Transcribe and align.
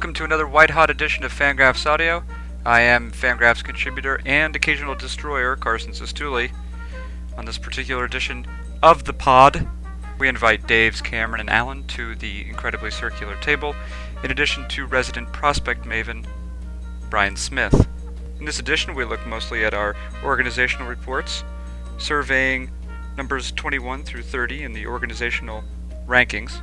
welcome 0.00 0.14
to 0.14 0.24
another 0.24 0.48
white 0.48 0.70
hot 0.70 0.88
edition 0.88 1.24
of 1.24 1.30
Fangraphs 1.30 1.84
Audio. 1.84 2.24
I 2.64 2.80
am 2.80 3.10
Fangraphs 3.10 3.62
contributor 3.62 4.18
and 4.24 4.56
occasional 4.56 4.94
destroyer 4.94 5.56
Carson 5.56 5.92
Cistulli. 5.92 6.52
On 7.36 7.44
this 7.44 7.58
particular 7.58 8.06
edition 8.06 8.46
of 8.82 9.04
the 9.04 9.12
pod, 9.12 9.68
we 10.18 10.26
invite 10.26 10.66
Daves, 10.66 11.04
Cameron, 11.04 11.40
and 11.40 11.50
Alan 11.50 11.86
to 11.88 12.14
the 12.14 12.48
incredibly 12.48 12.90
circular 12.90 13.36
table, 13.42 13.76
in 14.24 14.30
addition 14.30 14.66
to 14.68 14.86
resident 14.86 15.30
prospect 15.34 15.84
maven 15.84 16.24
Brian 17.10 17.36
Smith. 17.36 17.86
In 18.38 18.46
this 18.46 18.58
edition, 18.58 18.94
we 18.94 19.04
look 19.04 19.26
mostly 19.26 19.66
at 19.66 19.74
our 19.74 19.94
organizational 20.24 20.88
reports, 20.88 21.44
surveying 21.98 22.70
numbers 23.18 23.52
21 23.52 24.04
through 24.04 24.22
30 24.22 24.62
in 24.62 24.72
the 24.72 24.86
organizational 24.86 25.62
rankings. 26.06 26.62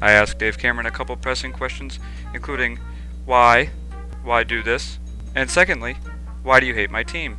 I 0.00 0.12
ask 0.12 0.38
Dave 0.38 0.58
Cameron 0.58 0.86
a 0.86 0.90
couple 0.90 1.16
pressing 1.16 1.52
questions, 1.52 1.98
including 2.34 2.78
why, 3.24 3.70
why 4.22 4.44
do 4.44 4.62
this, 4.62 4.98
and 5.34 5.50
secondly, 5.50 5.96
why 6.42 6.60
do 6.60 6.66
you 6.66 6.74
hate 6.74 6.90
my 6.90 7.02
team? 7.02 7.38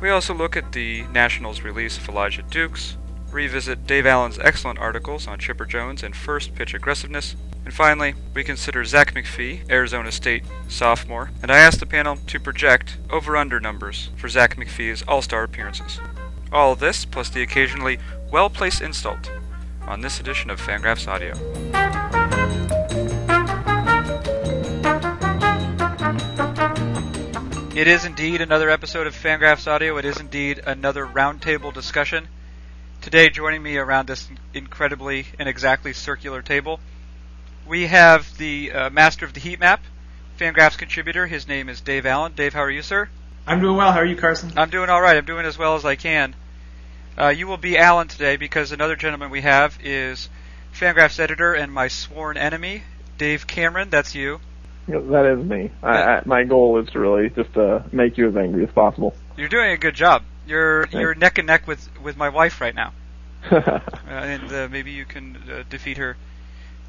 We 0.00 0.10
also 0.10 0.34
look 0.34 0.56
at 0.56 0.72
the 0.72 1.02
Nationals 1.12 1.62
release 1.62 1.96
of 1.96 2.08
Elijah 2.08 2.42
Dukes, 2.42 2.96
revisit 3.30 3.86
Dave 3.86 4.06
Allen's 4.06 4.38
excellent 4.38 4.78
articles 4.78 5.26
on 5.26 5.38
Chipper 5.38 5.64
Jones 5.64 6.02
and 6.02 6.14
first 6.14 6.54
pitch 6.54 6.74
aggressiveness, 6.74 7.34
and 7.64 7.74
finally, 7.74 8.14
we 8.32 8.44
consider 8.44 8.84
Zack 8.84 9.14
MacPhee, 9.14 9.68
Arizona 9.70 10.12
State 10.12 10.44
sophomore, 10.68 11.30
and 11.42 11.50
I 11.50 11.58
ask 11.58 11.80
the 11.80 11.86
panel 11.86 12.18
to 12.26 12.38
project 12.38 12.98
over 13.10 13.36
under 13.36 13.58
numbers 13.58 14.10
for 14.16 14.28
Zack 14.28 14.56
MacPhee's 14.56 15.02
All 15.08 15.22
Star 15.22 15.42
appearances. 15.42 15.98
All 16.52 16.76
this, 16.76 17.04
plus 17.04 17.28
the 17.28 17.42
occasionally 17.42 17.98
well 18.30 18.48
placed 18.48 18.80
insult, 18.80 19.30
on 19.86 20.00
this 20.00 20.20
edition 20.20 20.50
of 20.50 20.60
Fangraphs 20.60 21.08
Audio. 21.08 21.34
It 27.76 27.88
is 27.88 28.06
indeed 28.06 28.40
another 28.40 28.70
episode 28.70 29.06
of 29.06 29.14
Fangraphs 29.14 29.70
Audio. 29.70 29.98
It 29.98 30.06
is 30.06 30.18
indeed 30.18 30.62
another 30.64 31.06
roundtable 31.06 31.74
discussion. 31.74 32.26
Today, 33.02 33.28
joining 33.28 33.62
me 33.62 33.76
around 33.76 34.08
this 34.08 34.30
incredibly 34.54 35.26
and 35.38 35.46
exactly 35.46 35.92
circular 35.92 36.40
table, 36.40 36.80
we 37.68 37.86
have 37.88 38.38
the 38.38 38.72
uh, 38.72 38.88
master 38.88 39.26
of 39.26 39.34
the 39.34 39.40
heat 39.40 39.60
map, 39.60 39.82
Fangraphs 40.38 40.78
contributor. 40.78 41.26
His 41.26 41.46
name 41.46 41.68
is 41.68 41.82
Dave 41.82 42.06
Allen. 42.06 42.32
Dave, 42.34 42.54
how 42.54 42.60
are 42.60 42.70
you, 42.70 42.80
sir? 42.80 43.10
I'm 43.46 43.60
doing 43.60 43.76
well. 43.76 43.92
How 43.92 43.98
are 43.98 44.06
you, 44.06 44.16
Carson? 44.16 44.54
I'm 44.56 44.70
doing 44.70 44.88
all 44.88 45.02
right. 45.02 45.18
I'm 45.18 45.26
doing 45.26 45.44
as 45.44 45.58
well 45.58 45.74
as 45.74 45.84
I 45.84 45.96
can. 45.96 46.34
Uh, 47.18 47.28
you 47.28 47.46
will 47.46 47.58
be 47.58 47.76
Allen 47.76 48.08
today 48.08 48.36
because 48.38 48.72
another 48.72 48.96
gentleman 48.96 49.28
we 49.28 49.42
have 49.42 49.78
is 49.82 50.30
Fangraphs 50.72 51.20
editor 51.20 51.52
and 51.52 51.70
my 51.70 51.88
sworn 51.88 52.38
enemy, 52.38 52.84
Dave 53.18 53.46
Cameron. 53.46 53.90
That's 53.90 54.14
you. 54.14 54.40
That 54.88 55.26
is 55.26 55.44
me. 55.44 55.70
I, 55.82 56.02
I, 56.02 56.22
my 56.24 56.44
goal 56.44 56.78
is 56.78 56.88
to 56.90 57.00
really 57.00 57.28
just 57.30 57.56
uh, 57.56 57.80
make 57.90 58.16
you 58.16 58.28
as 58.28 58.36
angry 58.36 58.64
as 58.64 58.70
possible. 58.70 59.14
You're 59.36 59.48
doing 59.48 59.72
a 59.72 59.76
good 59.76 59.94
job. 59.94 60.22
You're 60.46 60.84
Thanks. 60.84 60.94
you're 60.94 61.14
neck 61.14 61.38
and 61.38 61.46
neck 61.46 61.66
with 61.66 61.88
with 62.02 62.16
my 62.16 62.28
wife 62.28 62.60
right 62.60 62.74
now, 62.74 62.92
uh, 63.50 63.80
and 64.06 64.52
uh, 64.52 64.68
maybe 64.70 64.92
you 64.92 65.04
can 65.04 65.36
uh, 65.50 65.64
defeat 65.68 65.98
her 65.98 66.16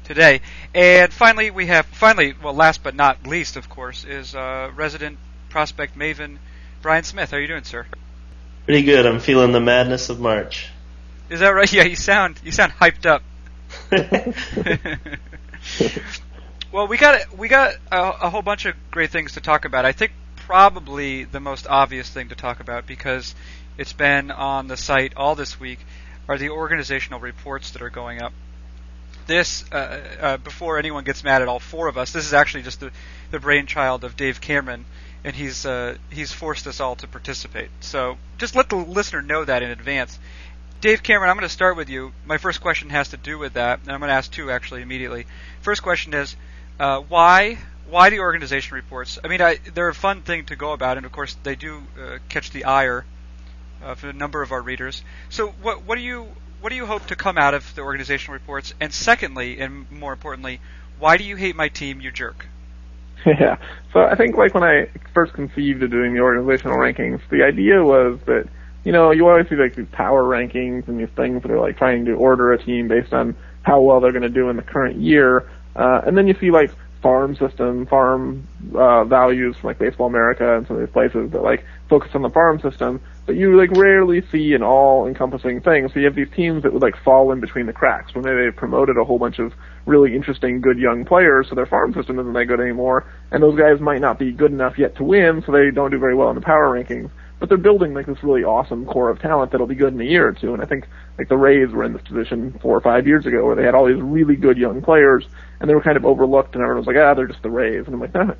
today. 0.04 0.40
And 0.74 1.12
finally, 1.12 1.50
we 1.50 1.66
have 1.66 1.86
finally, 1.86 2.34
well, 2.40 2.54
last 2.54 2.84
but 2.84 2.94
not 2.94 3.26
least, 3.26 3.56
of 3.56 3.68
course, 3.68 4.04
is 4.04 4.34
uh, 4.34 4.70
resident 4.76 5.18
prospect 5.50 5.98
maven 5.98 6.38
Brian 6.82 7.02
Smith. 7.02 7.32
How 7.32 7.38
are 7.38 7.40
you 7.40 7.48
doing, 7.48 7.64
sir? 7.64 7.84
Pretty 8.64 8.82
good. 8.82 9.06
I'm 9.06 9.18
feeling 9.18 9.50
the 9.50 9.60
madness 9.60 10.08
of 10.08 10.20
March. 10.20 10.68
Is 11.30 11.40
that 11.40 11.50
right? 11.50 11.70
Yeah, 11.72 11.84
you 11.84 11.96
sound 11.96 12.40
you 12.44 12.52
sound 12.52 12.72
hyped 12.72 13.06
up. 13.06 13.22
well, 16.72 16.86
we 16.86 16.96
got 16.96 17.36
we 17.36 17.48
got 17.48 17.74
a, 17.90 18.26
a, 18.26 18.30
whole 18.30 18.42
bunch 18.42 18.66
of 18.66 18.74
great 18.90 19.10
things 19.10 19.32
to 19.32 19.40
talk 19.40 19.64
about. 19.64 19.84
I 19.84 19.92
think 19.92 20.12
probably 20.36 21.24
the 21.24 21.40
most 21.40 21.66
obvious 21.66 22.08
thing 22.08 22.28
to 22.28 22.34
talk 22.34 22.60
about 22.60 22.86
because 22.86 23.34
it's 23.76 23.92
been 23.92 24.30
on 24.30 24.68
the 24.68 24.76
site 24.76 25.14
all 25.16 25.34
this 25.34 25.58
week 25.58 25.80
are 26.28 26.38
the 26.38 26.50
organizational 26.50 27.20
reports 27.20 27.70
that 27.70 27.82
are 27.82 27.90
going 27.90 28.20
up. 28.20 28.32
This, 29.26 29.64
uh, 29.72 30.00
uh, 30.20 30.36
before 30.38 30.78
anyone 30.78 31.04
gets 31.04 31.22
mad 31.22 31.42
at 31.42 31.48
all 31.48 31.58
four 31.58 31.86
of 31.88 31.98
us, 31.98 32.12
this 32.12 32.24
is 32.24 32.32
actually 32.32 32.62
just 32.62 32.80
the, 32.80 32.90
the 33.30 33.38
brainchild 33.38 34.04
of 34.04 34.16
Dave 34.16 34.40
Cameron 34.40 34.86
and 35.24 35.34
he's 35.34 35.66
uh, 35.66 35.96
he's 36.10 36.32
forced 36.32 36.66
us 36.66 36.80
all 36.80 36.96
to 36.96 37.06
participate. 37.06 37.70
So 37.80 38.18
just 38.38 38.54
let 38.54 38.68
the 38.68 38.76
listener 38.76 39.22
know 39.22 39.44
that 39.44 39.62
in 39.62 39.70
advance. 39.70 40.18
Dave 40.80 41.02
Cameron, 41.02 41.28
I'm 41.28 41.36
going 41.36 41.48
to 41.48 41.52
start 41.52 41.76
with 41.76 41.88
you. 41.88 42.12
My 42.24 42.38
first 42.38 42.60
question 42.60 42.90
has 42.90 43.08
to 43.08 43.16
do 43.16 43.36
with 43.36 43.54
that, 43.54 43.80
and 43.80 43.90
I'm 43.90 43.98
going 43.98 44.10
to 44.10 44.14
ask 44.14 44.30
two 44.30 44.50
actually 44.50 44.82
immediately. 44.82 45.26
First 45.60 45.82
question 45.82 46.14
is 46.14 46.36
uh, 46.78 47.00
why 47.00 47.58
why 47.90 48.10
the 48.10 48.20
organization 48.20 48.74
reports? 48.74 49.18
I 49.24 49.28
mean, 49.28 49.40
I, 49.40 49.58
they're 49.74 49.88
a 49.88 49.94
fun 49.94 50.22
thing 50.22 50.44
to 50.46 50.56
go 50.56 50.72
about, 50.72 50.98
and 50.98 51.06
of 51.06 51.12
course 51.12 51.36
they 51.42 51.56
do 51.56 51.82
uh, 52.00 52.18
catch 52.28 52.50
the 52.50 52.64
ire 52.64 53.04
of 53.82 54.04
a 54.04 54.12
number 54.12 54.42
of 54.42 54.52
our 54.52 54.60
readers. 54.60 55.02
So 55.30 55.48
what 55.62 55.84
what 55.84 55.96
do 55.96 56.02
you 56.02 56.28
what 56.60 56.70
do 56.70 56.76
you 56.76 56.86
hope 56.86 57.06
to 57.06 57.16
come 57.16 57.38
out 57.38 57.54
of 57.54 57.74
the 57.74 57.82
organizational 57.82 58.34
reports? 58.34 58.74
And 58.80 58.92
secondly, 58.92 59.60
and 59.60 59.90
more 59.90 60.12
importantly, 60.12 60.60
why 60.98 61.16
do 61.16 61.24
you 61.24 61.36
hate 61.36 61.56
my 61.56 61.68
team, 61.68 62.00
you 62.00 62.10
jerk? 62.10 62.46
Yeah. 63.26 63.56
So 63.92 64.00
I 64.00 64.14
think 64.14 64.36
like 64.36 64.54
when 64.54 64.62
I 64.62 64.88
first 65.12 65.32
conceived 65.32 65.82
of 65.82 65.90
doing 65.90 66.14
the 66.14 66.20
organizational 66.20 66.76
rankings, 66.76 67.20
the 67.30 67.42
idea 67.42 67.82
was 67.82 68.20
that 68.26 68.48
you 68.84 68.92
know 68.92 69.10
you 69.10 69.26
always 69.26 69.48
see 69.48 69.56
like 69.56 69.74
these 69.74 69.88
power 69.90 70.22
rankings 70.22 70.86
and 70.86 71.00
these 71.00 71.08
things 71.16 71.42
that 71.42 71.50
are 71.50 71.60
like 71.60 71.76
trying 71.76 72.04
to 72.04 72.12
order 72.12 72.52
a 72.52 72.64
team 72.64 72.86
based 72.86 73.12
on 73.12 73.34
how 73.62 73.80
well 73.80 74.00
they're 74.00 74.12
going 74.12 74.22
to 74.22 74.28
do 74.28 74.48
in 74.50 74.56
the 74.56 74.62
current 74.62 74.96
year, 74.96 75.50
uh, 75.78 76.02
and 76.06 76.16
then 76.16 76.26
you 76.26 76.34
see 76.38 76.50
like 76.50 76.70
farm 77.00 77.36
system, 77.36 77.86
farm 77.86 78.46
uh, 78.74 79.04
values 79.04 79.56
from 79.56 79.68
like 79.68 79.78
Baseball 79.78 80.08
America 80.08 80.56
and 80.56 80.66
some 80.66 80.76
of 80.76 80.82
these 80.82 80.92
places 80.92 81.30
that 81.30 81.42
like 81.42 81.64
focus 81.88 82.10
on 82.14 82.22
the 82.22 82.30
farm 82.30 82.60
system, 82.60 83.00
but 83.24 83.36
you 83.36 83.56
like 83.56 83.70
rarely 83.72 84.20
see 84.32 84.52
an 84.54 84.62
all-encompassing 84.62 85.60
thing. 85.60 85.88
So 85.88 86.00
you 86.00 86.06
have 86.06 86.16
these 86.16 86.30
teams 86.34 86.64
that 86.64 86.72
would 86.72 86.82
like 86.82 86.96
fall 87.04 87.30
in 87.30 87.40
between 87.40 87.66
the 87.66 87.72
cracks 87.72 88.14
when 88.14 88.24
they 88.24 88.50
promoted 88.50 88.96
a 88.96 89.04
whole 89.04 89.18
bunch 89.18 89.38
of 89.38 89.54
really 89.86 90.14
interesting, 90.14 90.60
good 90.60 90.78
young 90.78 91.04
players, 91.04 91.48
so 91.48 91.54
their 91.54 91.66
farm 91.66 91.94
system 91.94 92.18
isn't 92.18 92.32
that 92.32 92.44
good 92.46 92.60
anymore, 92.60 93.06
and 93.30 93.42
those 93.42 93.56
guys 93.56 93.80
might 93.80 94.00
not 94.00 94.18
be 94.18 94.32
good 94.32 94.50
enough 94.50 94.76
yet 94.76 94.96
to 94.96 95.04
win, 95.04 95.42
so 95.46 95.52
they 95.52 95.70
don't 95.70 95.90
do 95.92 95.98
very 95.98 96.14
well 96.14 96.28
in 96.30 96.34
the 96.34 96.42
power 96.42 96.68
rankings. 96.68 97.10
But 97.38 97.48
they're 97.48 97.58
building 97.58 97.94
like 97.94 98.06
this 98.06 98.22
really 98.22 98.42
awesome 98.42 98.84
core 98.84 99.10
of 99.10 99.20
talent 99.20 99.52
that'll 99.52 99.66
be 99.66 99.74
good 99.74 99.94
in 99.94 100.00
a 100.00 100.04
year 100.04 100.26
or 100.26 100.32
two. 100.32 100.54
And 100.54 100.62
I 100.62 100.66
think 100.66 100.86
like 101.18 101.28
the 101.28 101.36
Rays 101.36 101.70
were 101.70 101.84
in 101.84 101.92
this 101.92 102.02
position 102.02 102.58
four 102.60 102.76
or 102.76 102.80
five 102.80 103.06
years 103.06 103.26
ago 103.26 103.44
where 103.46 103.54
they 103.54 103.64
had 103.64 103.74
all 103.74 103.86
these 103.86 104.02
really 104.02 104.34
good 104.34 104.58
young 104.58 104.82
players 104.82 105.24
and 105.60 105.70
they 105.70 105.74
were 105.74 105.82
kind 105.82 105.96
of 105.96 106.04
overlooked 106.04 106.54
and 106.54 106.62
everyone 106.62 106.84
was 106.84 106.86
like, 106.86 106.96
ah, 106.96 107.14
they're 107.14 107.28
just 107.28 107.42
the 107.42 107.50
Rays. 107.50 107.84
And 107.86 107.94
I'm 107.94 108.00
like, 108.00 108.14
nah, 108.14 108.34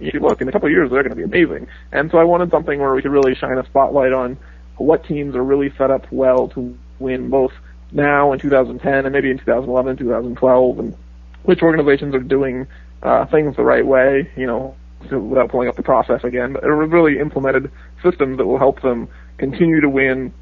you 0.00 0.18
look, 0.20 0.40
in 0.40 0.48
a 0.48 0.52
couple 0.52 0.66
of 0.66 0.72
years 0.72 0.90
they're 0.90 1.02
going 1.02 1.10
to 1.10 1.16
be 1.16 1.22
amazing. 1.22 1.68
And 1.92 2.10
so 2.10 2.18
I 2.18 2.24
wanted 2.24 2.50
something 2.50 2.80
where 2.80 2.94
we 2.94 3.02
could 3.02 3.12
really 3.12 3.34
shine 3.34 3.58
a 3.58 3.66
spotlight 3.66 4.12
on 4.12 4.36
what 4.76 5.04
teams 5.04 5.34
are 5.36 5.44
really 5.44 5.72
set 5.78 5.90
up 5.90 6.10
well 6.10 6.48
to 6.48 6.76
win 6.98 7.30
both 7.30 7.52
now 7.92 8.32
in 8.32 8.38
2010 8.38 9.06
and 9.06 9.12
maybe 9.12 9.30
in 9.30 9.38
2011, 9.38 9.90
and 9.90 9.98
2012, 9.98 10.78
and 10.78 10.96
which 11.44 11.62
organizations 11.62 12.14
are 12.14 12.20
doing 12.20 12.66
uh, 13.02 13.26
things 13.26 13.56
the 13.56 13.62
right 13.62 13.86
way, 13.86 14.30
you 14.36 14.46
know, 14.46 14.74
without 15.10 15.50
pulling 15.50 15.68
up 15.68 15.76
the 15.76 15.82
process 15.82 16.24
again, 16.24 16.52
but 16.52 16.64
a 16.64 16.72
really 16.72 17.18
implemented 17.18 17.70
systems 18.02 18.38
that 18.38 18.46
will 18.46 18.58
help 18.58 18.82
them 18.82 19.08
continue 19.38 19.80
to 19.80 19.88
win 19.88 20.32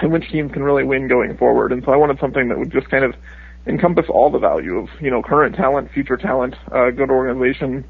and 0.00 0.12
which 0.12 0.28
teams 0.30 0.52
can 0.52 0.62
really 0.62 0.84
win 0.84 1.08
going 1.08 1.36
forward. 1.36 1.72
And 1.72 1.82
so 1.84 1.92
I 1.92 1.96
wanted 1.96 2.18
something 2.18 2.48
that 2.48 2.58
would 2.58 2.72
just 2.72 2.88
kind 2.90 3.04
of 3.04 3.14
encompass 3.66 4.06
all 4.08 4.30
the 4.30 4.38
value 4.38 4.76
of, 4.78 4.88
you 5.00 5.10
know, 5.10 5.22
current 5.22 5.54
talent, 5.54 5.90
future 5.92 6.16
talent, 6.16 6.54
uh, 6.72 6.90
good 6.90 7.10
organization, 7.10 7.84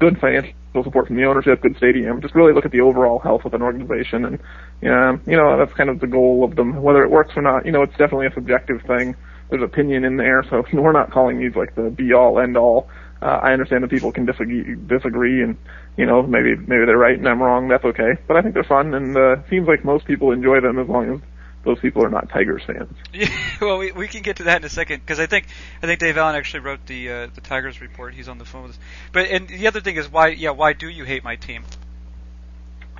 good 0.00 0.18
financial 0.18 0.54
support 0.82 1.06
from 1.06 1.16
the 1.16 1.24
ownership, 1.24 1.60
good 1.60 1.76
stadium. 1.76 2.20
Just 2.20 2.34
really 2.34 2.52
look 2.52 2.64
at 2.64 2.72
the 2.72 2.80
overall 2.80 3.18
health 3.18 3.44
of 3.44 3.54
an 3.54 3.62
organization, 3.62 4.24
and 4.24 4.38
yeah, 4.80 5.16
you 5.26 5.36
know 5.36 5.56
that's 5.58 5.76
kind 5.76 5.90
of 5.90 6.00
the 6.00 6.06
goal 6.06 6.42
of 6.42 6.56
them. 6.56 6.82
Whether 6.82 7.02
it 7.04 7.10
works 7.10 7.32
or 7.36 7.42
not, 7.42 7.66
you 7.66 7.72
know, 7.72 7.82
it's 7.82 7.96
definitely 7.96 8.26
a 8.26 8.32
subjective 8.32 8.80
thing. 8.82 9.14
There's 9.50 9.62
opinion 9.62 10.04
in 10.04 10.16
there, 10.16 10.42
so 10.48 10.64
we're 10.72 10.92
not 10.92 11.10
calling 11.12 11.38
these 11.38 11.54
like 11.54 11.74
the 11.74 11.90
be 11.90 12.12
all 12.12 12.40
end 12.40 12.56
all. 12.56 12.88
Uh, 13.22 13.38
I 13.42 13.52
understand 13.52 13.84
that 13.84 13.90
people 13.90 14.12
can 14.12 14.24
disagree, 14.24 14.74
disagree, 14.86 15.42
and 15.42 15.56
you 15.96 16.06
know 16.06 16.22
maybe 16.22 16.56
maybe 16.56 16.86
they're 16.86 16.96
right 16.96 17.18
and 17.18 17.28
I'm 17.28 17.42
wrong. 17.42 17.68
That's 17.68 17.84
okay, 17.84 18.12
but 18.26 18.36
I 18.36 18.42
think 18.42 18.54
they're 18.54 18.64
fun, 18.64 18.94
and 18.94 19.16
uh, 19.16 19.36
seems 19.48 19.68
like 19.68 19.84
most 19.84 20.06
people 20.06 20.32
enjoy 20.32 20.60
them 20.60 20.78
as 20.78 20.88
long 20.88 21.14
as 21.14 21.20
those 21.64 21.78
people 21.80 22.02
are 22.02 22.08
not 22.08 22.30
Tigers 22.30 22.62
fans. 22.66 22.96
Yeah, 23.12 23.28
well, 23.60 23.78
we 23.78 23.92
we 23.92 24.08
can 24.08 24.22
get 24.22 24.36
to 24.36 24.44
that 24.44 24.62
in 24.62 24.64
a 24.64 24.70
second 24.70 25.00
because 25.00 25.20
I 25.20 25.26
think 25.26 25.46
I 25.82 25.86
think 25.86 26.00
Dave 26.00 26.16
Allen 26.16 26.34
actually 26.34 26.60
wrote 26.60 26.86
the 26.86 27.10
uh, 27.10 27.26
the 27.34 27.42
Tigers 27.42 27.80
report. 27.80 28.14
He's 28.14 28.28
on 28.28 28.38
the 28.38 28.44
phone 28.44 28.62
with 28.62 28.72
us. 28.72 28.78
But 29.12 29.26
and 29.26 29.48
the 29.48 29.66
other 29.66 29.80
thing 29.80 29.96
is 29.96 30.10
why 30.10 30.28
yeah 30.28 30.50
why 30.50 30.72
do 30.72 30.88
you 30.88 31.04
hate 31.04 31.22
my 31.22 31.36
team? 31.36 31.64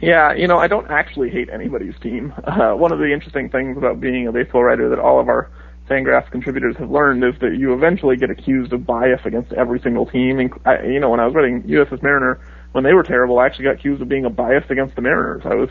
Yeah, 0.02 0.34
you 0.34 0.48
know 0.48 0.58
I 0.58 0.68
don't 0.68 0.90
actually 0.90 1.30
hate 1.30 1.48
anybody's 1.50 1.98
team. 2.00 2.34
Uh, 2.50 2.74
one 2.74 2.92
of 2.92 2.98
the 2.98 3.10
interesting 3.12 3.48
things 3.48 3.78
about 3.78 4.00
being 4.00 4.26
a 4.26 4.32
baseball 4.32 4.64
writer 4.64 4.90
that 4.90 4.98
all 4.98 5.20
of 5.20 5.28
our 5.28 5.48
Fangraphs 5.90 6.30
contributors 6.30 6.76
have 6.76 6.90
learned 6.90 7.24
is 7.24 7.34
that 7.40 7.56
you 7.56 7.74
eventually 7.74 8.16
get 8.16 8.30
accused 8.30 8.72
of 8.72 8.86
bias 8.86 9.20
against 9.24 9.52
every 9.52 9.80
single 9.80 10.06
team. 10.06 10.38
And 10.38 10.52
I, 10.64 10.82
you 10.82 11.00
know, 11.00 11.10
when 11.10 11.18
I 11.18 11.26
was 11.26 11.34
writing 11.34 11.62
USS 11.64 12.00
Mariner 12.02 12.40
when 12.72 12.84
they 12.84 12.92
were 12.92 13.02
terrible, 13.02 13.40
I 13.40 13.46
actually 13.46 13.64
got 13.64 13.74
accused 13.74 14.00
of 14.00 14.08
being 14.08 14.24
a 14.24 14.30
bias 14.30 14.64
against 14.70 14.94
the 14.94 15.02
Mariners. 15.02 15.42
I 15.44 15.54
was 15.54 15.68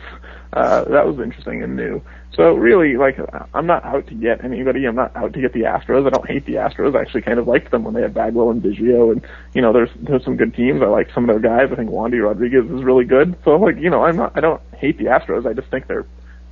uh, 0.52 0.84
that 0.84 1.06
was 1.06 1.18
interesting 1.18 1.62
and 1.62 1.74
new. 1.74 2.02
So 2.34 2.52
really, 2.52 2.96
like, 2.96 3.18
I'm 3.54 3.66
not 3.66 3.84
out 3.84 4.06
to 4.08 4.14
get 4.14 4.44
anybody. 4.44 4.84
I'm 4.84 4.94
not 4.94 5.16
out 5.16 5.32
to 5.32 5.40
get 5.40 5.52
the 5.52 5.60
Astros. 5.60 6.06
I 6.06 6.10
don't 6.10 6.28
hate 6.28 6.44
the 6.44 6.54
Astros. 6.54 6.94
I 6.94 7.00
actually 7.00 7.22
kind 7.22 7.38
of 7.38 7.48
liked 7.48 7.70
them 7.70 7.84
when 7.84 7.94
they 7.94 8.02
had 8.02 8.14
Bagwell 8.14 8.50
and 8.50 8.62
Biggio, 8.62 9.12
and 9.12 9.26
you 9.54 9.62
know, 9.62 9.72
there's 9.72 9.90
there's 10.00 10.24
some 10.24 10.36
good 10.36 10.54
teams. 10.54 10.82
I 10.82 10.86
like 10.86 11.08
some 11.14 11.28
of 11.28 11.28
their 11.28 11.40
guys. 11.40 11.72
I 11.72 11.76
think 11.76 11.90
Wandy 11.90 12.22
Rodriguez 12.22 12.70
is 12.70 12.84
really 12.84 13.04
good. 13.04 13.36
So 13.44 13.56
like, 13.56 13.76
you 13.78 13.88
know, 13.88 14.04
I'm 14.04 14.16
not. 14.16 14.36
I 14.36 14.40
don't 14.40 14.60
hate 14.76 14.98
the 14.98 15.04
Astros. 15.04 15.46
I 15.46 15.54
just 15.54 15.68
think 15.70 15.86
they're 15.86 16.06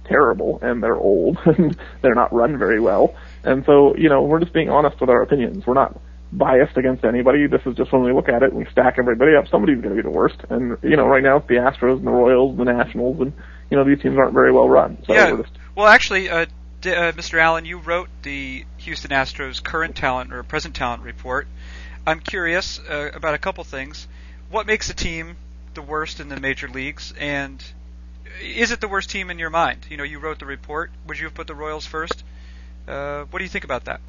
terrible 0.08 0.58
and 0.62 0.82
they're 0.82 0.96
old 0.96 1.38
and 1.44 1.76
they're 2.02 2.14
not 2.14 2.32
run 2.32 2.58
very 2.58 2.80
well. 2.80 3.14
And 3.44 3.64
so, 3.64 3.96
you 3.96 4.08
know, 4.08 4.22
we're 4.22 4.40
just 4.40 4.52
being 4.52 4.70
honest 4.70 5.00
with 5.00 5.10
our 5.10 5.22
opinions. 5.22 5.66
We're 5.66 5.74
not 5.74 5.98
biased 6.32 6.76
against 6.76 7.04
anybody. 7.04 7.46
This 7.46 7.62
is 7.64 7.76
just 7.76 7.92
when 7.92 8.02
we 8.02 8.12
look 8.12 8.28
at 8.28 8.42
it 8.42 8.50
and 8.50 8.58
we 8.58 8.66
stack 8.70 8.96
everybody 8.98 9.34
up, 9.36 9.48
somebody's 9.48 9.80
going 9.80 9.96
to 9.96 10.02
be 10.02 10.06
the 10.06 10.14
worst. 10.14 10.38
And, 10.50 10.76
you 10.82 10.96
know, 10.96 11.06
right 11.06 11.22
now 11.22 11.38
it's 11.38 11.48
the 11.48 11.54
Astros 11.54 11.98
and 11.98 12.06
the 12.06 12.10
Royals 12.10 12.58
and 12.58 12.66
the 12.66 12.72
Nationals 12.72 13.20
and, 13.20 13.32
you 13.70 13.76
know, 13.76 13.84
these 13.84 14.00
teams 14.02 14.16
aren't 14.18 14.34
very 14.34 14.52
well 14.52 14.68
run. 14.68 14.98
So 15.06 15.12
yeah. 15.12 15.36
just, 15.36 15.52
Well, 15.74 15.86
actually, 15.86 16.28
uh, 16.28 16.46
D- 16.80 16.94
uh, 16.94 17.12
Mr. 17.12 17.38
Allen, 17.40 17.64
you 17.64 17.78
wrote 17.78 18.08
the 18.22 18.64
Houston 18.78 19.10
Astros 19.10 19.62
current 19.62 19.96
talent 19.96 20.32
or 20.32 20.42
present 20.42 20.74
talent 20.74 21.02
report. 21.02 21.48
I'm 22.06 22.20
curious 22.20 22.78
uh, 22.78 23.10
about 23.12 23.34
a 23.34 23.38
couple 23.38 23.64
things. 23.64 24.06
What 24.50 24.66
makes 24.66 24.88
a 24.88 24.94
team 24.94 25.36
the 25.74 25.82
worst 25.82 26.20
in 26.20 26.28
the 26.28 26.40
major 26.40 26.68
leagues, 26.68 27.12
and 27.18 27.64
is 28.42 28.70
it 28.70 28.80
the 28.80 28.88
worst 28.88 29.10
team 29.10 29.30
in 29.30 29.38
your 29.38 29.50
mind? 29.50 29.86
You 29.90 29.96
know, 29.96 30.04
you 30.04 30.18
wrote 30.18 30.38
the 30.38 30.46
report. 30.46 30.90
Would 31.06 31.18
you 31.18 31.26
have 31.26 31.34
put 31.34 31.46
the 31.46 31.54
Royals 31.54 31.86
first? 31.86 32.24
Uh, 32.86 33.24
what 33.30 33.38
do 33.38 33.44
you 33.44 33.48
think 33.50 33.64
about 33.64 33.84
that? 33.84 34.00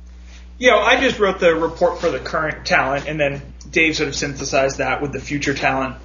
You 0.58 0.72
know, 0.72 0.80
I 0.80 1.00
just 1.00 1.20
wrote 1.20 1.40
the 1.40 1.56
report 1.56 2.02
for 2.02 2.10
the 2.10 2.20
current 2.20 2.66
talent, 2.66 3.08
and 3.08 3.20
then 3.20 3.42
Dave 3.70 3.96
sort 3.96 4.10
of 4.10 4.16
synthesized 4.16 4.80
that 4.80 5.02
with 5.02 5.14
the 5.14 5.20
future 5.20 5.54
talent. 5.54 5.96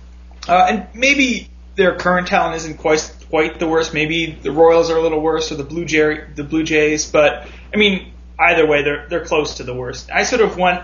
Uh, 0.49 0.67
and 0.69 0.87
maybe 0.95 1.49
their 1.75 1.97
current 1.97 2.29
talent 2.29 2.57
isn't 2.57 2.79
quite 2.79 3.13
quite 3.31 3.59
the 3.59 3.67
worst. 3.67 3.95
Maybe 3.95 4.31
the 4.31 4.53
Royals 4.53 4.91
are 4.91 4.97
a 4.97 5.03
little 5.03 5.21
worse, 5.21 5.51
or 5.51 5.57
the 5.57 5.65
Blue 5.65 5.85
Jay 5.85 6.25
the 6.35 6.45
Blue 6.45 6.63
Jays. 6.63 7.11
But 7.11 7.49
I 7.73 7.77
mean, 7.77 8.13
either 8.39 8.67
way, 8.67 8.83
they're 8.83 9.09
they're 9.09 9.25
close 9.25 9.55
to 9.55 9.65
the 9.65 9.75
worst. 9.75 10.11
I 10.11 10.23
sort 10.25 10.43
of 10.43 10.57
went 10.57 10.83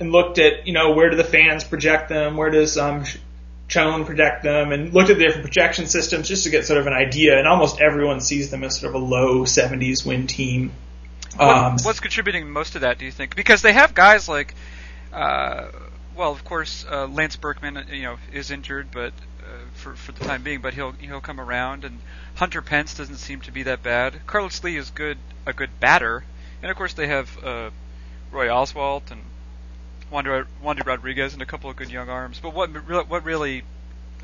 and 0.00 0.10
looked 0.10 0.38
at 0.38 0.66
you 0.66 0.72
know 0.72 0.92
where 0.92 1.10
do 1.10 1.16
the 1.16 1.24
fans 1.24 1.64
project 1.64 2.08
them, 2.08 2.36
where 2.36 2.50
does 2.50 2.78
um, 2.78 3.04
Chone 3.72 4.04
project 4.04 4.42
them, 4.42 4.70
and 4.70 4.92
looked 4.92 5.08
at 5.08 5.16
the 5.16 5.24
different 5.24 5.44
projection 5.44 5.86
systems 5.86 6.28
just 6.28 6.44
to 6.44 6.50
get 6.50 6.66
sort 6.66 6.78
of 6.78 6.86
an 6.86 6.92
idea. 6.92 7.38
And 7.38 7.48
almost 7.48 7.80
everyone 7.80 8.20
sees 8.20 8.50
them 8.50 8.64
as 8.64 8.78
sort 8.78 8.94
of 8.94 9.00
a 9.00 9.04
low 9.04 9.44
70s 9.44 10.04
win 10.04 10.26
team. 10.26 10.72
Um, 11.38 11.72
What, 11.72 11.84
what's 11.84 12.00
contributing 12.00 12.50
most 12.50 12.74
to 12.74 12.80
that? 12.80 12.98
Do 12.98 13.06
you 13.06 13.10
think? 13.10 13.34
Because 13.34 13.62
they 13.62 13.72
have 13.72 13.94
guys 13.94 14.28
like, 14.28 14.54
uh, 15.10 15.68
well, 16.14 16.32
of 16.32 16.44
course, 16.44 16.84
uh, 16.90 17.06
Lance 17.06 17.36
Berkman, 17.36 17.78
uh, 17.78 17.84
you 17.90 18.02
know, 18.02 18.18
is 18.30 18.50
injured, 18.50 18.88
but 18.92 19.14
uh, 19.40 19.64
for 19.72 19.94
for 19.94 20.12
the 20.12 20.24
time 20.26 20.42
being, 20.42 20.60
but 20.60 20.74
he'll 20.74 20.92
he'll 20.92 21.22
come 21.22 21.40
around. 21.40 21.84
And 21.84 22.00
Hunter 22.34 22.60
Pence 22.60 22.94
doesn't 22.94 23.16
seem 23.16 23.40
to 23.40 23.52
be 23.52 23.62
that 23.62 23.82
bad. 23.82 24.26
Carlos 24.26 24.62
Lee 24.62 24.76
is 24.76 24.90
good, 24.90 25.16
a 25.46 25.54
good 25.54 25.70
batter, 25.80 26.24
and 26.60 26.70
of 26.70 26.76
course 26.76 26.92
they 26.92 27.06
have 27.06 27.42
uh, 27.42 27.70
Roy 28.30 28.48
Oswalt 28.48 29.10
and 29.10 29.22
Wandy, 30.12 30.46
Wandy 30.62 30.86
Rodriguez 30.86 31.32
and 31.32 31.42
a 31.42 31.46
couple 31.46 31.70
of 31.70 31.76
good 31.76 31.90
young 31.90 32.08
arms. 32.08 32.38
But 32.40 32.54
what 32.54 32.68
what 33.08 33.24
really 33.24 33.62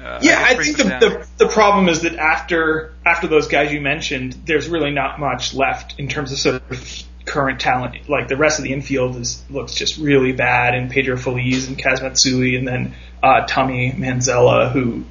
uh, 0.01 0.21
yeah, 0.23 0.45
I 0.47 0.55
think 0.55 0.77
the, 0.77 0.85
the 0.85 1.27
the 1.45 1.49
problem 1.49 1.89
is 1.89 2.03
that 2.03 2.15
after 2.17 2.93
after 3.05 3.27
those 3.27 3.49
guys 3.49 3.73
you 3.73 3.81
mentioned, 3.81 4.35
there's 4.45 4.69
really 4.69 4.91
not 4.91 5.19
much 5.19 5.55
left 5.55 5.99
in 5.99 6.07
terms 6.07 6.31
of 6.31 6.39
sort 6.39 6.63
of 6.71 7.03
current 7.25 7.61
talent. 7.61 8.09
Like 8.09 8.29
the 8.29 8.37
rest 8.37 8.59
of 8.59 8.65
the 8.65 8.73
infield 8.73 9.17
is 9.17 9.43
looks 9.51 9.75
just 9.75 9.99
really 9.99 10.33
bad, 10.33 10.75
and 10.75 10.91
Pedro 10.91 11.17
Feliz 11.17 11.67
and 11.67 11.77
Kaz 11.77 12.01
Matsui, 12.01 12.55
and 12.55 12.67
then 12.67 12.95
uh, 13.23 13.45
Tommy 13.47 13.91
Manzella, 13.91 14.71
who 14.71 15.05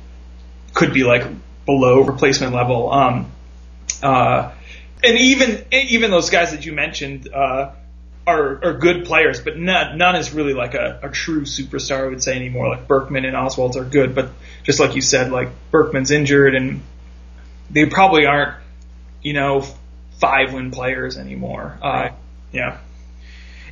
could 0.73 0.93
be 0.93 1.03
like 1.03 1.23
below 1.65 2.01
replacement 2.01 2.53
level. 2.53 2.91
Um, 2.91 3.31
uh, 4.01 4.53
and 5.03 5.17
even 5.17 5.65
even 5.71 6.11
those 6.11 6.29
guys 6.29 6.51
that 6.51 6.65
you 6.65 6.71
mentioned 6.71 7.27
uh, 7.33 7.71
are 8.27 8.59
are 8.63 8.73
good 8.73 9.05
players, 9.05 9.39
but 9.39 9.57
none 9.57 9.97
none 9.97 10.17
is 10.17 10.33
really 10.33 10.53
like 10.53 10.73
a, 10.73 10.99
a 11.03 11.09
true 11.09 11.41
superstar. 11.41 12.05
I 12.05 12.07
would 12.07 12.21
say 12.21 12.35
anymore. 12.35 12.67
Like 12.67 12.87
Berkman 12.87 13.25
and 13.25 13.35
Oswalt 13.35 13.77
are 13.77 13.85
good, 13.85 14.13
but 14.13 14.29
just 14.63 14.79
like 14.79 14.95
you 14.95 15.01
said, 15.01 15.31
like 15.31 15.49
Berkman's 15.71 16.11
injured, 16.11 16.53
and 16.53 16.81
they 17.71 17.85
probably 17.85 18.25
aren't 18.25 18.55
you 19.21 19.33
know 19.33 19.65
five 20.19 20.53
win 20.53 20.71
players 20.71 21.17
anymore. 21.17 21.79
Uh, 21.81 22.09
Yeah. 22.51 22.79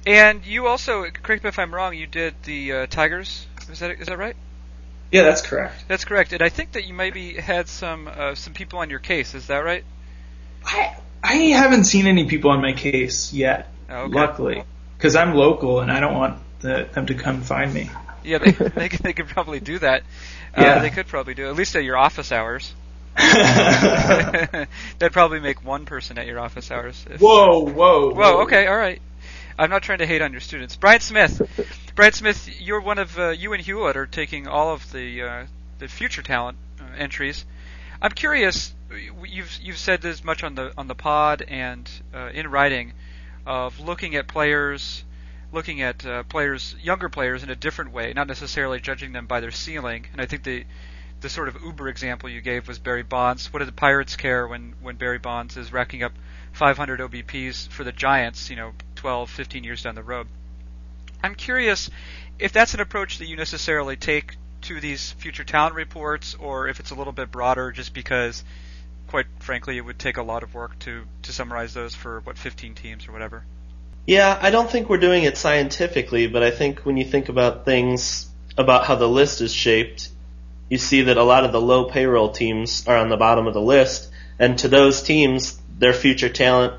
And 0.07 0.45
you 0.45 0.67
also, 0.67 1.09
correct 1.09 1.43
me 1.43 1.47
if 1.47 1.57
I'm 1.57 1.73
wrong, 1.73 1.95
you 1.95 2.05
did 2.05 2.35
the 2.43 2.71
uh, 2.73 2.87
Tigers. 2.87 3.47
Is 3.71 3.79
that 3.79 3.99
is 3.99 4.07
that 4.07 4.17
right? 4.17 4.35
Yeah, 5.11 5.23
that's 5.23 5.41
correct. 5.41 5.85
That's 5.87 6.05
correct. 6.05 6.33
And 6.33 6.41
I 6.41 6.49
think 6.49 6.73
that 6.73 6.85
you 6.85 6.93
maybe 6.93 7.33
had 7.33 7.67
some 7.67 8.07
uh, 8.07 8.35
some 8.35 8.53
people 8.53 8.79
on 8.79 8.89
your 8.89 8.99
case. 8.99 9.33
Is 9.33 9.47
that 9.47 9.65
right? 9.65 9.83
I 10.63 10.95
I 11.23 11.33
haven't 11.33 11.85
seen 11.85 12.05
any 12.07 12.25
people 12.25 12.51
on 12.51 12.61
my 12.61 12.73
case 12.73 13.33
yet. 13.33 13.69
Oh, 13.89 14.03
okay. 14.03 14.13
Luckily, 14.13 14.63
because 14.97 15.15
I'm 15.15 15.33
local 15.35 15.79
and 15.79 15.91
I 15.91 15.99
don't 15.99 16.15
want 16.15 16.39
the, 16.59 16.87
them 16.91 17.05
to 17.07 17.13
come 17.13 17.41
find 17.41 17.73
me. 17.73 17.89
Yeah, 18.23 18.39
they 18.39 18.51
they 18.75 18.89
could, 18.89 18.99
they 19.01 19.13
could 19.13 19.27
probably 19.27 19.59
do 19.59 19.79
that. 19.79 20.01
Uh, 20.57 20.61
Yeah. 20.61 20.79
they 20.79 20.89
could 20.89 21.07
probably 21.07 21.33
do 21.33 21.45
it, 21.45 21.49
at 21.49 21.55
least 21.55 21.75
at 21.75 21.83
your 21.83 21.97
office 21.97 22.31
hours. 22.31 22.73
whoa, 23.17 24.65
That'd 24.99 25.13
probably 25.13 25.39
make 25.39 25.63
one 25.63 25.85
person 25.85 26.17
at 26.17 26.25
your 26.27 26.39
office 26.39 26.69
hours. 26.69 27.05
If, 27.09 27.21
whoa, 27.21 27.61
Whoa. 27.69 28.41
Okay. 28.41 28.67
All 28.67 28.75
right. 28.75 29.01
I'm 29.57 29.69
not 29.69 29.83
trying 29.83 29.99
to 29.99 30.05
hate 30.05 30.21
on 30.21 30.31
your 30.33 30.41
students. 30.41 30.75
Brian 30.75 30.99
Smith. 30.99 31.41
Brian 31.95 32.11
Smith, 32.11 32.49
you're 32.59 32.81
one 32.81 32.99
of 32.99 33.17
uh, 33.17 33.29
you 33.29 33.53
and 33.53 33.63
Hulet 33.63 33.95
are 33.95 34.05
taking 34.05 34.47
all 34.47 34.73
of 34.73 34.91
the 34.91 35.21
uh, 35.21 35.45
the 35.79 35.87
future 35.87 36.21
talent 36.21 36.57
uh, 36.79 36.83
entries. 36.97 37.45
I'm 38.01 38.11
curious. 38.11 38.73
You've 39.25 39.57
you've 39.61 39.77
said 39.77 40.01
this 40.01 40.23
much 40.23 40.43
on 40.43 40.55
the 40.55 40.73
on 40.77 40.87
the 40.87 40.95
pod 40.95 41.41
and 41.47 41.89
uh, 42.13 42.31
in 42.33 42.51
writing 42.51 42.93
of 43.45 43.79
looking 43.79 44.15
at 44.15 44.27
players, 44.27 45.03
looking 45.51 45.81
at 45.81 46.05
uh, 46.05 46.23
players, 46.23 46.75
younger 46.81 47.09
players 47.09 47.43
in 47.43 47.49
a 47.49 47.55
different 47.55 47.91
way, 47.91 48.13
not 48.13 48.27
necessarily 48.27 48.79
judging 48.79 49.13
them 49.13 49.25
by 49.25 49.39
their 49.39 49.51
ceiling. 49.51 50.07
And 50.11 50.21
I 50.21 50.25
think 50.25 50.43
the 50.43 50.65
the 51.21 51.29
sort 51.29 51.47
of 51.47 51.61
uber 51.61 51.87
example 51.87 52.29
you 52.29 52.41
gave 52.41 52.67
was 52.67 52.77
Barry 52.77 53.01
Bonds. 53.01 53.51
What 53.51 53.59
do 53.59 53.65
the 53.65 53.71
Pirates 53.71 54.15
care 54.15 54.47
when 54.47 54.75
when 54.81 54.95
Barry 54.95 55.19
Bonds 55.19 55.57
is 55.57 55.71
racking 55.71 56.03
up 56.03 56.13
500 56.53 56.99
OBPs 56.99 57.69
for 57.69 57.83
the 57.83 57.91
Giants, 57.91 58.49
you 58.49 58.55
know, 58.55 58.73
12, 58.95 59.29
15 59.29 59.63
years 59.63 59.83
down 59.83 59.95
the 59.95 60.03
road? 60.03 60.27
I'm 61.23 61.35
curious 61.35 61.89
if 62.37 62.51
that's 62.51 62.73
an 62.73 62.79
approach 62.79 63.17
that 63.19 63.27
you 63.27 63.35
necessarily 63.37 63.95
take 63.95 64.35
to 64.61 64.79
these 64.79 65.11
future 65.13 65.43
talent 65.43 65.75
reports, 65.75 66.35
or 66.35 66.67
if 66.67 66.79
it's 66.79 66.91
a 66.91 66.95
little 66.95 67.13
bit 67.13 67.31
broader, 67.31 67.71
just 67.71 67.93
because, 67.93 68.43
quite 69.07 69.25
frankly, 69.39 69.77
it 69.77 69.81
would 69.81 69.99
take 69.99 70.17
a 70.17 70.23
lot 70.23 70.43
of 70.43 70.53
work 70.53 70.77
to 70.79 71.03
to 71.23 71.31
summarize 71.31 71.73
those 71.73 71.95
for 71.95 72.19
what 72.21 72.37
15 72.37 72.75
teams 72.75 73.07
or 73.07 73.11
whatever. 73.11 73.43
Yeah, 74.05 74.37
I 74.39 74.51
don't 74.51 74.69
think 74.69 74.89
we're 74.89 74.97
doing 74.97 75.23
it 75.23 75.37
scientifically, 75.37 76.27
but 76.27 76.43
I 76.43 76.51
think 76.51 76.81
when 76.81 76.97
you 76.97 77.05
think 77.05 77.29
about 77.29 77.65
things 77.65 78.27
about 78.57 78.85
how 78.85 78.95
the 78.95 79.09
list 79.09 79.41
is 79.41 79.53
shaped, 79.53 80.09
you 80.69 80.77
see 80.77 81.03
that 81.03 81.17
a 81.17 81.23
lot 81.23 81.43
of 81.43 81.51
the 81.51 81.61
low 81.61 81.85
payroll 81.85 82.29
teams 82.29 82.87
are 82.87 82.97
on 82.97 83.09
the 83.09 83.17
bottom 83.17 83.47
of 83.47 83.53
the 83.53 83.61
list, 83.61 84.11
and 84.37 84.59
to 84.59 84.67
those 84.67 85.01
teams, 85.01 85.59
their 85.77 85.93
future 85.93 86.29
talent 86.29 86.73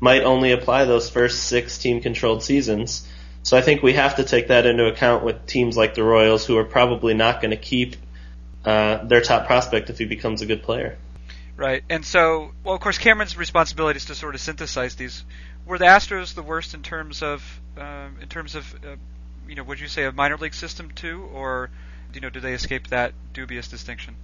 might 0.00 0.22
only 0.22 0.52
apply 0.52 0.84
those 0.84 1.08
first 1.08 1.44
six 1.44 1.78
team 1.78 2.00
controlled 2.00 2.42
seasons. 2.42 3.06
So 3.44 3.56
I 3.56 3.60
think 3.60 3.82
we 3.82 3.92
have 3.92 4.16
to 4.16 4.24
take 4.24 4.48
that 4.48 4.66
into 4.66 4.86
account 4.86 5.24
with 5.24 5.46
teams 5.46 5.76
like 5.76 5.94
the 5.94 6.02
Royals, 6.02 6.46
who 6.46 6.56
are 6.56 6.64
probably 6.64 7.14
not 7.14 7.40
going 7.40 7.50
to 7.50 7.56
keep 7.56 7.96
uh, 8.64 9.04
their 9.04 9.20
top 9.20 9.46
prospect 9.46 9.90
if 9.90 9.98
he 9.98 10.04
becomes 10.04 10.42
a 10.42 10.46
good 10.46 10.62
player. 10.62 10.96
Right. 11.56 11.84
And 11.90 12.04
so, 12.04 12.52
well, 12.64 12.74
of 12.74 12.80
course, 12.80 12.98
Cameron's 12.98 13.36
responsibility 13.36 13.98
is 13.98 14.06
to 14.06 14.14
sort 14.14 14.34
of 14.34 14.40
synthesize 14.40 14.94
these. 14.94 15.24
Were 15.66 15.78
the 15.78 15.84
Astros 15.84 16.34
the 16.34 16.42
worst 16.42 16.74
in 16.74 16.82
terms 16.82 17.22
of, 17.22 17.60
um, 17.76 18.16
in 18.20 18.28
terms 18.28 18.54
of, 18.54 18.74
uh, 18.84 18.96
you 19.46 19.54
know, 19.54 19.62
would 19.62 19.78
you 19.78 19.88
say 19.88 20.04
a 20.04 20.12
minor 20.12 20.36
league 20.36 20.54
system 20.54 20.90
too, 20.90 21.28
or, 21.32 21.70
you 22.14 22.20
know, 22.20 22.30
do 22.30 22.40
they 22.40 22.54
escape 22.54 22.88
that 22.88 23.12
dubious 23.32 23.68
distinction? 23.68 24.16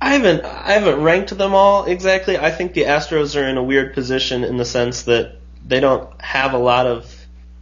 I 0.00 0.12
haven't 0.12 0.44
I 0.44 0.72
haven't 0.72 1.02
ranked 1.02 1.36
them 1.36 1.54
all 1.54 1.86
exactly. 1.86 2.36
I 2.36 2.50
think 2.50 2.74
the 2.74 2.82
Astros 2.82 3.40
are 3.40 3.48
in 3.48 3.56
a 3.56 3.62
weird 3.62 3.94
position 3.94 4.44
in 4.44 4.58
the 4.58 4.64
sense 4.64 5.04
that 5.04 5.38
they 5.66 5.80
don't 5.80 6.20
have 6.20 6.52
a 6.52 6.58
lot 6.58 6.86
of 6.86 7.12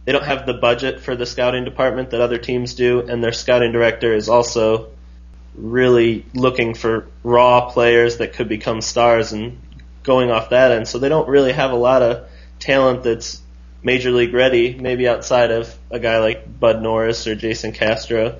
they 0.03 0.11
don't 0.11 0.25
have 0.25 0.45
the 0.45 0.53
budget 0.53 0.99
for 0.99 1.15
the 1.15 1.25
scouting 1.25 1.63
department 1.63 2.11
that 2.11 2.21
other 2.21 2.37
teams 2.37 2.75
do, 2.75 2.99
and 3.07 3.23
their 3.23 3.31
scouting 3.31 3.71
director 3.71 4.13
is 4.13 4.29
also 4.29 4.89
really 5.57 6.25
looking 6.33 6.73
for 6.73 7.07
raw 7.23 7.69
players 7.69 8.17
that 8.17 8.33
could 8.33 8.49
become 8.49 8.81
stars 8.81 9.31
and 9.31 9.59
going 10.03 10.31
off 10.31 10.49
that 10.49 10.71
end. 10.71 10.87
So 10.87 10.99
they 10.99 11.09
don't 11.09 11.27
really 11.27 11.53
have 11.53 11.71
a 11.71 11.75
lot 11.75 12.01
of 12.01 12.29
talent 12.59 13.03
that's 13.03 13.41
major 13.83 14.11
league 14.11 14.33
ready, 14.33 14.73
maybe 14.73 15.07
outside 15.07 15.51
of 15.51 15.73
a 15.91 15.99
guy 15.99 16.19
like 16.19 16.59
Bud 16.59 16.81
Norris 16.81 17.27
or 17.27 17.35
Jason 17.35 17.71
Castro 17.71 18.39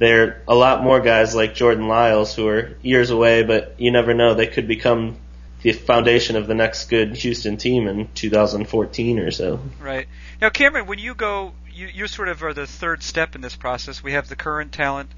there 0.00 0.24
are 0.24 0.42
a 0.48 0.54
lot 0.54 0.82
more 0.82 0.98
guys 0.98 1.34
like 1.34 1.54
Jordan 1.54 1.86
Lyles 1.86 2.34
who 2.34 2.48
are 2.48 2.74
years 2.80 3.10
away, 3.10 3.42
but 3.42 3.74
you 3.78 3.90
never 3.90 4.14
know. 4.14 4.32
They 4.32 4.46
could 4.46 4.66
become 4.66 5.18
the 5.60 5.72
foundation 5.72 6.36
of 6.36 6.46
the 6.46 6.54
next 6.54 6.88
good 6.88 7.14
Houston 7.16 7.58
team 7.58 7.86
in 7.86 8.08
2014 8.14 9.18
or 9.18 9.30
so. 9.30 9.60
Right. 9.78 10.08
Now, 10.40 10.48
Cameron, 10.48 10.86
when 10.86 10.98
you 10.98 11.14
go, 11.14 11.52
you, 11.70 11.86
you 11.86 12.06
sort 12.06 12.28
of 12.28 12.42
are 12.42 12.54
the 12.54 12.66
third 12.66 13.02
step 13.02 13.34
in 13.34 13.42
this 13.42 13.56
process. 13.56 14.02
We 14.02 14.12
have 14.12 14.26
the 14.26 14.36
current 14.36 14.72
talent, 14.72 15.10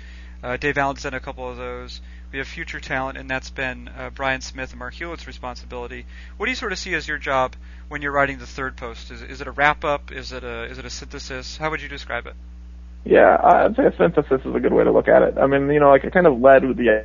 Uh, 0.42 0.56
Dave 0.56 0.76
Allen's 0.76 1.02
done 1.02 1.14
a 1.14 1.20
couple 1.20 1.49
of 1.49 1.56
those. 1.56 2.00
We 2.32 2.38
have 2.38 2.49
future 2.49 2.80
talent, 2.80 3.18
and 3.18 3.30
that's 3.30 3.50
been 3.50 3.88
uh, 3.88 4.11
Brian 4.11 4.40
Smith 4.40 4.70
and 4.70 4.78
Marc 4.78 4.94
Hulet's 4.94 5.26
responsibility. 5.26 6.06
What 6.37 6.46
do 6.46 6.50
you 6.50 6.56
sort 6.56 6.72
of 6.72 6.78
see 6.78 6.94
as 6.94 7.06
your 7.06 7.18
job 7.18 7.54
when 7.88 8.02
you're 8.02 8.12
writing 8.12 8.38
the 8.38 8.46
third 8.46 8.76
post? 8.76 9.11
Is, 9.11 9.22
is 9.22 9.40
it 9.40 9.46
a 9.46 9.52
wrap 9.52 9.84
up? 9.84 10.11
Is 10.11 10.32
it 10.32 10.42
a 10.42 10.64
is 10.64 10.78
it 10.78 10.84
a 10.84 10.90
synthesis? 10.90 11.58
How 11.58 11.70
would 11.70 11.82
you 11.82 11.88
describe 11.88 12.26
it? 12.26 12.34
Yeah, 13.04 13.37
I'd 13.42 13.76
say 13.76 13.84
a 13.84 13.96
synthesis 13.96 14.40
is 14.44 14.54
a 14.54 14.61
good 14.61 14.72
way 14.72 14.84
to 14.84 14.92
look 14.92 15.08
at 15.08 15.22
it. 15.22 15.37
I 15.37 15.46
mean, 15.46 15.68
you 15.70 15.80
know, 15.80 15.90
like 15.90 16.04
it 16.04 16.12
kind 16.12 16.26
of 16.26 16.40
led 16.40 16.64
with 16.64 16.76
the 16.76 17.04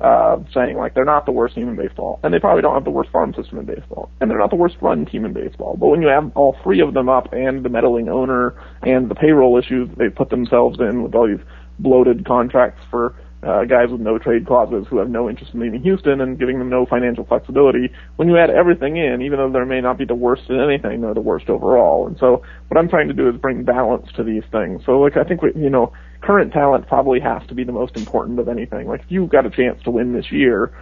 uh, 0.00 0.38
saying 0.54 0.76
like 0.76 0.94
they're 0.94 1.04
not 1.04 1.26
the 1.26 1.32
worst 1.32 1.54
team 1.54 1.68
in 1.68 1.76
baseball, 1.76 2.20
and 2.22 2.32
they 2.32 2.38
probably 2.38 2.62
don't 2.62 2.74
have 2.74 2.84
the 2.84 2.90
worst 2.90 3.10
farm 3.10 3.34
system 3.34 3.58
in 3.58 3.64
baseball, 3.64 4.10
and 4.20 4.30
they're 4.30 4.38
not 4.38 4.50
the 4.50 4.56
worst 4.56 4.76
run 4.80 5.04
team 5.06 5.24
in 5.24 5.32
baseball. 5.32 5.76
But 5.76 5.88
when 5.88 6.02
you 6.02 6.08
have 6.08 6.36
all 6.36 6.56
three 6.62 6.80
of 6.80 6.94
them 6.94 7.08
up, 7.08 7.32
and 7.32 7.64
the 7.64 7.68
meddling 7.68 8.08
owner, 8.08 8.54
and 8.82 9.08
the 9.08 9.14
payroll 9.14 9.58
issues 9.58 9.88
they 9.96 10.08
put 10.08 10.30
themselves 10.30 10.78
in 10.80 11.02
with 11.02 11.14
all 11.14 11.26
these 11.26 11.44
bloated 11.78 12.26
contracts 12.26 12.82
for 12.90 13.14
uh, 13.42 13.64
guys 13.64 13.88
with 13.90 14.00
no 14.00 14.18
trade 14.18 14.46
clauses 14.46 14.84
who 14.88 14.98
have 14.98 15.08
no 15.08 15.28
interest 15.28 15.54
in 15.54 15.60
leaving 15.60 15.80
Houston 15.82 16.20
and 16.20 16.38
giving 16.38 16.58
them 16.58 16.68
no 16.68 16.86
financial 16.86 17.24
flexibility. 17.24 17.90
When 18.16 18.28
you 18.28 18.36
add 18.36 18.50
everything 18.50 18.96
in, 18.96 19.22
even 19.22 19.38
though 19.38 19.50
they 19.52 19.64
may 19.64 19.80
not 19.80 19.96
be 19.96 20.04
the 20.04 20.14
worst 20.14 20.42
in 20.48 20.60
anything, 20.60 21.00
they're 21.00 21.14
the 21.14 21.20
worst 21.20 21.48
overall. 21.48 22.06
And 22.08 22.18
so 22.18 22.42
what 22.66 22.76
I'm 22.76 22.88
trying 22.88 23.08
to 23.08 23.14
do 23.14 23.28
is 23.28 23.36
bring 23.36 23.62
balance 23.62 24.08
to 24.16 24.24
these 24.24 24.42
things. 24.50 24.82
So 24.84 24.98
like 24.98 25.16
I 25.16 25.22
think 25.22 25.42
we, 25.42 25.52
you 25.54 25.70
know 25.70 25.92
current 26.20 26.52
talent 26.52 26.88
probably 26.88 27.20
has 27.20 27.46
to 27.46 27.54
be 27.54 27.62
the 27.62 27.72
most 27.72 27.96
important 27.96 28.40
of 28.40 28.48
anything. 28.48 28.88
Like 28.88 29.02
if 29.02 29.06
you've 29.08 29.30
got 29.30 29.46
a 29.46 29.50
chance 29.50 29.80
to 29.84 29.90
win 29.92 30.12
this 30.12 30.32
year, 30.32 30.72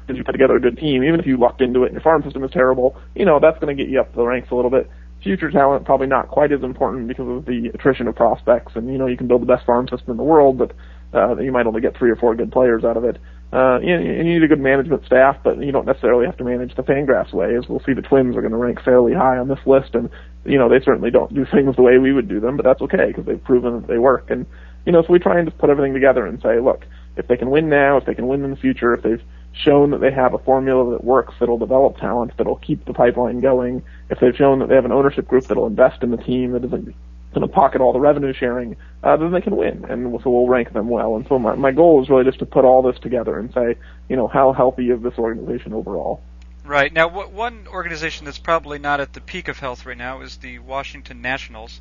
because 0.00 0.16
you 0.18 0.24
put 0.24 0.32
together 0.32 0.56
a 0.56 0.60
good 0.60 0.78
team, 0.78 1.02
even 1.04 1.20
if 1.20 1.26
you 1.26 1.36
lucked 1.38 1.60
into 1.60 1.82
it 1.82 1.86
and 1.86 1.94
your 1.94 2.02
farm 2.02 2.22
system 2.22 2.44
is 2.44 2.50
terrible, 2.50 2.96
you 3.14 3.26
know 3.26 3.40
that's 3.40 3.58
going 3.58 3.76
to 3.76 3.82
get 3.82 3.90
you 3.90 4.00
up 4.00 4.14
the 4.14 4.24
ranks 4.24 4.50
a 4.50 4.54
little 4.54 4.70
bit 4.70 4.90
future 5.24 5.50
talent 5.50 5.84
probably 5.84 6.06
not 6.06 6.28
quite 6.28 6.52
as 6.52 6.62
important 6.62 7.08
because 7.08 7.26
of 7.26 7.46
the 7.46 7.70
attrition 7.74 8.06
of 8.06 8.14
prospects. 8.14 8.72
And 8.76 8.92
you 8.92 8.98
know, 8.98 9.06
you 9.06 9.16
can 9.16 9.26
build 9.26 9.42
the 9.42 9.46
best 9.46 9.66
farm 9.66 9.88
system 9.88 10.12
in 10.12 10.16
the 10.16 10.22
world, 10.22 10.58
but 10.58 10.72
uh, 11.12 11.36
you 11.38 11.50
might 11.50 11.66
only 11.66 11.80
get 11.80 11.96
three 11.96 12.10
or 12.10 12.16
four 12.16 12.34
good 12.36 12.52
players 12.52 12.84
out 12.84 12.96
of 12.96 13.04
it. 13.04 13.18
Uh, 13.52 13.78
you, 13.80 13.96
you 13.98 14.24
need 14.24 14.42
a 14.42 14.48
good 14.48 14.60
management 14.60 15.04
staff, 15.06 15.36
but 15.44 15.58
you 15.58 15.70
don't 15.70 15.86
necessarily 15.86 16.26
have 16.26 16.36
to 16.36 16.44
manage 16.44 16.74
the 16.74 16.82
Fangraphs 16.82 17.32
way. 17.32 17.56
As 17.56 17.68
we'll 17.68 17.82
see, 17.86 17.94
the 17.94 18.02
Twins 18.02 18.36
are 18.36 18.40
going 18.40 18.52
to 18.52 18.58
rank 18.58 18.82
fairly 18.84 19.14
high 19.14 19.38
on 19.38 19.48
this 19.48 19.60
list, 19.64 19.94
and 19.94 20.10
you 20.44 20.58
know 20.58 20.68
they 20.68 20.84
certainly 20.84 21.10
don't 21.10 21.32
do 21.34 21.46
things 21.52 21.76
the 21.76 21.82
way 21.82 21.98
we 21.98 22.12
would 22.12 22.28
do 22.28 22.40
them, 22.40 22.56
but 22.56 22.64
that's 22.64 22.82
okay 22.82 23.08
because 23.08 23.26
they've 23.26 23.42
proven 23.44 23.80
that 23.80 23.86
they 23.88 23.98
work. 23.98 24.30
And 24.30 24.46
you 24.84 24.92
know, 24.92 25.02
so 25.02 25.12
we 25.12 25.18
try 25.18 25.38
and 25.38 25.48
just 25.48 25.58
put 25.58 25.70
everything 25.70 25.94
together 25.94 26.26
and 26.26 26.40
say, 26.42 26.60
look, 26.60 26.84
if 27.16 27.28
they 27.28 27.36
can 27.36 27.50
win 27.50 27.68
now, 27.68 27.96
if 27.96 28.04
they 28.04 28.14
can 28.14 28.26
win 28.26 28.44
in 28.44 28.50
the 28.50 28.56
future, 28.56 28.92
if 28.92 29.02
they've 29.02 29.22
shown 29.54 29.90
that 29.90 30.00
they 30.00 30.10
have 30.10 30.34
a 30.34 30.38
formula 30.38 30.92
that 30.92 31.04
works, 31.04 31.34
that'll 31.38 31.58
develop 31.58 31.96
talent, 31.98 32.32
that'll 32.36 32.56
keep 32.56 32.84
the 32.84 32.92
pipeline 32.92 33.40
going, 33.40 33.82
if 34.10 34.18
they've 34.20 34.36
shown 34.36 34.58
that 34.58 34.68
they 34.68 34.74
have 34.74 34.84
an 34.84 34.92
ownership 34.92 35.28
group 35.28 35.44
that'll 35.44 35.66
invest 35.66 36.02
in 36.02 36.10
the 36.10 36.16
team 36.16 36.52
that 36.52 36.64
isn't 36.64 36.94
going 37.34 37.46
to 37.46 37.48
pocket 37.48 37.80
all 37.80 37.92
the 37.92 38.00
revenue 38.00 38.32
sharing, 38.32 38.76
uh, 39.02 39.16
then 39.16 39.32
they 39.32 39.40
can 39.40 39.56
win. 39.56 39.84
And 39.88 40.20
so 40.22 40.30
we'll 40.30 40.48
rank 40.48 40.72
them 40.72 40.88
well. 40.88 41.16
And 41.16 41.26
so 41.28 41.38
my, 41.38 41.54
my 41.54 41.72
goal 41.72 42.02
is 42.02 42.08
really 42.08 42.24
just 42.24 42.38
to 42.40 42.46
put 42.46 42.64
all 42.64 42.82
this 42.82 42.98
together 43.00 43.38
and 43.38 43.52
say, 43.52 43.76
you 44.08 44.16
know, 44.16 44.28
how 44.28 44.52
healthy 44.52 44.90
is 44.90 45.02
this 45.02 45.14
organization 45.18 45.72
overall? 45.72 46.20
Right. 46.64 46.92
Now, 46.92 47.08
w- 47.08 47.28
one 47.28 47.66
organization 47.68 48.24
that's 48.24 48.38
probably 48.38 48.78
not 48.78 49.00
at 49.00 49.12
the 49.12 49.20
peak 49.20 49.48
of 49.48 49.58
health 49.58 49.84
right 49.84 49.98
now 49.98 50.22
is 50.22 50.36
the 50.36 50.60
Washington 50.60 51.20
Nationals. 51.20 51.80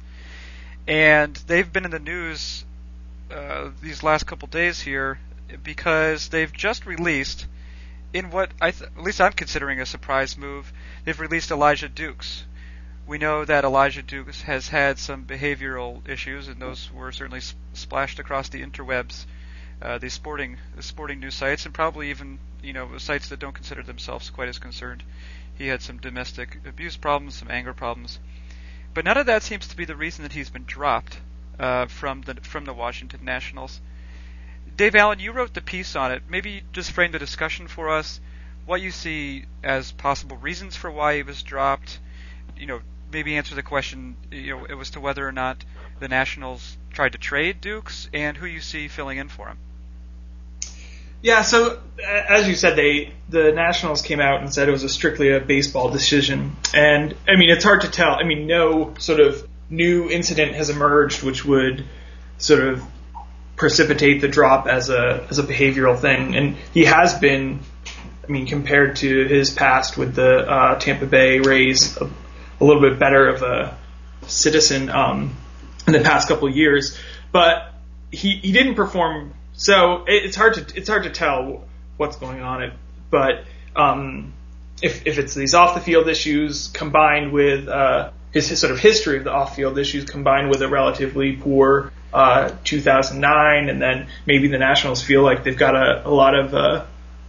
And 0.87 1.35
they've 1.47 1.71
been 1.71 1.85
in 1.85 1.91
the 1.91 1.99
news 1.99 2.65
uh, 3.31 3.69
these 3.81 4.03
last 4.03 4.25
couple 4.25 4.47
days 4.47 4.81
here 4.81 5.17
because 5.63 6.29
they've 6.29 6.51
just 6.51 6.85
released 6.85 7.45
in 8.13 8.29
what 8.29 8.51
th- 8.62 8.84
at 8.84 8.98
least 8.98 9.20
I'm 9.20 9.34
considering 9.34 9.82
a 9.82 9.86
surprise 9.86 10.38
move, 10.38 10.72
they've 11.03 11.20
released 11.20 11.50
Elijah 11.50 11.89
Dukes. 11.89 12.46
We 13.08 13.17
know 13.17 13.43
that 13.43 13.65
Elijah 13.65 14.03
Dukes 14.03 14.43
has 14.43 14.70
had 14.70 15.00
some 15.00 15.25
behavioral 15.25 16.08
issues, 16.08 16.48
and 16.48 16.62
those 16.62 16.91
were 16.91 17.12
certainly 17.12 17.41
sp- 17.41 17.58
splashed 17.74 18.20
across 18.20 18.50
the 18.50 18.62
interwebs, 18.62 19.25
uh, 19.82 19.98
the 19.98 20.10
sporting 20.10 20.58
the 20.75 20.84
sporting 20.84 21.20
news 21.20 21.36
sites, 21.36 21.65
and 21.65 21.74
probably 21.74 22.12
even 22.12 22.38
you 22.62 22.72
know 22.72 22.98
sites 23.00 23.27
that 23.29 23.39
don't 23.39 23.55
consider 23.55 23.82
themselves 23.82 24.29
quite 24.29 24.48
as 24.48 24.60
concerned. 24.60 25.03
He 25.55 25.67
had 25.67 25.82
some 25.82 25.98
domestic 25.98 26.60
abuse 26.65 26.96
problems, 26.96 27.36
some 27.36 27.51
anger 27.51 27.74
problems, 27.74 28.20
but 28.93 29.05
none 29.05 29.17
of 29.17 29.25
that 29.25 29.43
seems 29.43 29.67
to 29.67 29.75
be 29.75 29.86
the 29.86 29.96
reason 29.96 30.24
that 30.24 30.34
he's 30.34 30.50
been 30.51 30.65
dropped 30.65 31.20
uh, 31.60 31.88
from 31.88 32.22
the 32.22 32.36
from 32.36 32.65
the 32.65 32.74
Washington 32.74 33.25
Nationals. 33.25 33.82
Dave 34.75 34.96
Allen, 34.96 35.20
you 35.20 35.32
wrote 35.32 35.53
the 35.53 35.62
piece 35.62 35.96
on 35.96 36.12
it. 36.12 36.24
Maybe 36.29 36.63
just 36.72 36.91
frame 36.91 37.12
the 37.12 37.20
discussion 37.20 37.67
for 37.67 37.89
us. 37.89 38.20
What 38.65 38.82
you 38.82 38.91
see 38.91 39.46
as 39.63 39.91
possible 39.91 40.38
reasons 40.38 40.75
for 40.75 40.89
why 40.89 41.17
he 41.17 41.24
was 41.24 41.43
dropped. 41.43 42.00
You 42.58 42.65
know, 42.65 42.79
maybe 43.12 43.36
answer 43.36 43.55
the 43.55 43.63
question. 43.63 44.15
You 44.32 44.58
know, 44.67 44.79
as 44.79 44.91
to 44.91 45.00
whether 45.00 45.27
or 45.27 45.32
not 45.32 45.63
the 46.00 46.08
Nationals 46.08 46.77
tried 46.91 47.12
to 47.13 47.17
trade 47.17 47.62
Dukes, 47.62 48.10
and 48.13 48.38
who 48.38 48.46
you 48.46 48.62
see 48.62 48.88
filling 48.88 49.17
in 49.17 49.27
for 49.27 49.48
him. 49.48 49.58
Yeah, 51.22 51.41
so 51.41 51.79
as 52.05 52.50
you 52.50 52.55
said, 52.55 52.75
they 52.75 53.13
the 53.29 53.53
Nationals 53.53 54.01
came 54.01 54.20
out 54.20 54.41
and 54.41 54.53
said 54.53 54.67
it 54.67 54.72
was 54.72 54.84
a 54.84 54.89
strictly 54.89 55.32
a 55.32 55.39
baseball 55.39 55.89
decision, 55.89 56.55
and 56.74 57.15
I 57.27 57.38
mean 57.38 57.50
it's 57.50 57.63
hard 57.63 57.82
to 57.82 57.89
tell. 57.89 58.15
I 58.15 58.24
mean, 58.24 58.46
no 58.46 58.93
sort 59.00 59.22
of 59.22 59.48
new 59.70 60.10
incident 60.10 60.53
has 60.53 60.70
emerged 60.70 61.24
which 61.24 61.46
would 61.46 61.86
sort 62.38 62.67
of 62.67 62.84
precipitate 63.55 64.22
the 64.22 64.27
drop 64.27 64.67
as 64.67 64.89
a 64.89 65.25
as 65.29 65.39
a 65.39 65.43
behavioral 65.43 65.98
thing, 65.98 66.36
and 66.36 66.55
he 66.74 66.86
has 66.86 67.17
been. 67.17 67.60
I 68.25 68.31
mean, 68.31 68.48
compared 68.48 68.95
to 68.98 69.25
his 69.27 69.50
past 69.50 69.98
with 69.98 70.15
the 70.15 70.50
uh, 70.50 70.79
Tampa 70.79 71.05
Bay 71.05 71.39
Rays, 71.39 71.98
a, 71.98 72.10
a, 72.62 72.63
little 72.63 72.81
bit 72.81 72.98
better 72.98 73.27
of 73.27 73.41
a 73.41 73.77
citizen 74.27 74.89
um, 74.89 75.36
in 75.88 75.91
the 75.91 76.00
past 76.00 76.29
couple 76.29 76.50
years, 76.50 76.98
but 77.33 77.74
he, 78.12 78.38
he 78.38 78.53
didn't 78.53 78.75
perform. 78.75 79.33
So 79.51 80.05
it, 80.05 80.24
it's 80.24 80.38
hard 80.38 80.53
to 80.53 80.77
it's 80.77 80.88
hard 80.88 81.03
to 81.03 81.10
tell 81.10 81.65
what's 81.98 82.15
going 82.15 82.41
on. 82.41 82.63
It, 82.63 82.74
but 83.10 83.43
um, 83.75 84.33
if 84.81 85.05
if 85.05 85.19
it's 85.19 85.33
these 85.33 85.53
off 85.53 85.75
the 85.75 85.81
field 85.81 86.07
issues 86.07 86.67
combined 86.69 87.33
with 87.33 87.67
uh, 87.67 88.12
his, 88.31 88.48
his, 88.50 88.60
sort 88.60 88.72
of 88.72 88.79
history 88.79 89.17
of 89.17 89.25
the 89.25 89.31
off 89.31 89.55
field 89.55 89.77
issues 89.77 90.05
combined 90.05 90.50
with 90.50 90.62
a 90.62 90.67
relatively 90.67 91.36
poor 91.36 91.91
uh, 92.13 92.55
2009, 92.63 93.70
and 93.70 93.82
then 93.82 94.08
maybe 94.25 94.48
the 94.48 94.58
Nationals 94.58 95.01
feel 95.01 95.24
like 95.24 95.43
they've 95.43 95.58
got 95.58 95.75
a, 95.75 96.08
a 96.08 96.12
lot 96.12 96.36
of 96.36 96.53
uh, 96.53 96.86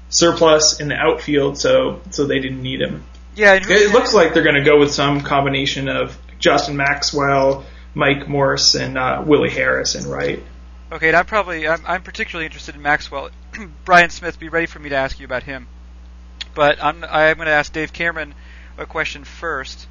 surplus 0.09 0.81
in 0.81 0.88
the 0.88 0.95
outfield, 0.95 1.59
so 1.59 2.00
so 2.11 2.26
they 2.26 2.38
didn't 2.38 2.62
need 2.62 2.81
him. 2.81 3.05
Yeah, 3.35 3.55
it, 3.55 3.69
it 3.69 3.93
looks 3.93 4.14
like 4.14 4.35
they're 4.35 4.45
going 4.45 4.57
to 4.57 4.64
go 4.64 4.79
with 4.79 4.93
some 4.93 5.23
combination 5.23 5.88
of 5.88 6.17
Justin 6.38 6.76
Maxwell, 6.76 7.64
Mike 7.95 8.29
Morse, 8.29 8.75
and 8.75 8.97
uh, 8.97 9.23
Willie 9.26 9.50
Harris 9.50 9.95
and 9.95 10.07
right. 10.07 10.43
Okay, 10.93 11.09
and 11.09 11.17
I'm 11.17 11.26
probably 11.26 11.67
I'm, 11.67 11.83
I'm 11.87 12.03
particularly 12.03 12.47
interested 12.47 12.75
in 12.75 12.83
Maxwell. 12.83 13.31
Brian 13.85 14.11
Smith, 14.11 14.38
be 14.38 14.49
ready 14.49 14.67
for 14.67 14.79
me 14.79 14.91
to 14.91 14.97
ask 14.97 15.19
you 15.19 15.25
about 15.25 15.43
him. 15.43 15.67
But 16.55 16.83
I'm 16.83 17.03
I'm 17.05 17.37
going 17.37 17.47
to 17.47 17.53
ask 17.53 17.73
Dave 17.73 17.93
Cameron 17.93 18.35
a 18.79 18.87
question 18.87 19.25
first. 19.25 19.88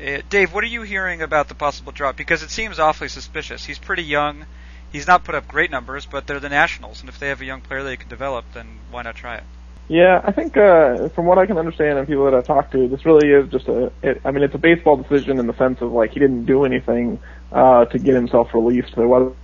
Uh, 0.00 0.22
Dave, 0.30 0.54
what 0.54 0.64
are 0.64 0.68
you 0.68 0.82
hearing 0.82 1.20
about 1.20 1.48
the 1.48 1.54
possible 1.54 1.92
drop? 1.92 2.16
Because 2.16 2.42
it 2.42 2.50
seems 2.50 2.78
awfully 2.78 3.08
suspicious. 3.08 3.64
He's 3.64 3.78
pretty 3.78 4.04
young. 4.04 4.46
He's 4.92 5.06
not 5.06 5.24
put 5.24 5.34
up 5.34 5.46
great 5.46 5.70
numbers, 5.70 6.06
but 6.06 6.26
they're 6.26 6.40
the 6.40 6.48
Nationals, 6.48 7.00
and 7.00 7.08
if 7.08 7.18
they 7.18 7.28
have 7.28 7.40
a 7.40 7.44
young 7.44 7.60
player 7.60 7.84
they 7.84 7.96
can 7.96 8.08
develop, 8.08 8.44
then 8.54 8.66
why 8.90 9.02
not 9.02 9.14
try 9.14 9.36
it? 9.36 9.44
Yeah, 9.88 10.20
I 10.22 10.32
think 10.32 10.56
uh, 10.56 11.08
from 11.10 11.26
what 11.26 11.38
I 11.38 11.46
can 11.46 11.58
understand 11.58 11.98
and 11.98 12.06
people 12.06 12.24
that 12.24 12.34
I've 12.34 12.46
talked 12.46 12.72
to, 12.72 12.88
this 12.88 13.04
really 13.04 13.28
is 13.28 13.50
just 13.50 13.66
a. 13.68 13.92
It, 14.02 14.20
I 14.24 14.30
mean, 14.30 14.44
it's 14.44 14.54
a 14.54 14.58
baseball 14.58 14.96
decision 14.96 15.38
in 15.38 15.48
the 15.48 15.56
sense 15.56 15.80
of 15.80 15.92
like 15.92 16.12
he 16.12 16.20
didn't 16.20 16.44
do 16.44 16.64
anything 16.64 17.18
uh, 17.50 17.86
to 17.86 17.98
get 17.98 18.14
himself 18.14 18.54
released. 18.54 18.94
There 18.94 19.08
was 19.08 19.34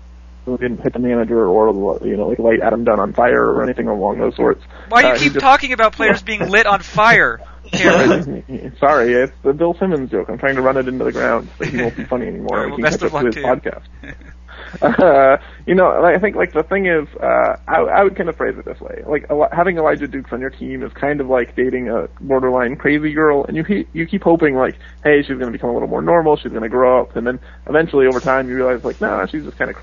didn't 0.46 0.80
hit 0.80 0.92
the 0.92 1.00
manager 1.00 1.44
or 1.44 1.98
you 2.06 2.16
know 2.16 2.28
like 2.28 2.38
light 2.38 2.60
Adam 2.62 2.84
Dunn 2.84 3.00
on 3.00 3.12
fire 3.12 3.44
or 3.44 3.64
anything 3.64 3.88
along 3.88 4.18
those 4.18 4.36
sorts. 4.36 4.62
Why 4.88 5.02
do 5.02 5.08
you 5.08 5.14
uh, 5.14 5.18
keep 5.18 5.32
just, 5.32 5.42
talking 5.42 5.72
about 5.72 5.94
players 5.94 6.22
being 6.32 6.48
lit 6.48 6.66
on 6.66 6.80
fire? 6.80 7.40
Sorry, 8.78 9.12
it's 9.12 9.32
the 9.42 9.52
Bill 9.52 9.74
Simmons 9.74 10.10
joke. 10.10 10.28
I'm 10.28 10.38
trying 10.38 10.56
to 10.56 10.62
run 10.62 10.76
it 10.76 10.88
into 10.88 11.04
the 11.04 11.12
ground 11.12 11.48
so 11.58 11.64
he 11.64 11.78
won't 11.78 11.96
be 11.96 12.04
funny 12.10 12.26
anymore. 12.26 12.58
Right, 12.58 12.70
well, 12.70 12.78
best 12.78 13.02
of 13.02 13.12
luck 13.12 13.22
to 13.22 13.26
his 13.28 13.36
podcast. 13.36 13.82
uh, 14.82 15.36
you 15.66 15.74
know, 15.74 16.02
I 16.04 16.18
think 16.18 16.36
like 16.36 16.52
the 16.52 16.62
thing 16.62 16.86
is, 16.86 17.08
uh, 17.20 17.56
I, 17.66 17.80
I 17.80 18.04
would 18.04 18.16
kind 18.16 18.28
of 18.28 18.36
phrase 18.36 18.56
it 18.58 18.64
this 18.64 18.80
way: 18.80 19.02
like 19.06 19.26
having 19.52 19.78
Elijah 19.78 20.06
Dukes 20.06 20.32
on 20.32 20.40
your 20.40 20.50
team 20.50 20.82
is 20.82 20.92
kind 20.92 21.20
of 21.20 21.28
like 21.28 21.56
dating 21.56 21.88
a 21.88 22.08
borderline 22.20 22.76
crazy 22.76 23.12
girl, 23.12 23.44
and 23.44 23.56
you 23.56 23.86
you 23.92 24.06
keep 24.06 24.22
hoping 24.22 24.54
like, 24.54 24.78
hey, 25.02 25.22
she's 25.22 25.38
going 25.38 25.46
to 25.46 25.50
become 25.50 25.70
a 25.70 25.72
little 25.72 25.88
more 25.88 26.02
normal, 26.02 26.36
she's 26.36 26.52
going 26.52 26.62
to 26.62 26.68
grow 26.68 27.00
up, 27.00 27.16
and 27.16 27.26
then 27.26 27.40
eventually 27.66 28.06
over 28.06 28.20
time 28.20 28.48
you 28.48 28.56
realize 28.56 28.84
like, 28.84 29.00
nah, 29.00 29.26
she's 29.26 29.44
just 29.44 29.58
kind 29.58 29.70
of 29.70 29.76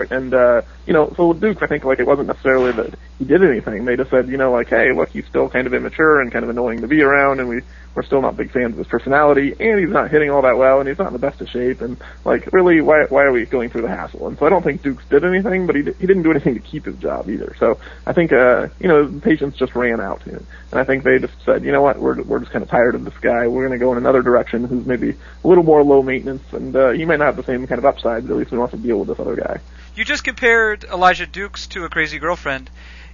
and 0.00 0.34
uh, 0.34 0.62
you 0.86 0.92
know, 0.92 1.12
so 1.16 1.28
with 1.28 1.40
Duke, 1.40 1.62
I 1.62 1.66
think 1.66 1.84
like 1.84 1.98
it 1.98 2.06
wasn't 2.06 2.28
necessarily 2.28 2.72
that 2.72 2.98
he 3.18 3.24
did 3.24 3.42
anything. 3.42 3.84
They 3.84 3.96
just 3.96 4.10
said, 4.10 4.28
you 4.28 4.36
know, 4.36 4.52
like, 4.52 4.68
hey, 4.68 4.92
look, 4.92 5.10
he's 5.10 5.26
still 5.26 5.48
kind 5.48 5.66
of 5.66 5.74
immature 5.74 6.20
and 6.20 6.32
kind 6.32 6.44
of 6.44 6.50
annoying 6.50 6.80
to 6.80 6.88
be 6.88 7.02
around, 7.02 7.40
and 7.40 7.48
we 7.48 7.60
we're 7.94 8.02
still 8.04 8.22
not 8.22 8.36
big 8.36 8.52
fans 8.52 8.72
of 8.72 8.78
his 8.78 8.86
personality, 8.86 9.54
and 9.58 9.80
he's 9.80 9.88
not 9.88 10.10
hitting 10.10 10.30
all 10.30 10.42
that 10.42 10.56
well, 10.56 10.78
and 10.78 10.88
he's 10.88 10.98
not 10.98 11.08
in 11.08 11.12
the 11.12 11.18
best 11.18 11.40
of 11.40 11.48
shape, 11.48 11.80
and 11.80 11.96
like 12.24 12.52
really, 12.52 12.80
why 12.80 13.04
why 13.08 13.22
are 13.22 13.32
we 13.32 13.44
going 13.44 13.70
through 13.70 13.82
the 13.82 13.88
hassle? 13.88 14.28
And 14.28 14.38
so 14.38 14.46
I 14.46 14.50
don't 14.50 14.62
think 14.62 14.82
Dukes 14.82 15.04
did 15.10 15.24
anything, 15.24 15.66
but 15.66 15.74
he 15.74 15.82
he 15.82 16.06
didn't 16.06 16.22
do 16.22 16.30
anything 16.30 16.54
to 16.54 16.60
keep 16.60 16.84
his 16.84 16.96
job 16.96 17.28
either. 17.28 17.56
So 17.58 17.78
I 18.06 18.12
think 18.12 18.32
uh 18.32 18.68
you 18.78 18.88
know 18.88 19.06
the 19.06 19.20
patience 19.20 19.56
just 19.56 19.74
ran 19.74 20.00
out, 20.00 20.24
and 20.26 20.46
I 20.72 20.84
think 20.84 21.02
they 21.04 21.18
just 21.18 21.34
said, 21.44 21.64
you 21.64 21.72
know 21.72 21.82
what, 21.82 21.98
we're 21.98 22.22
we're 22.22 22.40
just 22.40 22.52
kind 22.52 22.62
of 22.62 22.70
tired 22.70 22.94
of 22.94 23.04
this 23.04 23.16
guy. 23.20 23.48
We're 23.48 23.66
going 23.66 23.78
to 23.78 23.84
go 23.84 23.92
in 23.92 23.98
another 23.98 24.22
direction, 24.22 24.64
who's 24.64 24.86
maybe 24.86 25.10
a 25.10 25.48
little 25.48 25.64
more 25.64 25.82
low 25.82 26.02
maintenance, 26.02 26.44
and 26.52 26.74
uh, 26.76 26.90
he 26.90 27.04
might 27.04 27.18
not 27.18 27.26
have 27.26 27.36
the 27.36 27.44
same 27.44 27.66
kind 27.66 27.78
of 27.78 27.84
upside, 27.84 28.26
but 28.26 28.34
at 28.34 28.38
least 28.38 28.50
we 28.50 28.56
don't 28.58 28.70
have 28.70 28.78
to 28.78 28.86
deal 28.86 28.98
with 28.98 29.08
this 29.08 29.18
other 29.18 29.36
guy. 29.36 29.60
You 29.94 30.04
just 30.04 30.24
compared 30.24 30.84
Elijah 30.84 31.26
Dukes 31.26 31.66
to 31.68 31.84
a 31.84 31.88
crazy 31.88 32.18
girlfriend. 32.18 32.70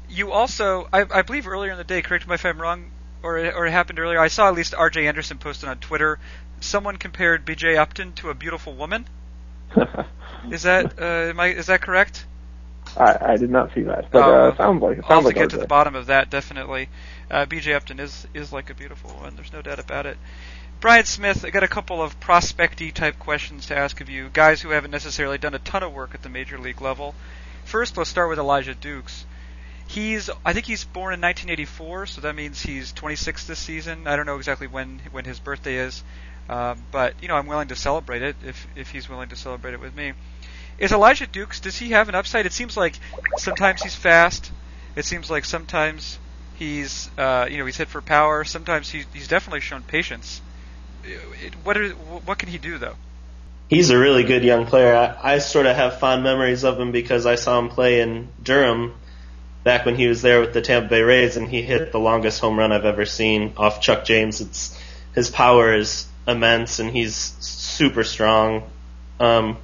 You 0.09 0.33
also, 0.33 0.89
I, 0.93 1.07
I 1.11 1.23
believe 1.23 1.49
earlier 1.49 1.73
in 1.73 1.79
the 1.79 1.85
day, 1.85 2.03
correct 2.03 2.29
me 2.29 2.35
if 2.35 2.45
I'm 2.45 2.61
wrong, 2.61 2.91
or 3.23 3.39
or 3.39 3.67
it 3.67 3.71
happened 3.71 3.99
earlier. 3.99 4.21
I 4.21 4.29
saw 4.29 4.49
at 4.49 4.55
least 4.55 4.75
R.J. 4.75 5.07
Anderson 5.07 5.39
posted 5.39 5.69
on 5.69 5.79
Twitter. 5.79 6.19
Someone 6.61 6.97
compared 6.97 7.45
B.J. 7.45 7.77
Upton 7.77 8.13
to 8.15 8.31
a 8.31 8.35
beautiful 8.35 8.75
woman. 8.75 9.07
is 10.51 10.63
that 10.63 10.99
uh, 11.01 11.33
I, 11.41 11.49
is 11.49 11.67
that 11.67 11.81
correct? 11.81 12.27
I, 12.97 13.33
I 13.33 13.37
did 13.39 13.51
not 13.51 13.75
see 13.75 13.83
that, 13.83 14.11
but 14.11 14.23
uh, 14.23 14.57
sounds 14.57 14.83
like 14.83 14.99
it 14.99 15.05
I'll 15.05 15.09
sounds 15.09 15.17
have 15.21 15.25
like 15.25 15.35
to 15.35 15.41
get 15.41 15.51
to 15.51 15.57
the 15.57 15.67
bottom 15.67 15.95
of 15.95 16.07
that 16.07 16.31
definitely. 16.31 16.89
Uh, 17.31 17.47
B.J. 17.47 17.73
Upton 17.73 17.99
is 17.99 18.27
is 18.35 18.53
like 18.53 18.71
a 18.71 18.75
beautiful 18.75 19.11
one. 19.11 19.35
There's 19.37 19.53
no 19.53 19.63
doubt 19.63 19.79
about 19.79 20.07
it. 20.07 20.19
Brian 20.81 21.05
Smith, 21.05 21.45
I 21.45 21.51
got 21.51 21.63
a 21.63 21.69
couple 21.69 22.03
of 22.03 22.21
prospecty 22.21 22.93
type 22.93 23.19
questions 23.19 23.67
to 23.67 23.77
ask 23.77 24.01
of 24.01 24.11
you, 24.11 24.29
guys 24.33 24.61
who 24.61 24.71
haven't 24.71 24.91
necessarily 24.91 25.39
done 25.39 25.55
a 25.55 25.59
ton 25.59 25.83
of 25.83 25.93
work 25.93 26.15
at 26.15 26.23
the 26.23 26.29
major 26.29 26.59
league 26.59 26.81
level. 26.81 27.15
First, 27.65 27.97
let's 27.97 28.11
start 28.11 28.29
with 28.29 28.39
Elijah 28.39 28.75
Dukes. 28.75 29.25
He's, 29.87 30.31
I 30.45 30.53
think 30.53 30.67
he's 30.67 30.85
born 30.85 31.15
in 31.15 31.21
1984, 31.21 32.07
so 32.07 32.21
that 32.23 32.35
means 32.35 32.63
he's 32.63 32.93
26 32.93 33.47
this 33.47 33.59
season. 33.59 34.07
I 34.07 34.17
don't 34.17 34.27
know 34.27 34.37
exactly 34.37 34.67
when 34.67 35.01
when 35.11 35.25
his 35.25 35.39
birthday 35.39 35.77
is, 35.77 36.03
um, 36.49 36.83
but 36.91 37.15
you 37.21 37.29
know 37.29 37.37
I'm 37.37 37.47
willing 37.47 37.69
to 37.69 37.77
celebrate 37.77 38.23
it 38.23 38.37
if 38.45 38.67
if 38.77 38.91
he's 38.91 39.09
willing 39.09 39.29
to 39.29 39.37
celebrate 39.37 39.75
it 39.75 39.81
with 39.81 39.95
me. 39.95 40.13
Is 40.79 40.93
Elijah 40.93 41.27
Dukes? 41.27 41.61
Does 41.61 41.79
he 41.79 41.91
have 41.91 42.09
an 42.09 42.15
upside? 42.15 42.47
It 42.47 42.53
seems 42.53 42.77
like 42.77 42.99
sometimes 43.37 43.83
he's 43.83 43.95
fast. 43.95 44.51
It 44.97 45.05
seems 45.05 45.31
like 45.31 45.45
sometimes 45.45 46.19
he's 46.55 47.11
uh, 47.17 47.47
you 47.51 47.59
know 47.59 47.67
he's 47.67 47.77
hit 47.77 47.89
for 47.89 48.01
power. 48.01 48.45
Sometimes 48.45 48.91
he's 48.91 49.29
definitely 49.29 49.61
shown 49.61 49.83
patience. 49.83 50.41
It, 51.07 51.55
what 51.65 51.77
are, 51.77 51.91
what 51.91 52.39
can 52.39 52.49
he 52.49 52.59
do 52.59 52.79
though? 52.79 52.97
He's 53.69 53.91
a 53.91 53.99
really 53.99 54.25
good 54.25 54.45
young 54.45 54.67
player. 54.67 54.95
I, 54.95 55.35
I 55.35 55.39
sort 55.39 55.67
of 55.67 55.75
have 55.77 55.99
fond 55.99 56.23
memories 56.23 56.65
of 56.65 56.79
him 56.79 56.93
because 56.93 57.27
I 57.27 57.35
saw 57.35 57.59
him 57.59 57.69
play 57.69 58.01
in 58.01 58.29
Durham 58.43 58.95
back 59.65 59.87
when 59.87 59.97
he 59.97 60.07
was 60.07 60.23
there 60.23 60.41
with 60.41 60.53
the 60.53 60.61
Tampa 60.61 60.89
Bay 60.89 61.01
Rays, 61.01 61.37
and 61.37 61.49
he 61.49 61.63
hit 61.63 61.91
the 61.91 61.99
longest 61.99 62.41
home 62.41 62.59
run 62.59 62.73
I've 62.73 62.85
ever 62.85 63.07
seen 63.07 63.55
off 63.57 63.81
Chuck 63.81 64.05
James. 64.05 64.41
It's 64.41 64.79
his 65.15 65.31
power 65.31 65.75
is 65.75 66.07
immense, 66.29 66.79
and 66.79 66.91
he's 66.91 67.15
super 67.15 68.05
strong. 68.05 68.71
Um, 69.19 69.57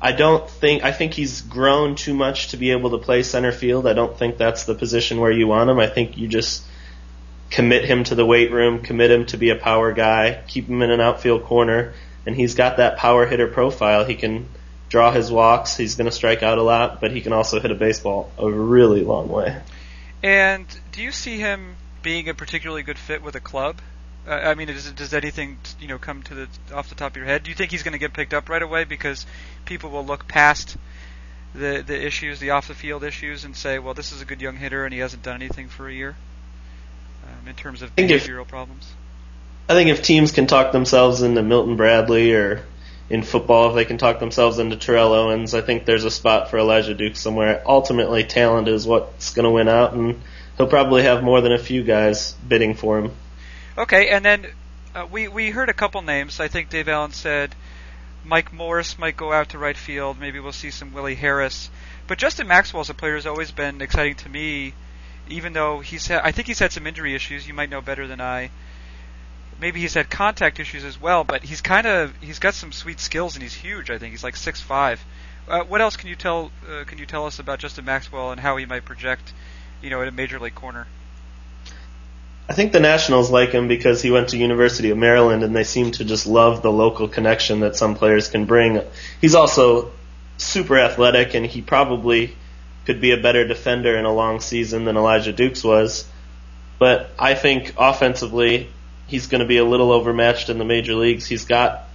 I 0.00 0.10
don't 0.10 0.50
think 0.50 0.82
I 0.82 0.90
think 0.90 1.14
he's 1.14 1.42
grown 1.42 1.94
too 1.94 2.14
much 2.14 2.48
to 2.48 2.56
be 2.56 2.72
able 2.72 2.90
to 2.90 2.98
play 2.98 3.22
center 3.22 3.52
field. 3.52 3.86
I 3.86 3.92
don't 3.92 4.18
think 4.18 4.36
that's 4.36 4.64
the 4.64 4.74
position 4.74 5.20
where 5.20 5.30
you 5.30 5.46
want 5.46 5.70
him. 5.70 5.78
I 5.78 5.86
think 5.86 6.18
you 6.18 6.26
just 6.26 6.64
commit 7.52 7.84
him 7.84 8.02
to 8.02 8.14
the 8.14 8.24
weight 8.24 8.50
room, 8.50 8.80
commit 8.80 9.10
him 9.10 9.26
to 9.26 9.36
be 9.36 9.50
a 9.50 9.56
power 9.56 9.92
guy, 9.92 10.42
keep 10.48 10.66
him 10.66 10.80
in 10.80 10.90
an 10.90 11.00
outfield 11.00 11.44
corner, 11.44 11.92
and 12.26 12.34
he's 12.34 12.54
got 12.54 12.78
that 12.78 12.96
power 12.96 13.26
hitter 13.26 13.46
profile. 13.46 14.04
He 14.04 14.14
can 14.14 14.48
draw 14.88 15.12
his 15.12 15.30
walks. 15.30 15.76
He's 15.76 15.94
going 15.94 16.06
to 16.06 16.16
strike 16.16 16.42
out 16.42 16.56
a 16.56 16.62
lot, 16.62 17.00
but 17.00 17.12
he 17.12 17.20
can 17.20 17.34
also 17.34 17.60
hit 17.60 17.70
a 17.70 17.74
baseball 17.74 18.32
a 18.38 18.50
really 18.50 19.04
long 19.04 19.28
way. 19.28 19.60
And 20.22 20.66
do 20.92 21.02
you 21.02 21.12
see 21.12 21.38
him 21.38 21.76
being 22.02 22.28
a 22.28 22.34
particularly 22.34 22.82
good 22.82 22.98
fit 22.98 23.22
with 23.22 23.34
a 23.34 23.40
club? 23.40 23.80
Uh, 24.26 24.30
I 24.32 24.54
mean, 24.54 24.68
does, 24.68 24.90
does 24.92 25.12
anything 25.12 25.58
you 25.78 25.88
know 25.88 25.98
come 25.98 26.22
to 26.22 26.34
the 26.34 26.48
off 26.72 26.88
the 26.88 26.94
top 26.94 27.12
of 27.12 27.16
your 27.16 27.26
head? 27.26 27.42
Do 27.42 27.50
you 27.50 27.56
think 27.56 27.70
he's 27.70 27.82
going 27.82 27.92
to 27.92 27.98
get 27.98 28.14
picked 28.14 28.32
up 28.32 28.48
right 28.48 28.62
away 28.62 28.84
because 28.84 29.26
people 29.66 29.90
will 29.90 30.06
look 30.06 30.26
past 30.26 30.76
the 31.54 31.84
the 31.86 32.00
issues, 32.00 32.38
the 32.40 32.50
off 32.50 32.68
the 32.68 32.74
field 32.74 33.04
issues, 33.04 33.44
and 33.44 33.54
say, 33.54 33.78
well, 33.78 33.94
this 33.94 34.12
is 34.12 34.22
a 34.22 34.24
good 34.24 34.40
young 34.40 34.56
hitter 34.56 34.84
and 34.84 34.94
he 34.94 35.00
hasn't 35.00 35.22
done 35.22 35.34
anything 35.34 35.68
for 35.68 35.88
a 35.88 35.92
year 35.92 36.16
um, 37.24 37.48
in 37.48 37.54
terms 37.54 37.82
of 37.82 37.90
think 37.90 38.10
if- 38.10 38.28
problems? 38.48 38.92
I 39.68 39.74
think 39.74 39.90
if 39.90 40.02
teams 40.02 40.32
can 40.32 40.46
talk 40.46 40.72
themselves 40.72 41.22
into 41.22 41.42
Milton 41.42 41.76
Bradley 41.76 42.34
or 42.34 42.64
in 43.08 43.22
football, 43.22 43.68
if 43.68 43.74
they 43.74 43.84
can 43.84 43.98
talk 43.98 44.18
themselves 44.18 44.58
into 44.58 44.76
Terrell 44.76 45.12
Owens, 45.12 45.54
I 45.54 45.60
think 45.60 45.84
there's 45.84 46.04
a 46.04 46.10
spot 46.10 46.50
for 46.50 46.58
Elijah 46.58 46.94
Duke 46.94 47.16
somewhere. 47.16 47.62
Ultimately, 47.66 48.24
talent 48.24 48.68
is 48.68 48.86
what's 48.86 49.32
going 49.34 49.44
to 49.44 49.50
win 49.50 49.68
out, 49.68 49.92
and 49.92 50.20
he'll 50.56 50.66
probably 50.66 51.04
have 51.04 51.22
more 51.22 51.40
than 51.40 51.52
a 51.52 51.58
few 51.58 51.84
guys 51.84 52.32
bidding 52.46 52.74
for 52.74 52.98
him. 52.98 53.12
Okay, 53.78 54.08
and 54.08 54.24
then 54.24 54.46
uh, 54.94 55.06
we 55.10 55.28
we 55.28 55.50
heard 55.50 55.68
a 55.68 55.74
couple 55.74 56.02
names. 56.02 56.40
I 56.40 56.48
think 56.48 56.68
Dave 56.68 56.88
Allen 56.88 57.12
said 57.12 57.54
Mike 58.24 58.52
Morris 58.52 58.98
might 58.98 59.16
go 59.16 59.32
out 59.32 59.50
to 59.50 59.58
right 59.58 59.76
field. 59.76 60.18
Maybe 60.18 60.40
we'll 60.40 60.52
see 60.52 60.70
some 60.70 60.92
Willie 60.92 61.14
Harris. 61.14 61.70
But 62.06 62.18
Justin 62.18 62.46
Maxwell 62.46 62.82
as 62.82 62.90
a 62.90 62.94
player 62.94 63.14
has 63.14 63.26
always 63.26 63.50
been 63.50 63.80
exciting 63.80 64.16
to 64.16 64.28
me, 64.28 64.74
even 65.28 65.52
though 65.52 65.80
he's 65.80 66.06
had, 66.06 66.22
I 66.22 66.32
think 66.32 66.48
he's 66.48 66.58
had 66.58 66.72
some 66.72 66.86
injury 66.86 67.14
issues. 67.14 67.46
You 67.46 67.54
might 67.54 67.70
know 67.70 67.80
better 67.80 68.06
than 68.06 68.20
I. 68.20 68.50
Maybe 69.60 69.80
he's 69.80 69.94
had 69.94 70.10
contact 70.10 70.58
issues 70.58 70.84
as 70.84 71.00
well, 71.00 71.24
but 71.24 71.42
he's 71.44 71.60
kind 71.60 71.86
of 71.86 72.12
he's 72.20 72.38
got 72.38 72.54
some 72.54 72.72
sweet 72.72 72.98
skills 72.98 73.34
and 73.34 73.42
he's 73.42 73.54
huge. 73.54 73.90
I 73.90 73.98
think 73.98 74.10
he's 74.10 74.24
like 74.24 74.36
six 74.36 74.60
five. 74.60 75.04
Uh, 75.48 75.62
what 75.64 75.80
else 75.80 75.96
can 75.96 76.08
you 76.08 76.16
tell 76.16 76.50
uh, 76.68 76.84
can 76.84 76.98
you 76.98 77.06
tell 77.06 77.26
us 77.26 77.38
about 77.38 77.60
Justin 77.60 77.84
Maxwell 77.84 78.32
and 78.32 78.40
how 78.40 78.56
he 78.56 78.66
might 78.66 78.84
project, 78.84 79.32
you 79.80 79.90
know, 79.90 80.02
at 80.02 80.08
a 80.08 80.12
major 80.12 80.40
league 80.40 80.54
corner? 80.54 80.86
I 82.48 82.54
think 82.54 82.72
the 82.72 82.80
Nationals 82.80 83.30
like 83.30 83.50
him 83.50 83.68
because 83.68 84.02
he 84.02 84.10
went 84.10 84.30
to 84.30 84.36
University 84.36 84.90
of 84.90 84.98
Maryland 84.98 85.44
and 85.44 85.54
they 85.54 85.64
seem 85.64 85.92
to 85.92 86.04
just 86.04 86.26
love 86.26 86.60
the 86.60 86.72
local 86.72 87.06
connection 87.08 87.60
that 87.60 87.76
some 87.76 87.94
players 87.94 88.28
can 88.28 88.46
bring. 88.46 88.82
He's 89.20 89.34
also 89.36 89.92
super 90.38 90.78
athletic 90.78 91.34
and 91.34 91.46
he 91.46 91.62
probably 91.62 92.36
could 92.84 93.00
be 93.00 93.12
a 93.12 93.16
better 93.16 93.46
defender 93.46 93.96
in 93.96 94.04
a 94.04 94.12
long 94.12 94.40
season 94.40 94.84
than 94.84 94.96
Elijah 94.96 95.32
Dukes 95.32 95.62
was. 95.62 96.04
But 96.78 97.10
I 97.18 97.34
think 97.34 97.74
offensively 97.78 98.68
he's 99.06 99.26
going 99.26 99.40
to 99.40 99.46
be 99.46 99.58
a 99.58 99.64
little 99.64 99.92
overmatched 99.92 100.48
in 100.48 100.58
the 100.58 100.64
major 100.64 100.94
leagues. 100.94 101.26
He's 101.26 101.44
got 101.44 101.88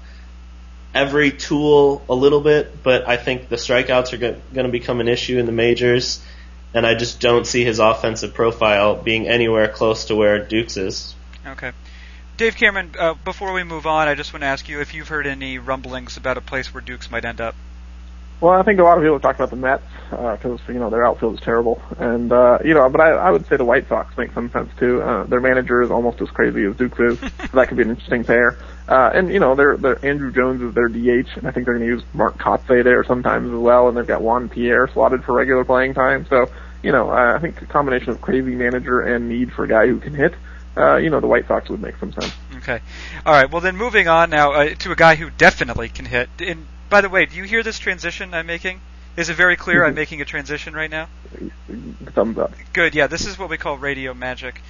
every 0.93 1.31
tool 1.31 2.01
a 2.09 2.15
little 2.15 2.41
bit, 2.41 2.83
but 2.83 3.07
I 3.07 3.17
think 3.17 3.49
the 3.49 3.57
strikeouts 3.57 4.13
are 4.13 4.17
going 4.17 4.65
to 4.65 4.69
become 4.71 5.01
an 5.01 5.07
issue 5.07 5.37
in 5.37 5.45
the 5.45 5.51
majors 5.51 6.21
and 6.73 6.85
I 6.85 6.95
just 6.95 7.19
don't 7.19 7.47
see 7.47 7.63
his 7.63 7.79
offensive 7.79 8.33
profile 8.33 8.95
being 8.95 9.27
anywhere 9.27 9.67
close 9.67 10.05
to 10.05 10.15
where 10.15 10.39
Dukes 10.39 10.77
is. 10.77 11.15
Okay. 11.45 11.71
Dave 12.35 12.55
Cameron, 12.55 12.93
uh, 12.99 13.15
before 13.15 13.53
we 13.53 13.63
move 13.63 13.87
on, 13.87 14.07
I 14.07 14.13
just 14.13 14.31
want 14.31 14.41
to 14.41 14.47
ask 14.47 14.69
you 14.69 14.79
if 14.79 14.93
you've 14.93 15.07
heard 15.07 15.25
any 15.25 15.57
rumblings 15.57 16.17
about 16.17 16.37
a 16.37 16.41
place 16.41 16.71
where 16.73 16.81
Dukes 16.81 17.09
might 17.09 17.25
end 17.25 17.41
up. 17.41 17.55
Well, 18.39 18.53
I 18.53 18.61
think 18.63 18.79
a 18.79 18.83
lot 18.83 18.97
of 18.97 19.03
people 19.03 19.15
have 19.15 19.21
talked 19.23 19.39
about 19.39 19.49
the 19.49 19.55
Mets 19.55 19.83
because 20.11 20.59
you 20.67 20.75
know 20.75 20.89
their 20.91 21.05
outfield 21.05 21.35
is 21.35 21.41
terrible, 21.41 21.81
and 21.97 22.31
uh, 22.31 22.59
you 22.63 22.75
know, 22.75 22.87
but 22.87 23.01
I, 23.01 23.09
I 23.09 23.31
would 23.31 23.47
say 23.47 23.57
the 23.57 23.65
White 23.65 23.87
Sox 23.89 24.15
make 24.15 24.31
some 24.33 24.51
sense 24.51 24.69
too. 24.77 25.01
Uh, 25.01 25.23
their 25.23 25.41
manager 25.41 25.81
is 25.81 25.89
almost 25.89 26.21
as 26.21 26.29
crazy 26.29 26.63
as 26.65 26.75
Dukes 26.75 26.99
is, 26.99 27.19
so 27.19 27.27
that 27.53 27.67
could 27.67 27.77
be 27.77 27.83
an 27.83 27.89
interesting 27.89 28.23
pair. 28.23 28.57
Uh, 28.87 29.11
and 29.13 29.33
you 29.33 29.39
know, 29.39 29.55
they're, 29.55 29.75
they're 29.75 29.95
Andruw 29.97 30.33
Jones 30.33 30.61
is 30.61 30.73
their 30.75 30.87
DH, 30.87 31.35
and 31.35 31.47
I 31.47 31.51
think 31.51 31.65
they're 31.65 31.77
going 31.77 31.87
to 31.87 31.93
use 31.95 32.03
Mark 32.13 32.37
Kotsay 32.37 32.83
there 32.83 33.03
sometimes 33.03 33.51
as 33.51 33.59
well, 33.59 33.89
and 33.89 33.97
they've 33.97 34.07
got 34.07 34.21
Juan 34.21 34.49
Pierre 34.49 34.87
slotted 34.87 35.23
for 35.23 35.33
regular 35.33 35.65
playing 35.65 35.95
time. 35.95 36.27
So 36.29 36.45
you 36.83 36.91
know, 36.91 37.09
uh, 37.09 37.35
I 37.35 37.39
think 37.39 37.61
a 37.61 37.65
combination 37.65 38.09
of 38.11 38.21
crazy 38.21 38.55
manager 38.55 39.01
and 39.01 39.27
need 39.27 39.51
for 39.51 39.63
a 39.65 39.67
guy 39.67 39.87
who 39.87 39.99
can 39.99 40.13
hit, 40.13 40.35
uh, 40.77 40.97
you 40.97 41.09
know, 41.09 41.19
the 41.19 41.27
White 41.27 41.47
Sox 41.47 41.69
would 41.69 41.81
make 41.81 41.97
some 41.97 42.13
sense. 42.13 42.33
Okay. 42.57 42.79
All 43.25 43.33
right. 43.33 43.49
Well, 43.51 43.61
then 43.61 43.75
moving 43.75 44.07
on 44.07 44.29
now 44.29 44.51
uh, 44.51 44.75
to 44.75 44.91
a 44.91 44.95
guy 44.95 45.15
who 45.15 45.29
definitely 45.31 45.89
can 45.89 46.05
hit. 46.05 46.29
And 46.39 46.67
by 46.89 47.01
the 47.01 47.09
way, 47.09 47.25
do 47.25 47.35
you 47.35 47.43
hear 47.43 47.63
this 47.63 47.79
transition 47.79 48.33
I'm 48.33 48.45
making? 48.45 48.81
Is 49.15 49.29
it 49.29 49.33
very 49.33 49.55
clear 49.55 49.83
I'm 49.83 49.95
making 49.95 50.21
a 50.21 50.25
transition 50.25 50.73
right 50.73 50.91
now? 50.91 51.07
Thumbs 52.13 52.37
up. 52.37 52.53
Good. 52.73 52.93
Yeah, 52.93 53.07
this 53.07 53.25
is 53.25 53.37
what 53.37 53.49
we 53.49 53.57
call 53.57 53.77
radio 53.77 54.13
magic. 54.13 54.61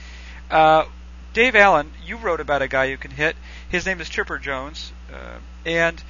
Uh, 0.50 0.86
Dave 1.34 1.56
Allen, 1.56 1.92
you 2.06 2.18
wrote 2.18 2.40
about 2.40 2.62
a 2.62 2.68
guy 2.68 2.90
who 2.90 2.98
can 2.98 3.12
hit. 3.12 3.36
His 3.70 3.86
name 3.86 4.00
is 4.00 4.10
Chipper 4.10 4.40
Jones, 4.40 4.94
uh, 5.14 5.38
and 5.66 6.02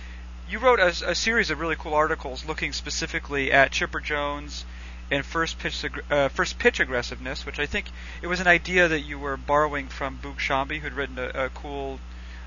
you 0.50 0.60
wrote 0.60 0.80
a, 0.80 1.10
a 1.10 1.16
series 1.16 1.50
of 1.50 1.60
really 1.60 1.76
cool 1.76 1.94
articles 1.94 2.46
looking 2.46 2.72
specifically 2.72 3.52
at 3.52 3.72
Chipper 3.72 4.00
Jones 4.00 4.66
and 5.10 5.26
first 5.26 5.58
pitch 5.60 5.86
uh, 6.10 6.30
first 6.30 6.60
pitch 6.60 6.80
aggressiveness, 6.80 7.46
which 7.46 7.60
I 7.60 7.66
think 7.66 7.88
it 8.22 8.28
was 8.28 8.40
an 8.40 8.48
idea 8.48 8.88
that 8.88 9.02
you 9.02 9.18
were 9.18 9.38
borrowing 9.38 9.88
from 9.88 10.20
Boog 10.20 10.38
Sciambi, 10.38 10.80
who'd 10.80 10.94
written 10.94 11.18
a, 11.18 11.46
a 11.46 11.50
cool 11.50 12.00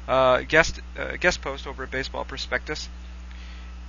uh, 0.06 0.42
guest 0.42 0.80
uh, 0.98 1.16
guest 1.16 1.42
post 1.42 1.66
over 1.66 1.82
at 1.82 1.90
Baseball 1.90 2.24
Prospectus. 2.24 2.88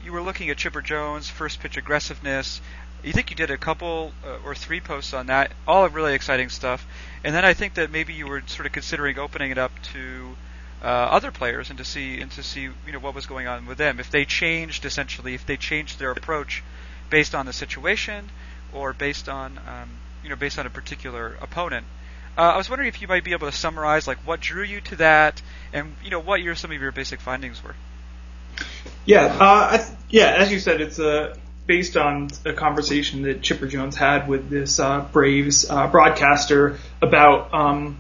You 0.04 0.14
were 0.14 0.22
looking 0.22 0.50
at 0.50 0.58
Chipper 0.58 0.82
Jones, 0.82 1.30
first 1.30 1.60
pitch 1.60 1.78
aggressiveness. 1.78 2.60
You 3.04 3.14
think 3.14 3.30
you 3.30 3.36
did 3.36 3.52
a 3.52 3.58
couple 3.58 4.14
uh, 4.26 4.38
or 4.44 4.56
three 4.56 4.80
posts 4.80 5.14
on 5.14 5.28
that, 5.28 5.52
all 5.68 5.88
really 5.90 6.16
exciting 6.16 6.50
stuff. 6.50 6.88
And 7.24 7.36
then 7.36 7.46
I 7.46 7.54
think 7.54 7.76
that 7.76 7.92
maybe 7.92 8.14
you 8.14 8.26
were 8.28 8.42
sort 8.48 8.66
of 8.66 8.72
considering 8.72 9.20
opening 9.20 9.52
it 9.52 9.58
up 9.60 9.72
to 9.94 10.36
uh, 10.82 10.86
other 10.86 11.32
players 11.32 11.70
and 11.70 11.78
to 11.78 11.86
see 11.86 12.20
and 12.20 12.32
to 12.32 12.42
see 12.42 12.62
you 12.64 12.92
know 12.92 13.00
what 13.00 13.14
was 13.14 13.28
going 13.28 13.48
on 13.48 13.68
with 13.68 13.78
them. 13.78 14.00
If 14.00 14.10
they 14.10 14.26
changed 14.26 14.86
essentially, 14.86 15.36
if 15.36 15.46
they 15.46 15.58
changed 15.58 16.00
their 16.00 16.12
approach 16.12 16.64
based 17.12 17.36
on 17.36 17.46
the 17.46 17.54
situation 17.54 18.30
or 18.74 18.94
based 18.94 19.30
on 19.30 19.60
um, 19.60 19.90
you 20.24 20.30
know 20.30 20.36
based 20.36 20.58
on 20.58 20.66
a 20.66 20.72
particular 20.72 21.38
opponent. 21.42 21.86
Uh, 22.38 22.54
I 22.54 22.58
was 22.58 22.70
wondering 22.70 22.88
if 22.88 23.02
you 23.02 23.08
might 23.08 23.24
be 23.24 23.34
able 23.34 23.52
to 23.52 23.56
summarize 23.56 24.08
like 24.08 24.18
what 24.26 24.40
drew 24.40 24.64
you 24.64 24.82
to 24.82 24.96
that, 24.96 25.42
and 25.74 25.96
you 26.04 26.10
know 26.10 26.20
what 26.20 26.42
your 26.42 26.56
some 26.56 26.72
of 26.72 26.82
your 26.82 26.92
basic 26.92 27.20
findings 27.20 27.64
were. 27.64 27.76
Yeah, 29.06 29.26
uh, 29.26 29.78
th- 29.78 29.90
yeah. 30.10 30.36
As 30.38 30.52
you 30.52 30.60
said, 30.60 30.82
it's 30.82 31.00
uh, 31.00 31.36
based 31.66 31.98
on 31.98 32.30
a 32.46 32.54
conversation 32.54 33.24
that 33.24 33.42
Chipper 33.42 33.68
Jones 33.68 33.96
had 33.96 34.28
with 34.28 34.50
this 34.50 34.80
uh, 34.80 35.08
Braves 35.12 35.70
uh, 35.70 35.88
broadcaster 35.88 36.78
about 37.02 37.54
um, 37.54 37.98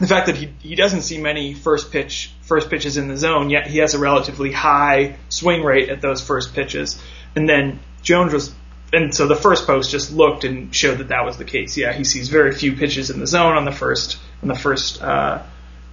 the 0.00 0.06
fact 0.06 0.26
that 0.26 0.36
he 0.36 0.52
he 0.60 0.74
doesn't 0.74 1.02
see 1.02 1.18
many 1.18 1.54
first 1.54 1.90
pitch 1.92 2.32
first 2.42 2.68
pitches 2.68 2.96
in 2.96 3.08
the 3.08 3.16
zone, 3.16 3.50
yet 3.50 3.66
he 3.66 3.78
has 3.78 3.94
a 3.94 3.98
relatively 3.98 4.52
high 4.52 5.16
swing 5.28 5.62
rate 5.62 5.88
at 5.88 6.00
those 6.00 6.20
first 6.20 6.54
pitches. 6.54 7.00
And 7.34 7.48
then 7.48 7.80
Jones 8.02 8.32
was 8.32 8.54
and 8.92 9.14
so 9.14 9.26
the 9.26 9.36
first 9.36 9.66
post 9.66 9.90
just 9.90 10.12
looked 10.12 10.44
and 10.44 10.74
showed 10.74 10.98
that 10.98 11.08
that 11.08 11.24
was 11.24 11.38
the 11.38 11.44
case. 11.44 11.76
Yeah, 11.76 11.92
he 11.92 12.04
sees 12.04 12.28
very 12.28 12.52
few 12.52 12.76
pitches 12.76 13.10
in 13.10 13.20
the 13.20 13.26
zone 13.26 13.56
on 13.56 13.64
the 13.64 13.72
first 13.72 14.18
on 14.42 14.48
the 14.48 14.54
first 14.54 15.02
uh, 15.02 15.42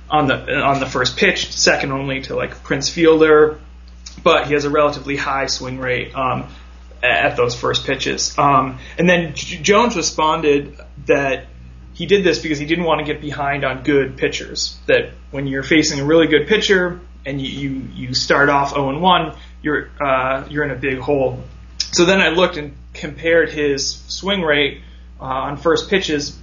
on 0.10 0.27
the 0.27 0.55
on 0.55 0.79
the 0.79 0.86
first 0.86 1.15
pitch, 1.15 1.51
second 1.51 1.91
only 1.91 2.21
to 2.21 2.36
like 2.36 2.63
Prince 2.63 2.89
Fielder, 2.89 3.60
but 4.24 4.48
he 4.48 4.54
has 4.54 4.65
a 4.65 4.69
relatively 4.69 5.15
high 5.15 5.48
swing 5.48 5.80
rate 5.80 6.15
um, 6.15 6.48
at 7.02 7.36
those 7.38 7.56
first 7.56 7.86
pitches. 7.86 8.38
Um, 8.38 8.80
and 8.98 9.10
then 9.10 9.34
J- 9.36 9.58
Jones 9.62 9.95
responded 9.95 10.78
that 11.06 11.45
he 11.93 12.06
did 12.06 12.24
this 12.24 12.39
because 12.39 12.60
he 12.60 12.65
didn't 12.65 12.86
want 12.86 13.00
to 13.00 13.06
get 13.06 13.22
behind 13.22 13.63
on 13.63 13.84
good 13.84 14.17
pitchers. 14.17 14.78
That 14.86 15.12
when 15.32 15.48
you're 15.48 15.63
facing 15.63 16.00
a 16.00 16.06
really 16.06 16.28
good 16.28 16.48
pitcher 16.48 17.00
and 17.26 17.41
you 17.41 17.69
you, 17.69 17.88
you 17.93 18.13
start 18.13 18.50
off 18.50 18.72
0 18.72 18.89
and 18.89 19.02
1, 19.02 19.36
you're 19.62 19.89
uh, 20.00 20.45
you're 20.50 20.63
in 20.63 20.72
a 20.72 20.80
big 20.80 21.00
hole. 21.00 21.43
So 21.78 22.06
then 22.06 22.22
I 22.22 22.30
looked 22.30 22.58
and 22.58 22.76
compared 22.93 23.52
his 23.52 23.95
swing 24.08 24.41
rate 24.41 24.82
uh, 25.19 25.24
on 25.24 25.58
first 25.58 25.89
pitches 25.89 26.38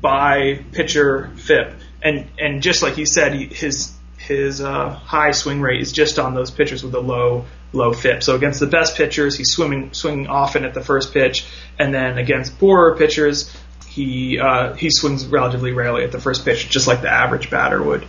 by 0.00 0.64
pitcher 0.72 1.30
FIP, 1.36 1.74
and 2.02 2.28
and 2.38 2.62
just 2.62 2.82
like 2.82 2.94
he 2.94 3.04
said, 3.04 3.34
he, 3.34 3.46
his 3.46 3.94
his 4.30 4.60
uh, 4.60 4.90
high 4.90 5.32
swing 5.32 5.60
rate 5.60 5.80
is 5.80 5.92
just 5.92 6.18
on 6.18 6.34
those 6.34 6.50
pitchers 6.50 6.84
with 6.84 6.94
a 6.94 7.00
low 7.00 7.44
low 7.72 7.92
FIP. 7.92 8.22
So 8.22 8.36
against 8.36 8.60
the 8.60 8.66
best 8.66 8.96
pitchers, 8.96 9.36
he's 9.36 9.50
swimming 9.50 9.92
swinging 9.92 10.28
often 10.28 10.64
at 10.64 10.72
the 10.72 10.80
first 10.80 11.12
pitch, 11.12 11.46
and 11.78 11.92
then 11.92 12.16
against 12.16 12.58
poorer 12.58 12.96
pitchers, 12.96 13.54
he 13.88 14.38
uh, 14.38 14.74
he 14.74 14.90
swings 14.90 15.26
relatively 15.26 15.72
rarely 15.72 16.04
at 16.04 16.12
the 16.12 16.20
first 16.20 16.44
pitch, 16.44 16.70
just 16.70 16.86
like 16.86 17.02
the 17.02 17.10
average 17.10 17.50
batter 17.50 17.82
would. 17.82 18.06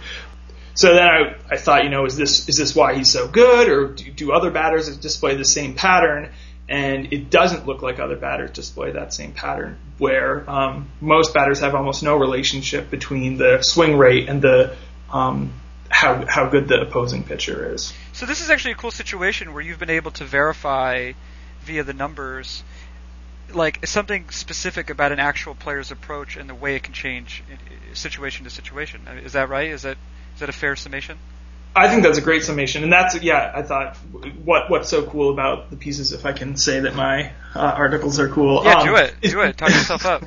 So 0.74 0.94
then 0.94 1.04
I, 1.04 1.36
I 1.50 1.58
thought, 1.58 1.84
you 1.84 1.90
know, 1.90 2.06
is 2.06 2.16
this 2.16 2.48
is 2.48 2.56
this 2.56 2.76
why 2.76 2.94
he's 2.96 3.12
so 3.12 3.28
good, 3.28 3.68
or 3.68 3.88
do, 3.88 4.12
do 4.12 4.32
other 4.32 4.52
batters 4.52 4.96
display 4.98 5.36
the 5.36 5.46
same 5.46 5.74
pattern? 5.74 6.30
and 6.70 7.12
it 7.12 7.30
doesn't 7.30 7.68
look 7.68 7.82
like 7.82 8.00
other 8.00 8.16
batters 8.16 8.50
display 8.52 8.92
that 8.92 9.14
same 9.14 9.34
pattern 9.34 9.78
where 9.98 10.50
um, 10.50 10.90
most 11.02 11.34
batters 11.34 11.60
have 11.60 11.76
almost 11.76 12.02
no 12.02 12.16
relationship 12.16 12.90
between 12.90 13.38
the 13.38 13.62
swing 13.62 13.98
rate 13.98 14.30
and 14.30 14.42
the 14.42 14.74
um, 15.12 15.52
how 15.92 16.26
how 16.26 16.50
good 16.50 16.68
the 16.68 16.82
opposing 16.82 17.24
pitcher 17.24 17.74
is. 17.74 17.94
So 18.14 18.26
this 18.26 18.42
is 18.42 18.50
actually 18.50 18.72
a 18.72 18.76
cool 18.76 18.92
situation 18.92 19.54
where 19.54 19.62
you've 19.62 19.80
been 19.80 19.90
able 19.90 20.12
to 20.12 20.26
verify 20.26 21.12
via 21.64 21.84
the 21.84 21.94
numbers 21.94 22.64
like 23.54 23.86
something 23.86 24.30
specific 24.30 24.90
about 24.90 25.12
an 25.12 25.20
actual 25.20 25.54
player's 25.54 25.92
approach 25.92 26.38
and 26.38 26.50
the 26.50 26.56
way 26.56 26.76
it 26.76 26.84
can 26.84 26.94
change 26.94 27.44
situation 27.94 28.46
to 28.46 28.50
situation. 28.50 29.08
Is 29.24 29.34
that 29.34 29.50
right? 29.50 29.70
Is 29.70 29.82
that 29.82 29.98
is 30.34 30.40
that 30.40 30.50
a 30.50 30.54
fair 30.54 30.76
summation? 30.76 31.18
I 31.76 31.88
think 31.88 32.04
that's 32.04 32.18
a 32.18 32.22
great 32.22 32.44
summation, 32.44 32.84
and 32.84 32.92
that's 32.92 33.22
yeah. 33.22 33.52
I 33.54 33.62
thought 33.62 33.96
what 34.44 34.70
what's 34.70 34.90
so 34.90 35.06
cool 35.06 35.32
about 35.32 35.70
the 35.70 35.78
pieces, 35.78 36.12
if 36.12 36.26
I 36.26 36.34
can 36.34 36.58
say 36.58 36.82
that 36.82 36.96
my 36.96 37.32
uh, 37.56 37.60
articles 37.60 38.20
are 38.20 38.30
cool. 38.30 38.64
Yeah, 38.64 38.80
um, 38.80 38.88
do 38.88 38.96
it, 38.96 39.16
do 39.22 39.42
it. 39.42 39.58
Talk 39.58 39.70
yourself 39.72 40.06
up. 40.06 40.24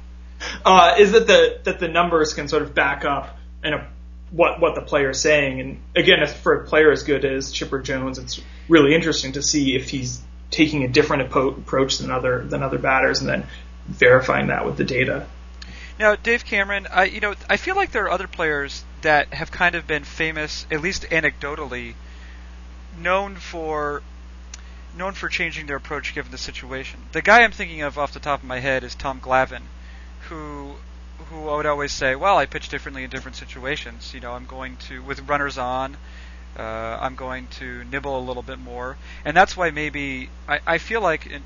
Uh, 0.65 0.97
is 0.99 1.13
that 1.13 1.27
the 1.27 1.61
that 1.65 1.81
the 1.81 1.89
numbers 1.89 2.35
can 2.35 2.49
sort 2.49 2.63
of 2.63 2.75
back 2.75 3.05
up 3.05 3.37
and 3.63 3.75
what 4.35 4.61
what 4.61 4.75
the 4.75 4.81
player 4.81 5.11
is 5.11 5.21
saying, 5.21 5.61
and 5.61 5.81
again, 5.95 6.23
if 6.23 6.37
for 6.37 6.55
a 6.55 6.67
player 6.67 6.91
as 6.91 7.05
good 7.05 7.25
as 7.25 7.53
Chipper 7.53 7.81
Jones, 7.81 8.19
it's 8.19 8.41
really 8.69 8.95
interesting 8.95 9.33
to 9.33 9.43
see 9.43 9.77
if 9.77 9.91
he's 9.91 10.21
taking 10.51 10.83
a 10.83 10.89
different 10.89 11.23
approach 11.23 11.99
than 11.99 12.11
other 12.11 12.45
than 12.45 12.63
other 12.63 12.79
batters, 12.79 13.21
and 13.21 13.29
then 13.29 13.47
verifying 13.87 14.49
that 14.49 14.67
with 14.67 14.77
the 14.77 14.85
data. 14.85 15.27
Now, 15.99 16.17
Dave 16.17 16.45
Cameron, 16.45 16.89
I 16.91 17.05
you 17.05 17.21
know 17.21 17.35
I 17.49 17.57
feel 17.57 17.77
like 17.77 17.93
there 17.93 18.05
are 18.05 18.11
other 18.11 18.27
players 18.27 18.85
that 19.03 19.33
have 19.33 19.53
kind 19.53 19.77
of 19.77 19.87
been 19.87 20.03
famous, 20.03 20.67
at 20.71 20.81
least 20.81 21.05
anecdotally, 21.11 21.95
known 22.99 23.37
for 23.37 24.03
known 24.97 25.13
for 25.13 25.29
changing 25.29 25.67
their 25.67 25.77
approach 25.77 26.15
given 26.15 26.33
the 26.33 26.39
situation. 26.39 27.01
The 27.13 27.23
guy 27.23 27.43
I'm 27.43 27.53
thinking 27.53 27.83
of 27.83 27.99
off 27.99 28.13
the 28.13 28.21
top 28.21 28.41
of 28.41 28.49
my 28.49 28.59
head 28.59 28.83
is 28.83 28.97
Tom 28.97 29.21
Glavine, 29.21 29.69
who 30.29 30.75
who 31.25 31.49
I 31.49 31.57
would 31.57 31.67
always 31.67 31.93
say, 31.93 32.15
well, 32.15 32.37
I 32.37 32.47
pitch 32.47 32.69
differently 32.69 33.05
in 33.05 33.11
different 33.11 33.37
situations. 33.37 34.13
You 34.15 34.21
know, 34.21 34.33
I'm 34.33 34.47
going 34.47 34.77
to 34.89 35.03
with 35.03 35.29
runners 35.29 35.59
on. 35.59 35.97
Uh, 36.57 36.99
I'm 37.01 37.17
going 37.17 37.49
to 37.59 37.83
nibble 37.85 38.17
a 38.17 38.23
little 38.23 38.43
bit 38.43 38.61
more, 38.61 38.97
and 39.25 39.37
that's 39.37 39.57
why 39.57 39.71
maybe 39.71 40.31
I, 40.49 40.61
I 40.65 40.79
feel 40.79 41.01
like 41.01 41.27
in, 41.27 41.43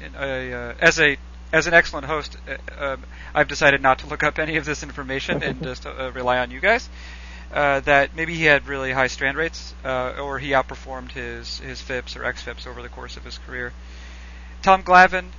in 0.00 0.14
a, 0.14 0.52
uh, 0.52 0.74
as 0.78 1.00
a 1.00 1.16
as 1.52 1.66
an 1.66 1.74
excellent 1.74 2.06
host, 2.06 2.36
uh, 2.46 2.56
uh, 2.78 2.96
I've 3.34 3.48
decided 3.48 3.82
not 3.82 4.00
to 4.00 4.06
look 4.06 4.22
up 4.22 4.38
any 4.38 4.56
of 4.56 4.64
this 4.64 4.82
information 4.82 5.42
and 5.42 5.62
just 5.64 5.86
uh, 5.86 6.12
rely 6.12 6.38
on 6.38 6.50
you 6.50 6.60
guys. 6.60 6.88
Uh, 7.52 7.80
that 7.80 8.14
maybe 8.14 8.34
he 8.34 8.44
had 8.44 8.68
really 8.68 8.92
high 8.92 9.06
strand 9.06 9.36
rates, 9.36 9.74
uh, 9.82 10.12
or 10.20 10.38
he 10.38 10.50
outperformed 10.50 11.12
his 11.12 11.60
his 11.60 11.80
FIPS 11.80 12.14
or 12.14 12.20
xFIPS 12.20 12.66
over 12.66 12.82
the 12.82 12.90
course 12.90 13.16
of 13.16 13.24
his 13.24 13.38
career. 13.38 13.72
Tom 14.62 14.82
Glavine 14.82 15.30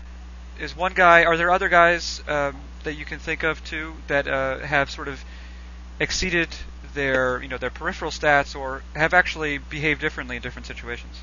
is 0.60 0.76
one 0.76 0.94
guy. 0.94 1.24
Are 1.26 1.38
there 1.38 1.52
other 1.52 1.70
guys 1.70 2.22
um, 2.28 2.56
that 2.84 2.94
you 2.94 3.06
can 3.06 3.20
think 3.20 3.44
of 3.44 3.64
too 3.64 3.94
that 4.08 4.28
uh, 4.28 4.60
have 4.60 4.92
sort 4.92 5.08
of 5.08 5.24
exceeded 6.00 6.50
their 6.94 7.42
you 7.42 7.50
know 7.50 7.58
their 7.58 7.70
peripheral 7.70 8.12
stats 8.12 8.56
or 8.56 8.84
have 8.96 9.14
actually 9.14 9.58
behaved 9.58 10.02
differently 10.02 10.36
in 10.36 10.42
different 10.42 10.66
situations? 10.66 11.22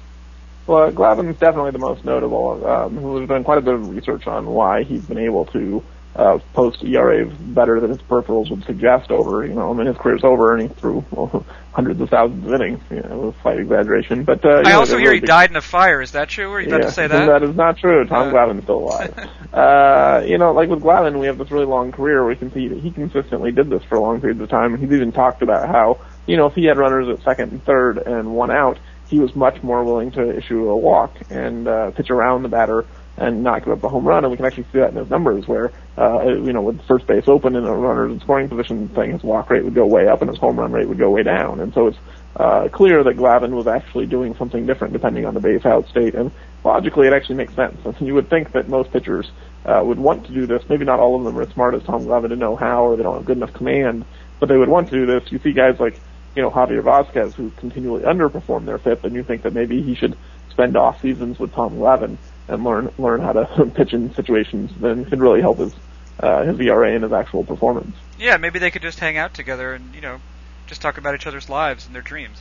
Well, 0.66 0.90
Glavine's 0.90 1.38
definitely 1.38 1.70
the 1.70 1.78
most 1.78 2.04
notable, 2.04 2.66
um, 2.66 2.96
who 2.96 3.20
has 3.20 3.28
done 3.28 3.44
quite 3.44 3.58
a 3.58 3.60
bit 3.60 3.74
of 3.74 3.88
research 3.88 4.26
on 4.26 4.46
why 4.46 4.82
he's 4.82 5.04
been 5.04 5.18
able 5.18 5.44
to 5.46 5.82
uh, 6.16 6.38
post 6.54 6.82
ERA 6.82 7.26
better 7.26 7.78
than 7.78 7.90
his 7.90 8.00
peripherals 8.00 8.50
would 8.50 8.64
suggest 8.64 9.10
over, 9.10 9.46
you 9.46 9.52
know, 9.52 9.70
I 9.70 9.74
mean, 9.74 9.86
his 9.86 9.96
career's 9.98 10.24
over 10.24 10.54
and 10.54 10.62
he 10.62 10.68
threw 10.68 11.04
well, 11.10 11.44
hundreds 11.72 12.00
of 12.00 12.08
thousands 12.08 12.46
of 12.46 12.54
innings, 12.54 12.80
you 12.90 13.02
know, 13.02 13.34
a 13.36 13.42
slight 13.42 13.58
exaggeration. 13.58 14.24
But, 14.24 14.42
uh, 14.42 14.62
I 14.64 14.72
also 14.72 14.96
hear 14.96 15.12
he 15.12 15.20
died 15.20 15.50
in 15.50 15.56
a 15.56 15.60
fire. 15.60 16.00
Is 16.00 16.12
that 16.12 16.30
true? 16.30 16.50
Are 16.52 16.60
you 16.60 16.68
yeah, 16.68 16.76
about 16.76 16.86
to 16.86 16.92
say 16.92 17.06
that? 17.06 17.26
That 17.26 17.42
is 17.42 17.54
not 17.54 17.76
true. 17.76 18.06
Tom 18.06 18.28
uh, 18.28 18.32
Glavine's 18.32 18.62
still 18.62 18.78
alive. 18.78 19.28
uh, 19.52 20.22
you 20.26 20.38
know, 20.38 20.52
like 20.52 20.70
with 20.70 20.80
Glavine, 20.80 21.20
we 21.20 21.26
have 21.26 21.36
this 21.36 21.50
really 21.50 21.66
long 21.66 21.92
career 21.92 22.20
where 22.20 22.30
we 22.30 22.36
can 22.36 22.50
see 22.50 22.68
that 22.68 22.78
he 22.78 22.90
consistently 22.90 23.52
did 23.52 23.68
this 23.68 23.82
for 23.84 23.98
long 23.98 24.20
periods 24.20 24.40
of 24.40 24.48
time. 24.48 24.72
And 24.72 24.82
he's 24.82 24.92
even 24.92 25.12
talked 25.12 25.42
about 25.42 25.68
how, 25.68 26.00
you 26.26 26.38
know, 26.38 26.46
if 26.46 26.54
he 26.54 26.64
had 26.64 26.78
runners 26.78 27.08
at 27.08 27.22
second 27.24 27.52
and 27.52 27.62
third 27.64 27.98
and 27.98 28.34
one 28.34 28.50
out, 28.50 28.78
he 29.08 29.20
was 29.20 29.36
much 29.36 29.62
more 29.62 29.84
willing 29.84 30.10
to 30.12 30.36
issue 30.36 30.68
a 30.68 30.76
walk 30.76 31.14
and 31.30 31.68
uh, 31.68 31.90
pitch 31.90 32.10
around 32.10 32.42
the 32.42 32.48
batter 32.48 32.86
and 33.16 33.42
not 33.42 33.64
give 33.64 33.72
up 33.72 33.82
a 33.84 33.88
home 33.88 34.04
run. 34.04 34.24
And 34.24 34.30
we 34.30 34.36
can 34.36 34.46
actually 34.46 34.64
see 34.64 34.78
that 34.78 34.90
in 34.90 34.96
his 34.96 35.10
numbers 35.10 35.46
where, 35.48 35.72
uh, 35.96 36.22
you 36.24 36.52
know, 36.52 36.62
with 36.62 36.80
first 36.86 37.06
base 37.06 37.24
open 37.26 37.56
and 37.56 37.66
a 37.66 37.72
runner 37.72 38.08
in 38.08 38.20
scoring 38.20 38.48
position 38.48 38.88
thing, 38.88 39.12
his 39.12 39.22
walk 39.22 39.50
rate 39.50 39.64
would 39.64 39.74
go 39.74 39.86
way 39.86 40.08
up 40.08 40.20
and 40.20 40.30
his 40.30 40.38
home 40.38 40.58
run 40.58 40.72
rate 40.72 40.88
would 40.88 40.98
go 40.98 41.10
way 41.10 41.22
down. 41.22 41.60
And 41.60 41.72
so 41.72 41.88
it's 41.88 41.98
uh, 42.36 42.68
clear 42.68 43.02
that 43.02 43.16
Glavine 43.16 43.52
was 43.52 43.66
actually 43.66 44.06
doing 44.06 44.34
something 44.36 44.66
different 44.66 44.92
depending 44.92 45.24
on 45.24 45.34
the 45.34 45.40
base 45.40 45.64
out 45.64 45.88
state. 45.88 46.14
And 46.14 46.30
logically, 46.64 47.06
it 47.06 47.12
actually 47.12 47.36
makes 47.36 47.54
sense. 47.54 47.78
And 47.84 48.06
you 48.06 48.14
would 48.14 48.28
think 48.28 48.52
that 48.52 48.68
most 48.68 48.92
pitchers 48.92 49.30
uh, 49.64 49.82
would 49.84 49.98
want 49.98 50.26
to 50.26 50.32
do 50.32 50.46
this. 50.46 50.62
Maybe 50.68 50.84
not 50.84 51.00
all 51.00 51.16
of 51.16 51.24
them 51.24 51.38
are 51.38 51.42
as 51.42 51.48
smart 51.50 51.74
as 51.74 51.82
Tom 51.84 52.04
Glavine 52.04 52.28
to 52.28 52.36
know 52.36 52.56
how 52.56 52.84
or 52.84 52.96
they 52.96 53.02
don't 53.02 53.16
have 53.16 53.24
good 53.24 53.38
enough 53.38 53.52
command, 53.52 54.04
but 54.38 54.48
they 54.48 54.56
would 54.56 54.68
want 54.68 54.90
to 54.90 54.94
do 54.94 55.06
this. 55.06 55.32
You 55.32 55.38
see 55.38 55.52
guys 55.52 55.80
like 55.80 55.98
you 56.36 56.42
know, 56.42 56.50
Javier 56.50 56.82
Vazquez, 56.82 57.32
who 57.32 57.50
continually 57.56 58.02
underperformed 58.02 58.66
their 58.66 58.78
FIP, 58.78 59.04
and 59.04 59.14
you 59.14 59.24
think 59.24 59.42
that 59.42 59.54
maybe 59.54 59.82
he 59.82 59.94
should 59.94 60.16
spend 60.50 60.76
off 60.76 61.00
seasons 61.00 61.38
with 61.38 61.52
Tom 61.54 61.78
Glavine 61.78 62.18
and 62.48 62.64
learn 62.64 62.92
learn 62.98 63.20
how 63.20 63.32
to 63.32 63.66
pitch 63.74 63.92
in 63.92 64.14
situations, 64.14 64.70
then 64.80 65.04
could 65.04 65.20
really 65.20 65.40
help 65.40 65.58
his 65.58 65.72
uh, 66.20 66.44
his 66.44 66.58
ERA 66.60 66.94
and 66.94 67.02
his 67.02 67.12
actual 67.12 67.44
performance. 67.44 67.96
Yeah, 68.18 68.36
maybe 68.36 68.58
they 68.58 68.70
could 68.70 68.82
just 68.82 68.98
hang 68.98 69.16
out 69.16 69.34
together 69.34 69.74
and 69.74 69.94
you 69.94 70.00
know 70.00 70.20
just 70.66 70.80
talk 70.80 70.98
about 70.98 71.14
each 71.14 71.26
other's 71.26 71.48
lives 71.48 71.86
and 71.86 71.94
their 71.94 72.02
dreams. 72.02 72.38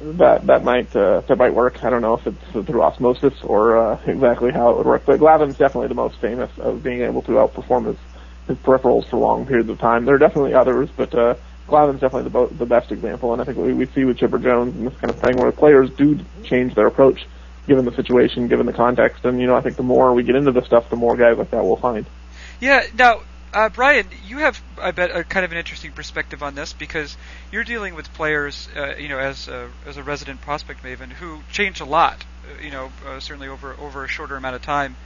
That 0.00 0.46
that 0.46 0.64
might 0.64 0.94
uh, 0.96 1.20
that 1.28 1.38
might 1.38 1.54
work. 1.54 1.84
I 1.84 1.90
don't 1.90 2.02
know 2.02 2.14
if 2.14 2.26
it's 2.26 2.66
through 2.66 2.82
osmosis 2.82 3.34
or 3.42 3.76
uh, 3.76 4.00
exactly 4.06 4.50
how 4.50 4.70
it 4.70 4.76
would 4.78 4.86
work, 4.86 5.02
but 5.06 5.18
Glavine's 5.18 5.56
definitely 5.56 5.88
the 5.88 5.94
most 5.94 6.16
famous 6.18 6.50
of 6.58 6.82
being 6.82 7.02
able 7.02 7.22
to 7.22 7.32
outperform 7.32 7.86
his 7.86 7.96
his 8.48 8.58
peripherals 8.58 9.06
for 9.06 9.18
long 9.18 9.46
periods 9.46 9.68
of 9.68 9.78
time. 9.78 10.04
There 10.04 10.16
are 10.16 10.18
definitely 10.18 10.54
others, 10.54 10.88
but 10.96 11.14
uh, 11.14 11.34
Glavine's 11.68 12.00
definitely 12.00 12.24
the, 12.24 12.30
bo- 12.30 12.48
the 12.48 12.66
best 12.66 12.90
example, 12.90 13.32
and 13.32 13.40
I 13.40 13.44
think 13.44 13.56
we, 13.56 13.72
we 13.72 13.86
see 13.86 14.04
with 14.04 14.18
Chipper 14.18 14.38
Jones 14.38 14.74
and 14.74 14.86
this 14.86 14.98
kind 14.98 15.10
of 15.10 15.20
thing 15.20 15.36
where 15.36 15.52
players 15.52 15.90
do 15.90 16.18
change 16.42 16.74
their 16.74 16.88
approach 16.88 17.28
given 17.66 17.84
the 17.84 17.94
situation, 17.94 18.48
given 18.48 18.66
the 18.66 18.72
context, 18.72 19.24
and 19.24 19.40
you 19.40 19.46
know 19.46 19.54
I 19.54 19.60
think 19.60 19.76
the 19.76 19.82
more 19.82 20.12
we 20.12 20.22
get 20.22 20.36
into 20.36 20.52
the 20.52 20.64
stuff, 20.64 20.90
the 20.90 20.96
more 20.96 21.16
guys 21.16 21.38
like 21.38 21.50
that 21.50 21.64
we'll 21.64 21.76
find. 21.76 22.06
Yeah. 22.60 22.84
Now, 22.96 23.22
uh, 23.52 23.68
Brian, 23.68 24.06
you 24.26 24.38
have, 24.38 24.62
I 24.80 24.92
bet, 24.92 25.14
a 25.14 25.24
kind 25.24 25.44
of 25.44 25.52
an 25.52 25.58
interesting 25.58 25.92
perspective 25.92 26.42
on 26.42 26.54
this 26.54 26.72
because 26.72 27.16
you're 27.50 27.64
dealing 27.64 27.94
with 27.94 28.12
players, 28.14 28.68
uh, 28.74 28.94
you 28.96 29.08
know, 29.08 29.18
as 29.18 29.48
a, 29.48 29.68
as 29.86 29.96
a 29.96 30.02
resident 30.02 30.40
prospect 30.40 30.82
maven 30.82 31.10
who 31.10 31.40
change 31.50 31.80
a 31.80 31.84
lot, 31.84 32.24
uh, 32.46 32.62
you 32.62 32.70
know, 32.70 32.90
uh, 33.06 33.20
certainly 33.20 33.48
over 33.48 33.74
over 33.78 34.04
a 34.04 34.08
shorter 34.08 34.36
amount 34.36 34.56
of 34.56 34.62
time 34.62 34.96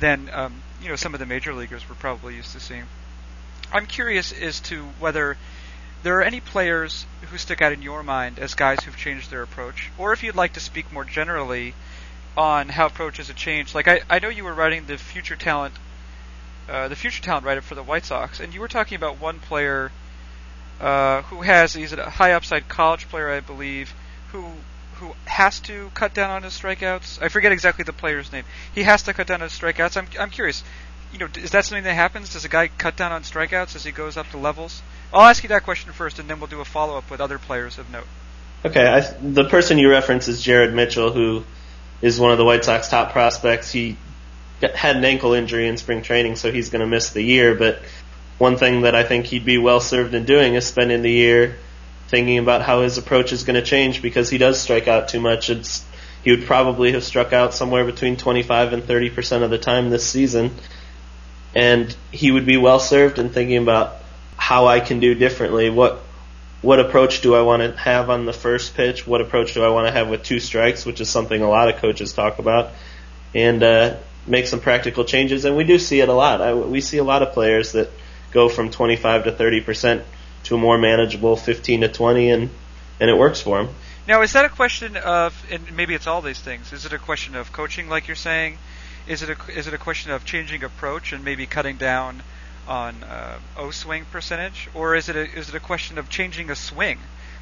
than 0.00 0.30
um, 0.32 0.62
you 0.82 0.88
know 0.88 0.96
some 0.96 1.14
of 1.14 1.20
the 1.20 1.26
major 1.26 1.54
leaguers 1.54 1.88
we're 1.88 1.94
probably 1.94 2.34
used 2.34 2.52
to 2.52 2.60
seeing. 2.60 2.84
I'm 3.72 3.86
curious 3.86 4.32
as 4.32 4.60
to 4.60 4.82
whether 4.98 5.36
there 6.02 6.18
are 6.18 6.22
any 6.22 6.40
players 6.40 7.06
who 7.30 7.38
stick 7.38 7.60
out 7.60 7.72
in 7.72 7.82
your 7.82 8.02
mind 8.02 8.38
as 8.38 8.54
guys 8.54 8.80
who've 8.80 8.96
changed 8.96 9.30
their 9.30 9.42
approach, 9.42 9.90
or 9.98 10.12
if 10.12 10.22
you'd 10.22 10.36
like 10.36 10.54
to 10.54 10.60
speak 10.60 10.92
more 10.92 11.04
generally 11.04 11.74
on 12.36 12.68
how 12.68 12.86
approaches 12.86 13.28
have 13.28 13.36
changed. 13.36 13.74
Like 13.74 13.88
I, 13.88 14.00
I 14.08 14.18
know 14.20 14.28
you 14.28 14.44
were 14.44 14.54
writing 14.54 14.86
the 14.86 14.96
future 14.96 15.36
talent, 15.36 15.74
uh, 16.68 16.88
the 16.88 16.96
future 16.96 17.22
talent 17.22 17.44
write-up 17.44 17.64
for 17.64 17.74
the 17.74 17.82
White 17.82 18.04
Sox, 18.04 18.40
and 18.40 18.54
you 18.54 18.60
were 18.60 18.68
talking 18.68 18.96
about 18.96 19.20
one 19.20 19.40
player 19.40 19.90
uh, 20.80 21.22
who 21.22 21.42
has 21.42 21.74
he's 21.74 21.92
a 21.92 22.08
high 22.08 22.32
upside 22.32 22.68
college 22.68 23.08
player, 23.08 23.30
I 23.30 23.40
believe, 23.40 23.92
who 24.30 24.44
who 24.94 25.14
has 25.26 25.60
to 25.60 25.90
cut 25.94 26.14
down 26.14 26.30
on 26.30 26.42
his 26.42 26.52
strikeouts. 26.54 27.22
I 27.22 27.28
forget 27.28 27.52
exactly 27.52 27.84
the 27.84 27.92
player's 27.92 28.32
name. 28.32 28.44
He 28.74 28.82
has 28.84 29.02
to 29.04 29.14
cut 29.14 29.26
down 29.26 29.40
his 29.40 29.52
strikeouts. 29.52 29.96
I'm 29.96 30.06
I'm 30.18 30.30
curious. 30.30 30.62
You 31.12 31.18
know, 31.18 31.28
is 31.36 31.52
that 31.52 31.64
something 31.64 31.84
that 31.84 31.94
happens? 31.94 32.34
Does 32.34 32.44
a 32.44 32.48
guy 32.48 32.68
cut 32.68 32.96
down 32.96 33.12
on 33.12 33.22
strikeouts 33.22 33.74
as 33.74 33.84
he 33.84 33.92
goes 33.92 34.16
up 34.16 34.28
to 34.30 34.38
levels? 34.38 34.82
I'll 35.12 35.22
ask 35.28 35.42
you 35.42 35.48
that 35.50 35.64
question 35.64 35.92
first, 35.92 36.18
and 36.18 36.28
then 36.28 36.38
we'll 36.38 36.48
do 36.48 36.60
a 36.60 36.64
follow 36.64 36.96
up 36.96 37.10
with 37.10 37.20
other 37.20 37.38
players 37.38 37.78
of 37.78 37.90
note. 37.90 38.06
Okay, 38.64 38.86
I, 38.86 39.00
the 39.00 39.44
person 39.44 39.78
you 39.78 39.88
reference 39.88 40.28
is 40.28 40.42
Jared 40.42 40.74
Mitchell, 40.74 41.12
who 41.12 41.44
is 42.02 42.20
one 42.20 42.32
of 42.32 42.38
the 42.38 42.44
White 42.44 42.64
Sox 42.64 42.88
top 42.88 43.12
prospects. 43.12 43.70
He 43.70 43.96
had 44.60 44.96
an 44.96 45.04
ankle 45.04 45.32
injury 45.32 45.68
in 45.68 45.76
spring 45.76 46.02
training, 46.02 46.36
so 46.36 46.50
he's 46.50 46.68
going 46.68 46.80
to 46.80 46.86
miss 46.86 47.10
the 47.10 47.22
year. 47.22 47.54
But 47.54 47.80
one 48.36 48.56
thing 48.56 48.82
that 48.82 48.94
I 48.94 49.04
think 49.04 49.26
he'd 49.26 49.44
be 49.44 49.58
well 49.58 49.80
served 49.80 50.14
in 50.14 50.24
doing 50.24 50.54
is 50.54 50.66
spending 50.66 51.02
the 51.02 51.10
year 51.10 51.56
thinking 52.08 52.38
about 52.38 52.62
how 52.62 52.82
his 52.82 52.98
approach 52.98 53.32
is 53.32 53.44
going 53.44 53.54
to 53.54 53.62
change 53.62 54.00
because 54.00 54.30
he 54.30 54.38
does 54.38 54.60
strike 54.60 54.88
out 54.88 55.08
too 55.08 55.20
much. 55.20 55.50
It's 55.50 55.84
he 56.24 56.32
would 56.32 56.46
probably 56.46 56.92
have 56.92 57.04
struck 57.04 57.32
out 57.32 57.54
somewhere 57.54 57.84
between 57.84 58.16
25 58.16 58.72
and 58.72 58.84
30 58.84 59.10
percent 59.10 59.44
of 59.44 59.50
the 59.50 59.58
time 59.58 59.90
this 59.90 60.06
season, 60.06 60.50
and 61.54 61.94
he 62.10 62.30
would 62.30 62.44
be 62.46 62.56
well 62.56 62.80
served 62.80 63.18
in 63.18 63.30
thinking 63.30 63.58
about 63.58 63.97
how 64.38 64.66
I 64.66 64.80
can 64.80 65.00
do 65.00 65.14
differently. 65.14 65.68
What 65.68 66.00
what 66.62 66.80
approach 66.80 67.20
do 67.20 67.34
I 67.34 67.42
want 67.42 67.62
to 67.62 67.78
have 67.78 68.08
on 68.08 68.24
the 68.24 68.32
first 68.32 68.74
pitch? 68.74 69.06
What 69.06 69.20
approach 69.20 69.54
do 69.54 69.62
I 69.62 69.68
want 69.68 69.86
to 69.86 69.92
have 69.92 70.08
with 70.08 70.22
two 70.22 70.40
strikes, 70.40 70.86
which 70.86 71.00
is 71.00 71.10
something 71.10 71.42
a 71.42 71.48
lot 71.48 71.68
of 71.68 71.76
coaches 71.76 72.12
talk 72.12 72.38
about, 72.38 72.70
and 73.34 73.62
uh, 73.62 73.96
make 74.26 74.46
some 74.46 74.60
practical 74.60 75.04
changes. 75.04 75.44
And 75.44 75.56
we 75.56 75.64
do 75.64 75.78
see 75.78 76.00
it 76.00 76.08
a 76.08 76.12
lot. 76.12 76.40
I, 76.40 76.54
we 76.54 76.80
see 76.80 76.98
a 76.98 77.04
lot 77.04 77.22
of 77.22 77.32
players 77.32 77.72
that 77.72 77.90
go 78.30 78.48
from 78.48 78.70
25 78.70 79.24
to 79.24 79.32
30 79.32 79.60
percent 79.60 80.04
to 80.44 80.54
a 80.54 80.58
more 80.58 80.78
manageable 80.78 81.36
15 81.36 81.82
to 81.82 81.88
20, 81.88 82.30
and 82.30 82.50
and 83.00 83.10
it 83.10 83.16
works 83.16 83.40
for 83.40 83.62
them. 83.62 83.74
Now, 84.06 84.22
is 84.22 84.32
that 84.32 84.46
a 84.46 84.48
question 84.48 84.96
of, 84.96 85.34
and 85.50 85.76
maybe 85.76 85.94
it's 85.94 86.06
all 86.06 86.22
these 86.22 86.40
things? 86.40 86.72
Is 86.72 86.86
it 86.86 86.94
a 86.94 86.98
question 86.98 87.36
of 87.36 87.52
coaching, 87.52 87.88
like 87.88 88.06
you're 88.08 88.16
saying? 88.16 88.56
Is 89.06 89.22
it 89.22 89.30
a 89.30 89.58
is 89.58 89.66
it 89.66 89.74
a 89.74 89.78
question 89.78 90.10
of 90.12 90.24
changing 90.24 90.64
approach 90.64 91.12
and 91.12 91.24
maybe 91.24 91.46
cutting 91.46 91.76
down 91.76 92.22
on 92.68 93.02
uh, 93.02 93.38
O 93.56 93.70
swing 93.70 94.04
percentage, 94.04 94.68
or 94.74 94.94
is 94.94 95.08
it 95.08 95.16
a, 95.16 95.24
is 95.24 95.48
it 95.48 95.54
a 95.54 95.60
question 95.60 95.98
of 95.98 96.08
changing 96.08 96.50
a 96.50 96.54
swing, 96.54 96.98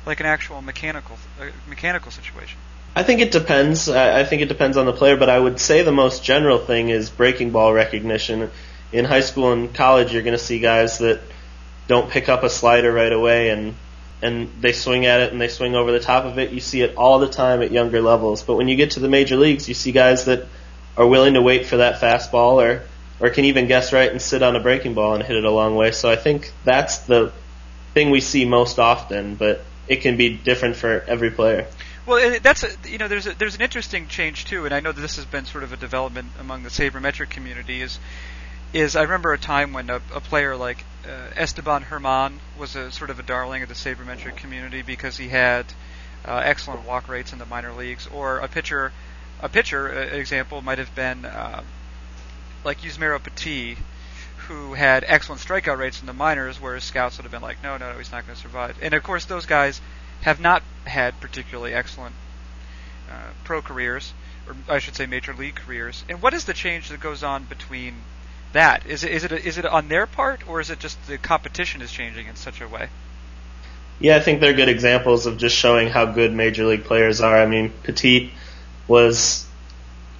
like 0.07 0.21
an 0.21 0.27
actual 0.27 0.63
mechanical 0.63 1.19
uh, 1.41 1.47
mechanical 1.69 2.11
situation? 2.11 2.59
I 2.95 3.03
think 3.03 3.21
it 3.21 3.31
depends. 3.31 3.91
I 3.91 4.25
think 4.25 4.41
it 4.41 4.49
depends 4.49 4.79
on 4.79 4.87
the 4.87 4.93
player, 4.93 5.19
but 5.19 5.29
I 5.29 5.39
would 5.39 5.61
say 5.61 5.83
the 5.83 5.93
most 5.93 6.25
general 6.25 6.59
thing 6.59 6.89
is 6.89 7.11
breaking 7.11 7.51
ball 7.51 7.75
recognition. 7.75 8.51
In 8.91 9.05
high 9.05 9.21
school 9.21 9.53
and 9.53 9.75
college, 9.75 10.15
you're 10.15 10.23
going 10.23 10.39
to 10.39 10.43
see 10.43 10.61
guys 10.61 10.99
that 10.99 11.21
don't 11.89 12.09
pick 12.09 12.31
up 12.31 12.43
a 12.43 12.49
slider 12.49 12.91
right 12.91 13.13
away 13.13 13.51
and 13.51 13.75
and 14.23 14.49
they 14.63 14.73
swing 14.73 15.05
at 15.05 15.21
it 15.21 15.33
and 15.33 15.41
they 15.41 15.49
swing 15.49 15.75
over 15.75 15.93
the 15.93 16.01
top 16.01 16.25
of 16.25 16.39
it. 16.39 16.51
You 16.51 16.61
see 16.61 16.81
it 16.81 16.97
all 16.97 17.19
the 17.19 17.29
time 17.29 17.63
at 17.63 17.71
younger 17.71 18.01
levels. 18.01 18.43
But 18.43 18.57
when 18.57 18.67
you 18.67 18.77
get 18.77 18.93
to 18.93 19.01
the 19.01 19.11
major 19.11 19.37
leagues, 19.37 19.69
you 19.69 19.75
see 19.75 19.93
guys 19.93 20.25
that 20.25 20.47
are 20.97 21.07
willing 21.07 21.35
to 21.35 21.43
wait 21.43 21.67
for 21.67 21.77
that 21.77 22.01
fastball 22.01 22.65
or 22.65 22.83
or 23.21 23.31
can 23.31 23.45
even 23.47 23.67
guess 23.67 23.93
right 23.93 24.11
and 24.11 24.21
sit 24.21 24.43
on 24.43 24.57
a 24.57 24.61
breaking 24.61 24.95
ball 24.95 25.15
and 25.15 25.23
hit 25.23 25.37
it 25.37 25.45
a 25.45 25.51
long 25.51 25.75
way. 25.75 25.91
So 25.93 26.11
I 26.11 26.17
think 26.17 26.53
that's 26.65 26.99
the 26.99 27.33
thing 27.95 28.11
we 28.11 28.21
see 28.21 28.45
most 28.45 28.79
often, 28.79 29.37
but 29.37 29.65
it 29.89 29.97
can 30.03 30.17
be 30.17 30.37
different 30.37 30.77
for 30.77 31.03
every 31.07 31.31
player. 31.31 31.67
Well, 32.05 32.39
that's 32.41 32.63
a, 32.63 32.69
you 32.89 32.99
know 32.99 33.09
there's 33.09 33.27
a, 33.27 33.35
there's 33.35 33.57
an 33.57 33.63
interesting 33.63 34.07
change 34.07 34.45
too, 34.45 34.65
and 34.65 34.73
I 34.73 34.81
know 34.81 34.93
that 34.93 35.01
this 35.01 35.17
has 35.17 35.25
been 35.25 35.45
sort 35.45 35.65
of 35.65 35.73
a 35.73 35.77
development 35.77 36.29
among 36.39 36.63
the 36.63 36.69
sabermetric 36.69 37.31
community. 37.31 37.83
Is 37.83 37.99
is 38.73 38.95
I 38.95 39.03
remember 39.03 39.33
a 39.33 39.39
time 39.39 39.73
when 39.73 39.91
a, 39.91 39.97
a 40.15 40.21
player 40.21 40.57
like 40.57 40.85
uh, 41.05 41.31
Esteban 41.35 41.85
German 41.89 42.41
was 42.59 42.77
a 42.77 42.93
sort 42.93 43.11
of 43.11 43.19
a 43.19 43.25
darling 43.25 43.63
of 43.63 43.69
the 43.69 43.75
sabermetric 43.75 44.37
community 44.37 44.83
because 44.83 45.17
he 45.17 45.29
had 45.29 45.67
uh, 46.25 46.43
excellent 46.45 46.87
walk 46.87 47.09
rates 47.09 47.33
in 47.33 47.41
the 47.41 47.47
minor 47.47 47.73
leagues, 47.73 48.07
or 48.07 48.39
a 48.39 48.47
pitcher 48.47 48.93
a 49.41 49.49
pitcher 49.49 49.89
uh, 49.89 50.17
example 50.17 50.63
might 50.63 50.79
have 50.79 50.95
been 50.95 51.25
uh, 51.25 51.63
like 52.67 52.83
Yusmeiro 52.83 53.23
Petit, 53.23 53.79
who 54.49 54.75
had 54.75 55.05
excellent 55.07 55.41
strikeout 55.41 55.79
rates 55.79 56.01
in 56.01 56.07
the 56.07 56.13
minors, 56.13 56.61
whereas 56.61 56.83
scouts 56.83 57.17
would 57.17 57.23
have 57.23 57.31
been 57.31 57.41
like, 57.41 57.63
no, 57.63 57.79
no, 57.79 57.93
no, 57.93 57.99
he's 57.99 58.11
not 58.11 58.27
going 58.27 58.35
to 58.35 58.43
survive. 58.43 58.77
And 58.83 58.93
of 58.93 59.03
course, 59.05 59.25
those 59.25 59.47
guys 59.47 59.81
have 60.23 60.41
not 60.41 60.63
had 60.85 61.19
particularly 61.21 61.73
excellent 61.73 62.15
uh, 63.11 63.31
pro 63.45 63.63
careers, 63.63 64.13
or 64.49 64.57
I 64.69 64.81
should 64.81 64.97
say, 64.97 65.07
major 65.07 65.33
league 65.33 65.55
careers. 65.55 66.05
And 66.09 66.21
what 66.21 66.35
is 66.35 66.45
the 66.45 66.53
change 66.53 66.89
that 66.89 67.01
goes 67.01 67.23
on 67.23 67.45
between 67.45 67.95
that? 68.53 68.85
Is 68.85 69.05
it 69.05 69.13
is 69.13 69.25
it 69.25 69.33
is 69.33 69.59
it 69.59 69.65
on 69.65 69.89
their 69.89 70.07
part, 70.07 70.47
or 70.49 70.61
is 70.61 70.69
it 70.69 70.81
just 70.81 71.07
the 71.07 71.19
competition 71.19 71.83
is 71.83 71.93
changing 71.93 72.27
in 72.27 72.35
such 72.35 72.61
a 72.61 72.69
way? 72.69 72.89
Yeah, 74.01 74.17
I 74.17 74.21
think 74.21 74.41
they're 74.41 74.53
good 74.53 74.69
examples 74.69 75.27
of 75.27 75.39
just 75.39 75.57
showing 75.57 75.89
how 75.89 76.07
good 76.07 76.35
major 76.35 76.67
league 76.67 76.85
players 76.85 77.21
are. 77.21 77.41
I 77.41 77.47
mean, 77.47 77.73
Petit 77.85 78.33
was 78.89 79.46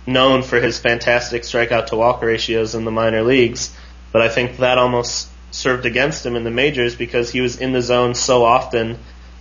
known 0.07 0.43
for 0.43 0.61
his 0.61 0.79
fantastic 0.79 1.43
strikeout 1.43 1.87
to 1.87 1.97
walk 1.97 2.23
ratios 2.23 2.75
in 2.75 2.85
the 2.85 2.91
minor 2.91 3.23
leagues, 3.23 3.75
but 4.13 4.23
I 4.23 4.29
think 4.29 4.59
that 4.59 4.79
almost 4.79 5.29
served 5.51 5.87
against 5.87 6.25
him 6.25 6.37
in 6.37 6.45
the 6.45 6.51
majors 6.51 6.95
because 6.95 7.31
he 7.31 7.41
was 7.41 7.61
in 7.61 7.73
the 7.73 7.83
zone 7.83 8.15
so 8.15 8.45
often 8.45 8.99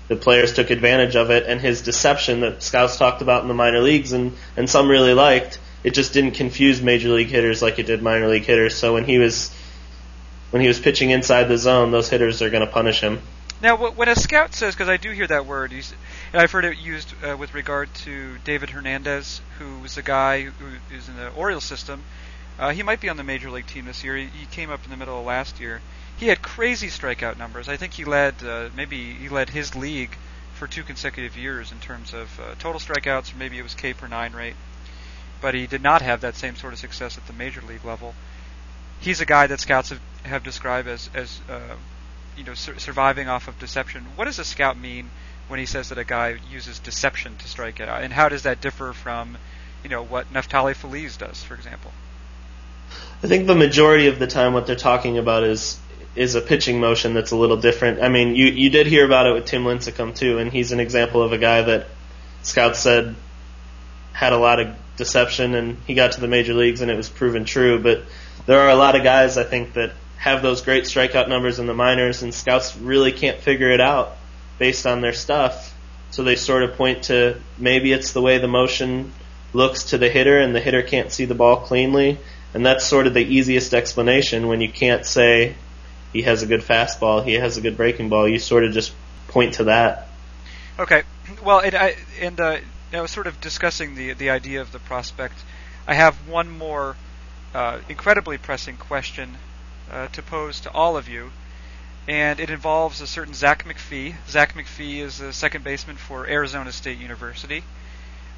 the 0.07 0.15
players 0.15 0.53
took 0.53 0.69
advantage 0.69 1.15
of 1.15 1.31
it 1.31 1.45
and 1.47 1.59
his 1.59 1.81
deception 1.81 2.41
that 2.41 2.61
scouts 2.61 2.97
talked 2.97 3.21
about 3.21 3.41
in 3.41 3.47
the 3.47 3.53
minor 3.53 3.79
leagues 3.79 4.13
and, 4.13 4.33
and 4.55 4.69
some 4.69 4.89
really 4.89 5.13
liked, 5.13 5.59
it 5.83 5.93
just 5.93 6.13
didn't 6.13 6.31
confuse 6.31 6.81
major 6.81 7.09
league 7.09 7.27
hitters 7.27 7.61
like 7.61 7.79
it 7.79 7.87
did 7.87 8.01
minor 8.01 8.27
league 8.27 8.45
hitters. 8.45 8.75
So 8.75 8.93
when 8.93 9.05
he 9.05 9.17
was 9.17 9.51
when 10.51 10.61
he 10.61 10.67
was 10.67 10.79
pitching 10.79 11.09
inside 11.09 11.45
the 11.45 11.57
zone, 11.57 11.91
those 11.91 12.09
hitters 12.09 12.41
are 12.41 12.49
going 12.49 12.65
to 12.65 12.71
punish 12.71 13.01
him. 13.01 13.21
Now, 13.61 13.77
when 13.77 14.09
a 14.09 14.15
scout 14.15 14.53
says, 14.53 14.75
because 14.75 14.89
I 14.89 14.97
do 14.97 15.11
hear 15.11 15.27
that 15.27 15.45
word, 15.45 15.71
and 15.71 15.95
I've 16.33 16.51
heard 16.51 16.65
it 16.65 16.77
used 16.77 17.13
uh, 17.23 17.37
with 17.37 17.53
regard 17.53 17.93
to 17.95 18.37
David 18.43 18.71
Hernandez, 18.71 19.39
who 19.59 19.79
was 19.79 19.97
a 19.97 20.01
guy 20.01 20.41
who 20.41 20.65
is 20.93 21.07
in 21.07 21.15
the 21.15 21.29
Orioles 21.31 21.63
system. 21.63 22.03
Uh, 22.59 22.71
he 22.71 22.83
might 22.83 22.99
be 22.99 23.07
on 23.07 23.15
the 23.15 23.23
major 23.23 23.49
league 23.49 23.67
team 23.67 23.85
this 23.85 24.03
year. 24.03 24.17
He, 24.17 24.25
he, 24.25 24.45
came 24.45 24.69
up 24.69 24.83
in 24.83 24.89
the 24.89 24.97
middle 24.97 25.19
of 25.19 25.25
last 25.25 25.59
year. 25.59 25.81
He 26.17 26.27
had 26.27 26.41
crazy 26.41 26.87
strikeout 26.87 27.37
numbers. 27.37 27.69
I 27.69 27.77
think 27.77 27.93
he 27.93 28.03
led, 28.03 28.43
uh, 28.43 28.69
maybe 28.75 29.13
he 29.13 29.29
led 29.29 29.49
his 29.49 29.73
league 29.73 30.17
for 30.53 30.67
two 30.67 30.83
consecutive 30.83 31.37
years 31.37 31.71
in 31.71 31.79
terms 31.79 32.13
of 32.13 32.39
uh, 32.39 32.55
total 32.59 32.79
strikeouts, 32.79 33.33
or 33.33 33.37
maybe 33.37 33.57
it 33.57 33.63
was 33.63 33.73
K 33.73 33.93
per 33.93 34.07
nine 34.07 34.33
rate. 34.33 34.55
But 35.41 35.53
he 35.53 35.65
did 35.65 35.81
not 35.81 36.01
have 36.01 36.21
that 36.21 36.35
same 36.35 36.55
sort 36.57 36.73
of 36.73 36.79
success 36.79 37.17
at 37.17 37.25
the 37.27 37.33
major 37.33 37.61
league 37.61 37.85
level. 37.85 38.15
He's 38.99 39.21
a 39.21 39.25
guy 39.25 39.47
that 39.47 39.59
scouts 39.59 39.89
have, 39.89 40.01
have 40.23 40.43
described 40.43 40.87
as 40.87 41.09
as 41.13 41.39
uh, 41.49 41.75
you 42.37 42.43
know 42.43 42.53
sur- 42.53 42.79
surviving 42.79 43.27
off 43.27 43.47
of 43.47 43.57
deception. 43.59 44.05
What 44.15 44.25
does 44.25 44.39
a 44.39 44.45
scout 44.45 44.77
mean 44.77 45.09
when 45.47 45.59
he 45.59 45.65
says 45.65 45.89
that 45.89 45.97
a 45.97 46.03
guy 46.03 46.37
uses 46.51 46.79
deception 46.79 47.37
to 47.37 47.47
strike 47.47 47.79
it 47.79 47.87
out, 47.87 48.03
and 48.03 48.13
how 48.13 48.29
does 48.29 48.43
that 48.43 48.61
differ 48.61 48.93
from 48.93 49.37
you 49.83 49.89
know 49.89 50.03
what 50.03 50.31
Neftali 50.33 50.75
Feliz 50.75 51.17
does, 51.17 51.43
for 51.43 51.55
example? 51.55 51.91
I 53.23 53.27
think 53.27 53.47
the 53.47 53.55
majority 53.55 54.07
of 54.07 54.19
the 54.19 54.27
time 54.27 54.53
what 54.53 54.67
they're 54.67 54.75
talking 54.75 55.17
about 55.17 55.43
is 55.43 55.79
is 56.15 56.35
a 56.35 56.41
pitching 56.41 56.79
motion 56.79 57.13
that's 57.13 57.31
a 57.31 57.35
little 57.35 57.57
different. 57.57 58.01
I 58.01 58.09
mean, 58.09 58.35
you 58.35 58.45
you 58.47 58.69
did 58.69 58.87
hear 58.87 59.05
about 59.05 59.27
it 59.27 59.33
with 59.33 59.45
Tim 59.45 59.63
Lincecum 59.63 60.15
too, 60.15 60.37
and 60.37 60.51
he's 60.51 60.71
an 60.71 60.79
example 60.79 61.21
of 61.21 61.33
a 61.33 61.37
guy 61.37 61.61
that 61.61 61.87
scouts 62.41 62.79
said 62.79 63.15
had 64.13 64.31
a 64.31 64.37
lot 64.37 64.59
of 64.59 64.75
deception, 64.97 65.55
and 65.55 65.77
he 65.85 65.93
got 65.93 66.13
to 66.13 66.21
the 66.21 66.27
major 66.27 66.53
leagues, 66.53 66.81
and 66.81 66.89
it 66.89 66.95
was 66.95 67.09
proven 67.09 67.45
true. 67.45 67.79
But 67.79 68.03
there 68.45 68.61
are 68.61 68.69
a 68.69 68.75
lot 68.75 68.95
of 68.95 69.03
guys 69.03 69.37
I 69.37 69.43
think 69.43 69.73
that 69.73 69.91
have 70.25 70.41
those 70.41 70.63
great 70.63 70.85
strikeout 70.85 71.29
numbers 71.29 71.59
in 71.59 71.67
the 71.67 71.73
minors, 71.75 72.23
and 72.23 72.33
scouts 72.33 72.75
really 72.75 73.11
can't 73.11 73.39
figure 73.39 73.69
it 73.69 73.79
out 73.79 74.17
based 74.57 74.87
on 74.87 74.99
their 75.01 75.13
stuff. 75.13 75.77
So 76.09 76.23
they 76.23 76.35
sort 76.35 76.63
of 76.63 76.77
point 76.77 77.03
to 77.03 77.39
maybe 77.59 77.93
it's 77.93 78.11
the 78.11 78.23
way 78.23 78.39
the 78.39 78.47
motion 78.47 79.13
looks 79.53 79.83
to 79.91 79.99
the 79.99 80.09
hitter, 80.09 80.39
and 80.39 80.55
the 80.55 80.59
hitter 80.59 80.81
can't 80.81 81.11
see 81.11 81.25
the 81.25 81.35
ball 81.35 81.57
cleanly. 81.57 82.17
And 82.55 82.65
that's 82.65 82.83
sort 82.83 83.05
of 83.05 83.13
the 83.13 83.23
easiest 83.23 83.75
explanation 83.75 84.47
when 84.47 84.61
you 84.61 84.69
can't 84.69 85.05
say 85.05 85.55
he 86.11 86.23
has 86.23 86.41
a 86.41 86.47
good 86.47 86.61
fastball, 86.61 87.23
he 87.23 87.33
has 87.33 87.57
a 87.57 87.61
good 87.61 87.77
breaking 87.77 88.09
ball. 88.09 88.27
You 88.27 88.39
sort 88.39 88.63
of 88.63 88.73
just 88.73 88.93
point 89.27 89.55
to 89.55 89.65
that. 89.65 90.07
Okay. 90.79 91.03
Well, 91.43 91.59
and 91.59 91.75
I 91.75 91.97
and 92.19 92.39
uh, 92.39 92.57
I 92.91 93.01
was 93.01 93.11
sort 93.11 93.27
of 93.27 93.39
discussing 93.41 93.93
the 93.93 94.13
the 94.13 94.31
idea 94.31 94.61
of 94.61 94.71
the 94.71 94.79
prospect. 94.79 95.35
I 95.85 95.93
have 95.93 96.15
one 96.27 96.49
more 96.49 96.95
uh, 97.53 97.81
incredibly 97.87 98.39
pressing 98.39 98.77
question 98.77 99.37
uh, 99.91 100.07
to 100.07 100.21
pose 100.21 100.59
to 100.61 100.71
all 100.71 100.97
of 100.97 101.07
you, 101.07 101.31
and 102.07 102.39
it 102.39 102.49
involves 102.49 103.01
a 103.01 103.07
certain 103.07 103.33
Zack 103.33 103.65
MacPhee. 103.65 104.15
Zack 104.27 104.53
MacPhee 104.53 104.99
is 104.99 105.19
a 105.21 105.33
second 105.33 105.63
baseman 105.63 105.97
for 105.97 106.27
Arizona 106.27 106.71
State 106.71 106.99
University. 106.99 107.63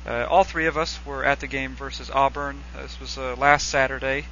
Uh, 0.06 0.26
all 0.30 0.44
three 0.44 0.68
of 0.68 0.78
us 0.78 1.00
were 1.06 1.26
at 1.26 1.42
the 1.42 1.48
game 1.48 1.76
versus 1.76 2.10
Auburn. 2.10 2.64
This 2.76 3.00
was 3.00 3.18
uh, 3.18 3.36
last 3.36 3.68
Saturday. 3.68 4.26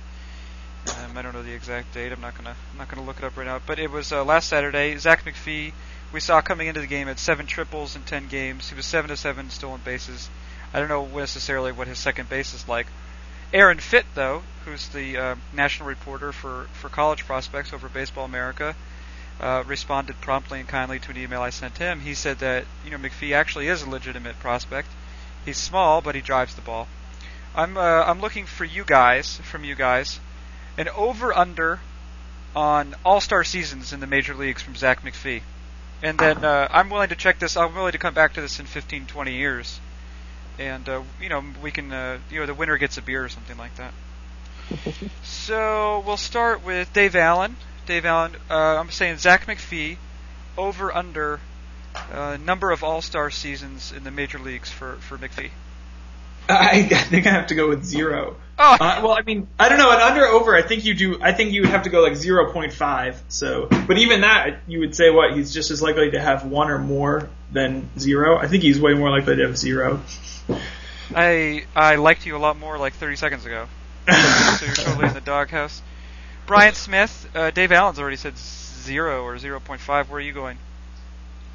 Um, 0.88 1.17
I 1.17 1.21
don't 1.21 1.34
know 1.34 1.43
the 1.43 1.54
exact 1.54 1.93
date. 1.93 2.12
I'm 2.12 2.21
not 2.21 2.36
gonna 2.36 2.56
I'm 2.71 2.78
not 2.78 2.88
gonna 2.88 3.06
look 3.06 3.17
it 3.17 3.23
up 3.23 3.36
right 3.36 3.45
now. 3.47 3.60
But 3.65 3.80
it 3.80 3.91
was 3.91 4.12
uh, 4.12 4.23
last 4.23 4.47
Saturday. 4.47 4.95
Zack 4.97 5.25
MacPhee, 5.25 5.73
we 6.13 6.19
saw 6.19 6.41
coming 6.41 6.67
into 6.67 6.80
the 6.80 6.88
game 6.88 7.08
at 7.08 7.19
seven 7.19 7.45
triples 7.45 7.95
in 7.95 8.04
ten 8.04 8.28
games. 8.28 8.69
He 8.69 8.75
was 8.75 8.86
seven 8.86 9.10
to 9.10 9.17
seven 9.17 9.49
stolen 9.49 9.82
bases. 9.84 10.30
I 10.73 10.80
don't 10.80 10.89
know 10.89 11.06
necessarily 11.08 11.71
what 11.71 11.88
his 11.88 11.97
second 11.97 12.30
base 12.30 12.54
is 12.54 12.67
like. 12.67 12.88
Aaron 13.56 13.80
Fitt, 13.80 14.06
though, 14.15 14.44
who's 14.65 14.89
the 14.89 15.15
uh, 15.15 15.36
national 15.54 15.88
reporter 15.88 16.34
for 16.34 16.68
for 16.74 16.89
college 16.89 17.26
prospects 17.26 17.72
over 17.72 17.88
Baseball 17.88 18.26
America, 18.26 18.76
uh, 19.39 19.63
responded 19.65 20.20
promptly 20.20 20.60
and 20.60 20.68
kindly 20.68 21.00
to 21.00 21.12
an 21.12 21.18
email 21.18 21.41
I 21.41 21.52
sent 21.52 21.78
him. 21.78 22.02
He 22.02 22.15
said 22.15 22.39
that 22.39 22.65
you 22.84 22.91
know 22.91 22.98
MacPhee 22.98 23.34
actually 23.34 23.70
is 23.70 23.82
a 23.82 23.89
legitimate 23.89 24.39
prospect. 24.39 24.89
He's 25.46 25.58
small, 25.58 26.02
but 26.02 26.15
he 26.15 26.22
drives 26.22 26.54
the 26.56 26.62
ball. 26.62 26.89
I'm 27.56 27.78
uh, 27.78 28.04
I'm 28.04 28.20
looking 28.20 28.46
for 28.46 28.65
you 28.65 28.84
guys 28.84 29.38
from 29.38 29.63
you 29.63 29.76
guys 29.76 30.20
an 30.78 30.89
over 30.89 31.34
under 31.34 31.80
on 32.58 32.94
All 33.06 33.22
Star 33.22 33.46
seasons 33.46 33.94
in 33.94 34.02
the 34.02 34.08
major 34.08 34.34
leagues 34.34 34.63
from 34.63 34.76
Zack 34.76 35.02
MacPhee, 35.02 35.44
and 36.04 36.20
then 36.20 36.44
uh, 36.44 36.68
I'm 36.72 36.89
willing 36.89 37.08
to 37.08 37.15
check 37.15 37.39
this. 37.39 37.56
I'm 37.56 37.74
willing 37.74 37.94
to 37.94 38.00
come 38.00 38.13
back 38.13 38.34
to 38.34 38.41
this 38.41 38.60
in 38.60 38.65
15, 38.65 39.06
20 39.06 39.34
years, 39.34 39.80
and 40.60 40.88
uh, 40.88 41.02
you 41.22 41.30
know 41.30 41.44
we 41.62 41.72
can 41.72 41.91
uh, 41.91 42.18
you 42.32 42.39
know 42.39 42.46
the 42.46 42.54
winner 42.54 42.78
gets 42.78 42.98
a 42.98 43.02
beer 43.02 43.24
or 43.24 43.30
something 43.30 43.58
like 43.58 43.76
that. 43.76 43.94
so 45.24 46.04
we'll 46.06 46.18
start 46.18 46.65
with 46.65 46.91
Dave 46.94 47.15
Allen. 47.15 47.56
Dave 47.86 48.06
Allen, 48.06 48.36
uh, 48.50 48.54
I'm 48.54 48.89
saying 48.89 49.18
Zack 49.18 49.46
MacPhee 49.46 49.98
over 50.58 50.96
under 50.96 51.39
uh, 52.12 52.38
number 52.44 52.72
of 52.72 52.84
All 52.84 53.02
Star 53.02 53.30
seasons 53.30 53.91
in 53.96 54.04
the 54.04 54.12
major 54.12 54.39
leagues 54.39 54.70
for 54.70 54.96
for 54.96 55.18
MacPhee. 55.18 55.52
I, 56.48 56.88
I 56.91 56.98
think 57.04 57.26
I 57.26 57.32
have 57.32 57.48
to 57.48 57.56
go 57.56 57.70
with 57.70 57.84
zero. 57.84 58.36
Oh, 58.60 58.78
Uh, 58.80 59.02
well, 59.04 59.13
I 59.13 59.24
mean, 59.24 59.48
I 59.58 59.68
don't 59.68 59.80
know. 59.80 59.91
At 59.91 60.00
under 60.00 60.26
over, 60.26 60.56
I 60.56 60.62
think 60.62 60.86
you 60.86 60.94
do. 60.94 61.22
I 61.22 61.34
think 61.34 61.52
you 61.52 61.62
would 61.62 61.72
have 61.72 61.84
to 61.84 61.89
go 61.89 62.02
like 62.02 62.15
zero 62.15 62.52
point 62.52 62.72
five. 62.74 63.22
So, 63.28 63.68
but 63.88 63.98
even 63.98 64.22
that, 64.22 64.60
you 64.68 64.80
would 64.80 64.96
say 64.96 65.10
what? 65.10 65.36
He's 65.36 65.54
just 65.54 65.72
as 65.72 65.82
likely 65.82 66.12
to 66.12 66.20
have 66.20 66.46
one 66.46 66.70
or 66.70 66.78
more 66.78 67.30
than 67.52 67.90
zero. 67.98 68.38
I 68.38 68.48
think 68.48 68.64
he's 68.64 68.80
way 68.80 68.94
more 68.94 69.10
likely 69.10 69.36
to 69.38 69.48
have 69.48 69.58
zero. 69.58 70.02
I 71.14 71.66
I 71.76 71.96
liked 71.96 72.26
you 72.26 72.36
a 72.36 72.40
lot 72.40 72.58
more 72.58 72.78
like 72.78 72.94
30 72.94 73.16
seconds 73.16 73.46
ago. 73.46 73.68
so 74.10 74.66
you're 74.66 74.76
totally 74.76 75.08
in 75.08 75.14
the 75.14 75.22
doghouse. 75.22 75.82
Brian 76.46 76.76
Smith, 76.76 77.30
uh, 77.34 77.52
Dave 77.52 77.72
Allen's 77.72 78.00
already 78.00 78.18
said 78.18 78.38
zero 78.38 79.24
or 79.24 79.36
0.5. 79.36 79.88
Where 79.88 80.18
are 80.18 80.20
you 80.20 80.32
going? 80.32 80.58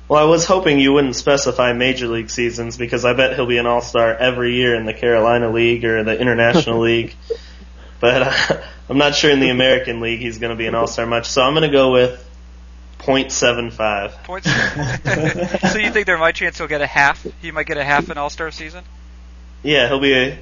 Well, 0.09 0.21
I 0.21 0.29
was 0.29 0.45
hoping 0.45 0.81
you 0.81 0.93
wouldn't 0.93 1.15
specify 1.15 1.73
major 1.73 2.09
league 2.09 2.31
seasons 2.31 2.77
because 2.77 3.05
I 3.05 3.13
bet 3.13 3.37
he'll 3.37 3.47
be 3.47 3.59
an 3.59 3.67
all 3.67 3.81
star 3.81 4.13
every 4.13 4.57
year 4.57 4.75
in 4.75 4.85
the 4.85 4.93
Carolina 4.93 5.53
League 5.53 5.85
or 5.85 6.03
the 6.03 6.19
International 6.19 6.81
League. 6.85 7.15
But 8.01 8.23
uh, 8.23 8.63
I'm 8.89 8.99
not 8.99 9.15
sure 9.15 9.31
in 9.31 9.39
the 9.39 9.51
American 9.51 10.01
League 10.01 10.19
he's 10.19 10.39
going 10.39 10.51
to 10.51 10.57
be 10.57 10.67
an 10.67 10.75
all 10.75 10.89
star 10.89 11.07
much. 11.07 11.29
So 11.29 11.43
I'm 11.43 11.55
going 11.55 11.71
to 11.71 11.73
go 11.73 11.93
with 11.93 12.29
0.75. 13.01 14.23
Points. 14.25 14.47
so 15.73 15.79
you 15.79 15.91
think 15.91 16.07
there 16.07 16.19
might 16.19 16.35
chance 16.35 16.59
he'll 16.59 16.67
get 16.67 16.81
a 16.81 16.87
half? 16.87 17.27
He 17.41 17.51
might 17.51 17.67
get 17.67 17.79
a 17.79 17.85
half 17.85 18.11
an 18.11 18.19
All 18.19 18.31
Star 18.31 18.51
season. 18.51 18.85
Yeah, 19.63 19.89
he'll 19.89 20.01
be 20.01 20.15
a, 20.15 20.39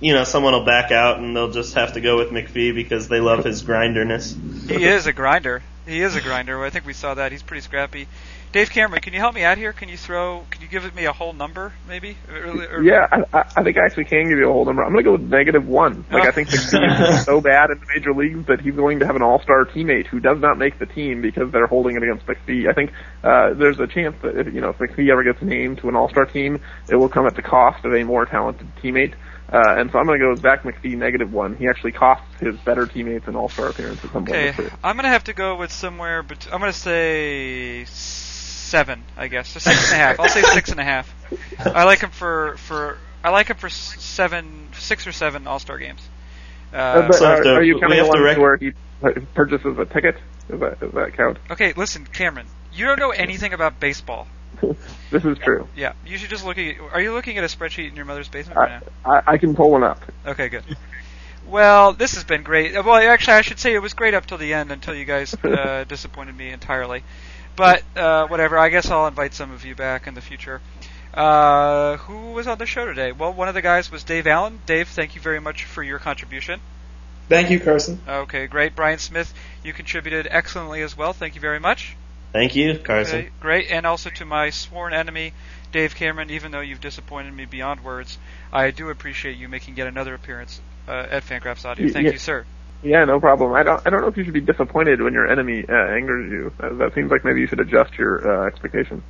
you 0.00 0.12
know, 0.12 0.24
someone 0.24 0.52
will 0.52 0.64
back 0.64 0.90
out 0.90 1.18
and 1.18 1.36
they'll 1.36 1.52
just 1.52 1.74
have 1.74 1.92
to 1.92 2.00
go 2.00 2.16
with 2.16 2.30
MacPhee 2.30 2.74
because 2.74 3.08
they 3.08 3.20
love 3.20 3.44
his 3.44 3.62
grinderness. 3.62 4.34
He 4.68 4.84
is 4.84 5.06
a 5.06 5.12
grinder. 5.12 5.62
He 5.86 6.00
is 6.00 6.16
a 6.16 6.20
grinder. 6.20 6.64
I 6.64 6.70
think 6.70 6.84
we 6.84 6.92
saw 6.92 7.14
that. 7.14 7.30
He's 7.30 7.42
pretty 7.42 7.62
scrappy. 7.62 8.08
Dave 8.56 8.70
Cameron, 8.70 9.02
can 9.02 9.12
you 9.12 9.18
help 9.18 9.34
me 9.34 9.42
out 9.44 9.58
here? 9.58 9.74
Can 9.74 9.90
you 9.90 9.98
throw? 9.98 10.46
Can 10.50 10.62
you 10.62 10.68
give 10.68 10.94
me 10.94 11.04
a 11.04 11.12
whole 11.12 11.34
number, 11.34 11.74
maybe? 11.86 12.16
Or, 12.30 12.76
or- 12.76 12.82
Yeah, 12.82 13.06
I, 13.12 13.44
I- 13.54 13.62
think 13.62 13.76
I 13.76 13.84
actually 13.84 14.06
can 14.06 14.30
give 14.30 14.38
you 14.38 14.48
a 14.48 14.52
whole 14.54 14.64
number. 14.64 14.82
I'm 14.82 14.92
going 14.92 15.04
to 15.04 15.10
go 15.10 15.12
with 15.12 15.30
negative 15.30 15.68
one. 15.68 16.06
Like 16.10 16.26
I 16.26 16.30
think 16.30 16.48
the 16.48 16.56
team 16.56 16.82
is 16.84 17.24
so 17.26 17.42
bad 17.42 17.68
in 17.70 17.80
the 17.80 17.86
major 17.94 18.14
leagues 18.14 18.46
that 18.46 18.62
he's 18.62 18.74
going 18.74 19.00
to 19.00 19.06
have 19.06 19.14
an 19.14 19.20
all-star 19.20 19.66
teammate 19.66 20.06
who 20.06 20.20
does 20.20 20.40
not 20.40 20.56
make 20.56 20.78
the 20.78 20.86
team 20.86 21.20
because 21.20 21.52
they're 21.52 21.66
holding 21.66 21.96
it 21.96 22.02
against 22.02 22.24
MacPhee. 22.24 22.66
I 22.66 22.72
think 22.72 22.92
uh, 23.22 23.52
there's 23.52 23.78
a 23.78 23.86
chance 23.86 24.16
that 24.22 24.38
if, 24.38 24.54
you 24.54 24.62
know 24.62 24.70
if 24.70 24.78
MacPhee 24.78 25.10
ever 25.12 25.22
gets 25.22 25.42
named 25.42 25.76
to 25.80 25.90
an 25.90 25.94
all-star 25.94 26.24
team, 26.24 26.58
it 26.88 26.96
will 26.96 27.10
come 27.10 27.26
at 27.26 27.36
the 27.36 27.42
cost 27.42 27.84
of 27.84 27.92
a 27.92 28.04
more 28.04 28.24
talented 28.24 28.68
teammate. 28.82 29.12
Uh, 29.52 29.74
and 29.76 29.90
so 29.92 29.98
I'm 29.98 30.06
going 30.06 30.18
to 30.18 30.24
go 30.24 30.30
with 30.30 30.40
Zack 30.40 30.62
MacPhee 30.62 30.96
negative 30.96 31.30
one. 31.30 31.56
He 31.56 31.68
actually 31.68 31.92
costs 31.92 32.24
his 32.40 32.56
better 32.60 32.86
teammates 32.86 33.28
an 33.28 33.36
all-star 33.36 33.68
appearance 33.68 34.02
at 34.02 34.12
some 34.12 34.24
point. 34.24 34.30
Okay, 34.30 34.48
in 34.48 34.54
his 34.54 34.56
career. 34.56 34.78
I'm 34.82 34.96
gonna 34.96 35.08
have 35.08 35.24
to 35.24 35.34
go 35.34 35.56
with 35.56 35.70
somewhere, 35.70 36.22
but 36.22 36.48
I'm 36.50 36.60
gonna 36.60 36.72
say 36.72 37.84
seven, 38.66 39.02
I 39.16 39.28
guess, 39.28 39.48
so 39.48 39.58
six 39.60 39.92
and 39.92 40.00
a 40.00 40.04
half. 40.04 40.20
I'll 40.20 40.28
say 40.28 40.42
six 40.42 40.70
and 40.70 40.80
a 40.80 40.84
half. 40.84 41.12
I 41.64 41.84
like 41.84 42.00
him 42.00 42.10
for 42.10 42.56
for 42.58 42.98
I 43.24 43.30
like 43.30 43.48
him 43.48 43.56
for 43.56 43.68
seven, 43.68 44.68
six 44.74 45.06
or 45.06 45.12
seven 45.12 45.46
All 45.46 45.58
Star 45.58 45.78
games. 45.78 46.00
Uh, 46.72 46.76
Uh, 46.76 47.06
but 47.08 47.16
so 47.16 47.26
are, 47.26 47.42
are 47.56 47.62
you 47.62 47.74
we 47.76 47.80
counting 47.80 47.98
have 47.98 48.06
the 48.08 48.16
to 48.16 48.22
rec- 48.22 48.38
where 48.38 48.56
he 48.56 48.72
purchases 49.34 49.78
a 49.78 49.84
ticket? 49.86 50.16
Does 50.50 50.60
that, 50.60 50.80
does 50.80 50.92
that 50.92 51.12
count? 51.16 51.38
okay, 51.50 51.72
listen, 51.76 52.06
Cameron, 52.06 52.46
you 52.72 52.84
don't 52.86 52.98
know 52.98 53.10
anything 53.10 53.52
about 53.52 53.80
baseball. 53.80 54.28
this 55.10 55.24
is 55.24 55.36
true. 55.38 55.68
Yeah, 55.76 55.92
you 56.06 56.18
should 56.18 56.30
just 56.30 56.44
look 56.44 56.56
at. 56.58 56.76
Are 56.92 57.00
you 57.00 57.12
looking 57.12 57.36
at 57.38 57.44
a 57.44 57.46
spreadsheet 57.48 57.88
in 57.90 57.96
your 57.96 58.04
mother's 58.04 58.28
basement 58.28 58.56
right 58.58 58.70
I, 58.70 59.10
now? 59.10 59.20
I, 59.26 59.32
I 59.34 59.38
can 59.38 59.54
pull 59.54 59.70
one 59.70 59.82
up. 59.84 60.00
Okay, 60.26 60.48
good. 60.48 60.64
Well, 61.46 61.92
this 61.92 62.14
has 62.14 62.24
been 62.24 62.42
great. 62.42 62.74
Uh, 62.76 62.82
Well, 62.84 62.96
actually, 62.96 63.34
I 63.34 63.42
should 63.42 63.58
say 63.58 63.74
it 63.74 63.78
was 63.78 63.94
great 63.94 64.14
up 64.14 64.26
till 64.26 64.38
the 64.38 64.52
end 64.54 64.72
until 64.72 64.94
you 64.94 65.04
guys 65.04 65.34
uh, 65.44 65.84
disappointed 65.86 66.36
me 66.36 66.50
entirely. 66.50 67.04
But 67.56 67.82
uh, 67.96 68.26
whatever. 68.28 68.58
I 68.58 68.68
guess 68.68 68.90
I'll 68.90 69.06
invite 69.06 69.34
some 69.34 69.50
of 69.50 69.64
you 69.64 69.74
back 69.74 70.06
in 70.06 70.14
the 70.14 70.20
future. 70.20 70.60
Uh, 71.14 71.96
who 71.96 72.32
was 72.32 72.46
on 72.46 72.58
the 72.58 72.66
show 72.66 72.84
today? 72.84 73.10
Well, 73.10 73.32
one 73.32 73.48
of 73.48 73.54
the 73.54 73.62
guys 73.62 73.90
was 73.90 74.04
Dave 74.04 74.26
Allen. 74.26 74.60
Dave, 74.66 74.88
thank 74.88 75.14
you 75.14 75.20
very 75.20 75.40
much 75.40 75.64
for 75.64 75.82
your 75.82 75.98
contribution. 75.98 76.60
Thank 77.28 77.50
you, 77.50 77.58
Carson. 77.58 78.00
Okay, 78.06 78.46
great. 78.46 78.76
Brian 78.76 78.98
Smith, 78.98 79.32
you 79.64 79.72
contributed 79.72 80.28
excellently 80.30 80.82
as 80.82 80.96
well. 80.96 81.12
Thank 81.12 81.34
you 81.34 81.40
very 81.40 81.58
much. 81.58 81.96
Thank 82.32 82.54
you, 82.54 82.78
Carson. 82.78 83.18
Okay, 83.20 83.30
great. 83.40 83.70
And 83.70 83.86
also 83.86 84.10
to 84.10 84.24
my 84.26 84.50
sworn 84.50 84.92
enemy, 84.92 85.32
Dave 85.72 85.94
Cameron, 85.94 86.30
even 86.30 86.52
though 86.52 86.60
you've 86.60 86.80
disappointed 86.80 87.32
me 87.32 87.46
beyond 87.46 87.82
words, 87.82 88.18
I 88.52 88.70
do 88.70 88.90
appreciate 88.90 89.38
you 89.38 89.48
making 89.48 89.76
yet 89.76 89.86
another 89.86 90.14
appearance 90.14 90.60
uh, 90.86 91.06
at 91.10 91.24
Fangraphs 91.24 91.64
Audio. 91.64 91.88
Thank 91.88 92.06
yeah. 92.06 92.12
you, 92.12 92.18
sir. 92.18 92.44
Yeah, 92.82 93.04
no 93.04 93.18
problem. 93.20 93.52
I 93.52 93.62
don't. 93.62 93.82
I 93.86 93.90
don't 93.90 94.02
know 94.02 94.08
if 94.08 94.16
you 94.16 94.24
should 94.24 94.34
be 94.34 94.40
disappointed 94.40 95.00
when 95.00 95.12
your 95.12 95.26
enemy 95.26 95.64
uh, 95.68 95.72
angers 95.72 96.30
you. 96.30 96.52
Uh, 96.60 96.74
that 96.74 96.94
seems 96.94 97.10
like 97.10 97.24
maybe 97.24 97.40
you 97.40 97.46
should 97.46 97.60
adjust 97.60 97.96
your 97.98 98.44
uh, 98.44 98.46
expectations. 98.46 99.02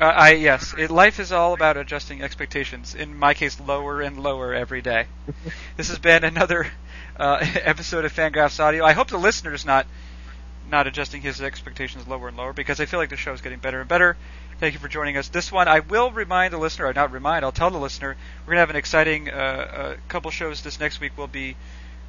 Uh, 0.00 0.06
I 0.06 0.32
yes, 0.32 0.74
it, 0.76 0.90
life 0.90 1.20
is 1.20 1.30
all 1.30 1.54
about 1.54 1.76
adjusting 1.76 2.20
expectations. 2.22 2.94
In 2.94 3.16
my 3.16 3.32
case, 3.32 3.60
lower 3.60 4.00
and 4.00 4.20
lower 4.20 4.52
every 4.52 4.82
day. 4.82 5.06
this 5.76 5.88
has 5.88 5.98
been 5.98 6.24
another 6.24 6.66
uh, 7.16 7.38
episode 7.54 8.04
of 8.04 8.12
Fangraphs 8.12 8.58
Audio. 8.58 8.84
I 8.84 8.92
hope 8.92 9.08
the 9.08 9.18
listener 9.18 9.54
is 9.54 9.64
not 9.64 9.86
not 10.68 10.86
adjusting 10.86 11.22
his 11.22 11.40
expectations 11.40 12.08
lower 12.08 12.28
and 12.28 12.36
lower 12.36 12.52
because 12.52 12.80
I 12.80 12.86
feel 12.86 12.98
like 12.98 13.10
the 13.10 13.16
show 13.16 13.32
is 13.32 13.40
getting 13.40 13.58
better 13.58 13.80
and 13.80 13.88
better. 13.88 14.16
Thank 14.58 14.74
you 14.74 14.80
for 14.80 14.88
joining 14.88 15.16
us. 15.16 15.28
This 15.28 15.52
one, 15.52 15.68
I 15.68 15.80
will 15.80 16.10
remind 16.10 16.52
the 16.52 16.58
listener, 16.58 16.86
or 16.86 16.92
not 16.92 17.12
remind, 17.12 17.44
I'll 17.44 17.52
tell 17.52 17.70
the 17.70 17.78
listener, 17.78 18.16
we're 18.44 18.52
gonna 18.52 18.60
have 18.60 18.70
an 18.70 18.76
exciting 18.76 19.28
uh, 19.28 19.32
uh, 19.32 19.96
couple 20.08 20.30
shows 20.30 20.62
this 20.62 20.80
next 20.80 21.00
week. 21.00 21.12
We'll 21.16 21.26
be 21.26 21.56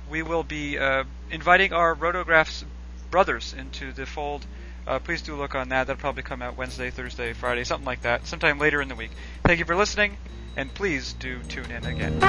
we 0.10 0.22
will 0.22 0.44
be 0.44 0.78
uh, 0.78 1.04
inviting 1.32 1.74
our 1.74 1.96
Rotographs 1.96 2.64
brothers 3.12 3.54
into 3.58 3.92
the 3.94 4.06
fold. 4.06 4.46
Uh, 4.88 5.00
please 5.00 5.22
do 5.22 5.36
look 5.36 5.56
on 5.56 5.70
that. 5.70 5.88
That'll 5.88 6.00
probably 6.00 6.24
come 6.24 6.42
out 6.42 6.58
Wednesday, 6.58 6.92
Thursday, 6.92 7.34
Friday, 7.34 7.64
something 7.64 7.86
like 7.86 8.02
that, 8.04 8.28
sometime 8.28 8.60
later 8.60 8.82
in 8.82 8.88
the 8.88 8.96
week. 8.96 9.12
Thank 9.44 9.60
you 9.60 9.66
for 9.66 9.76
listening, 9.76 10.18
and 10.56 10.74
please 10.74 11.14
do 11.14 11.40
tune 11.44 11.72
in 11.72 11.86
again. 11.86 12.22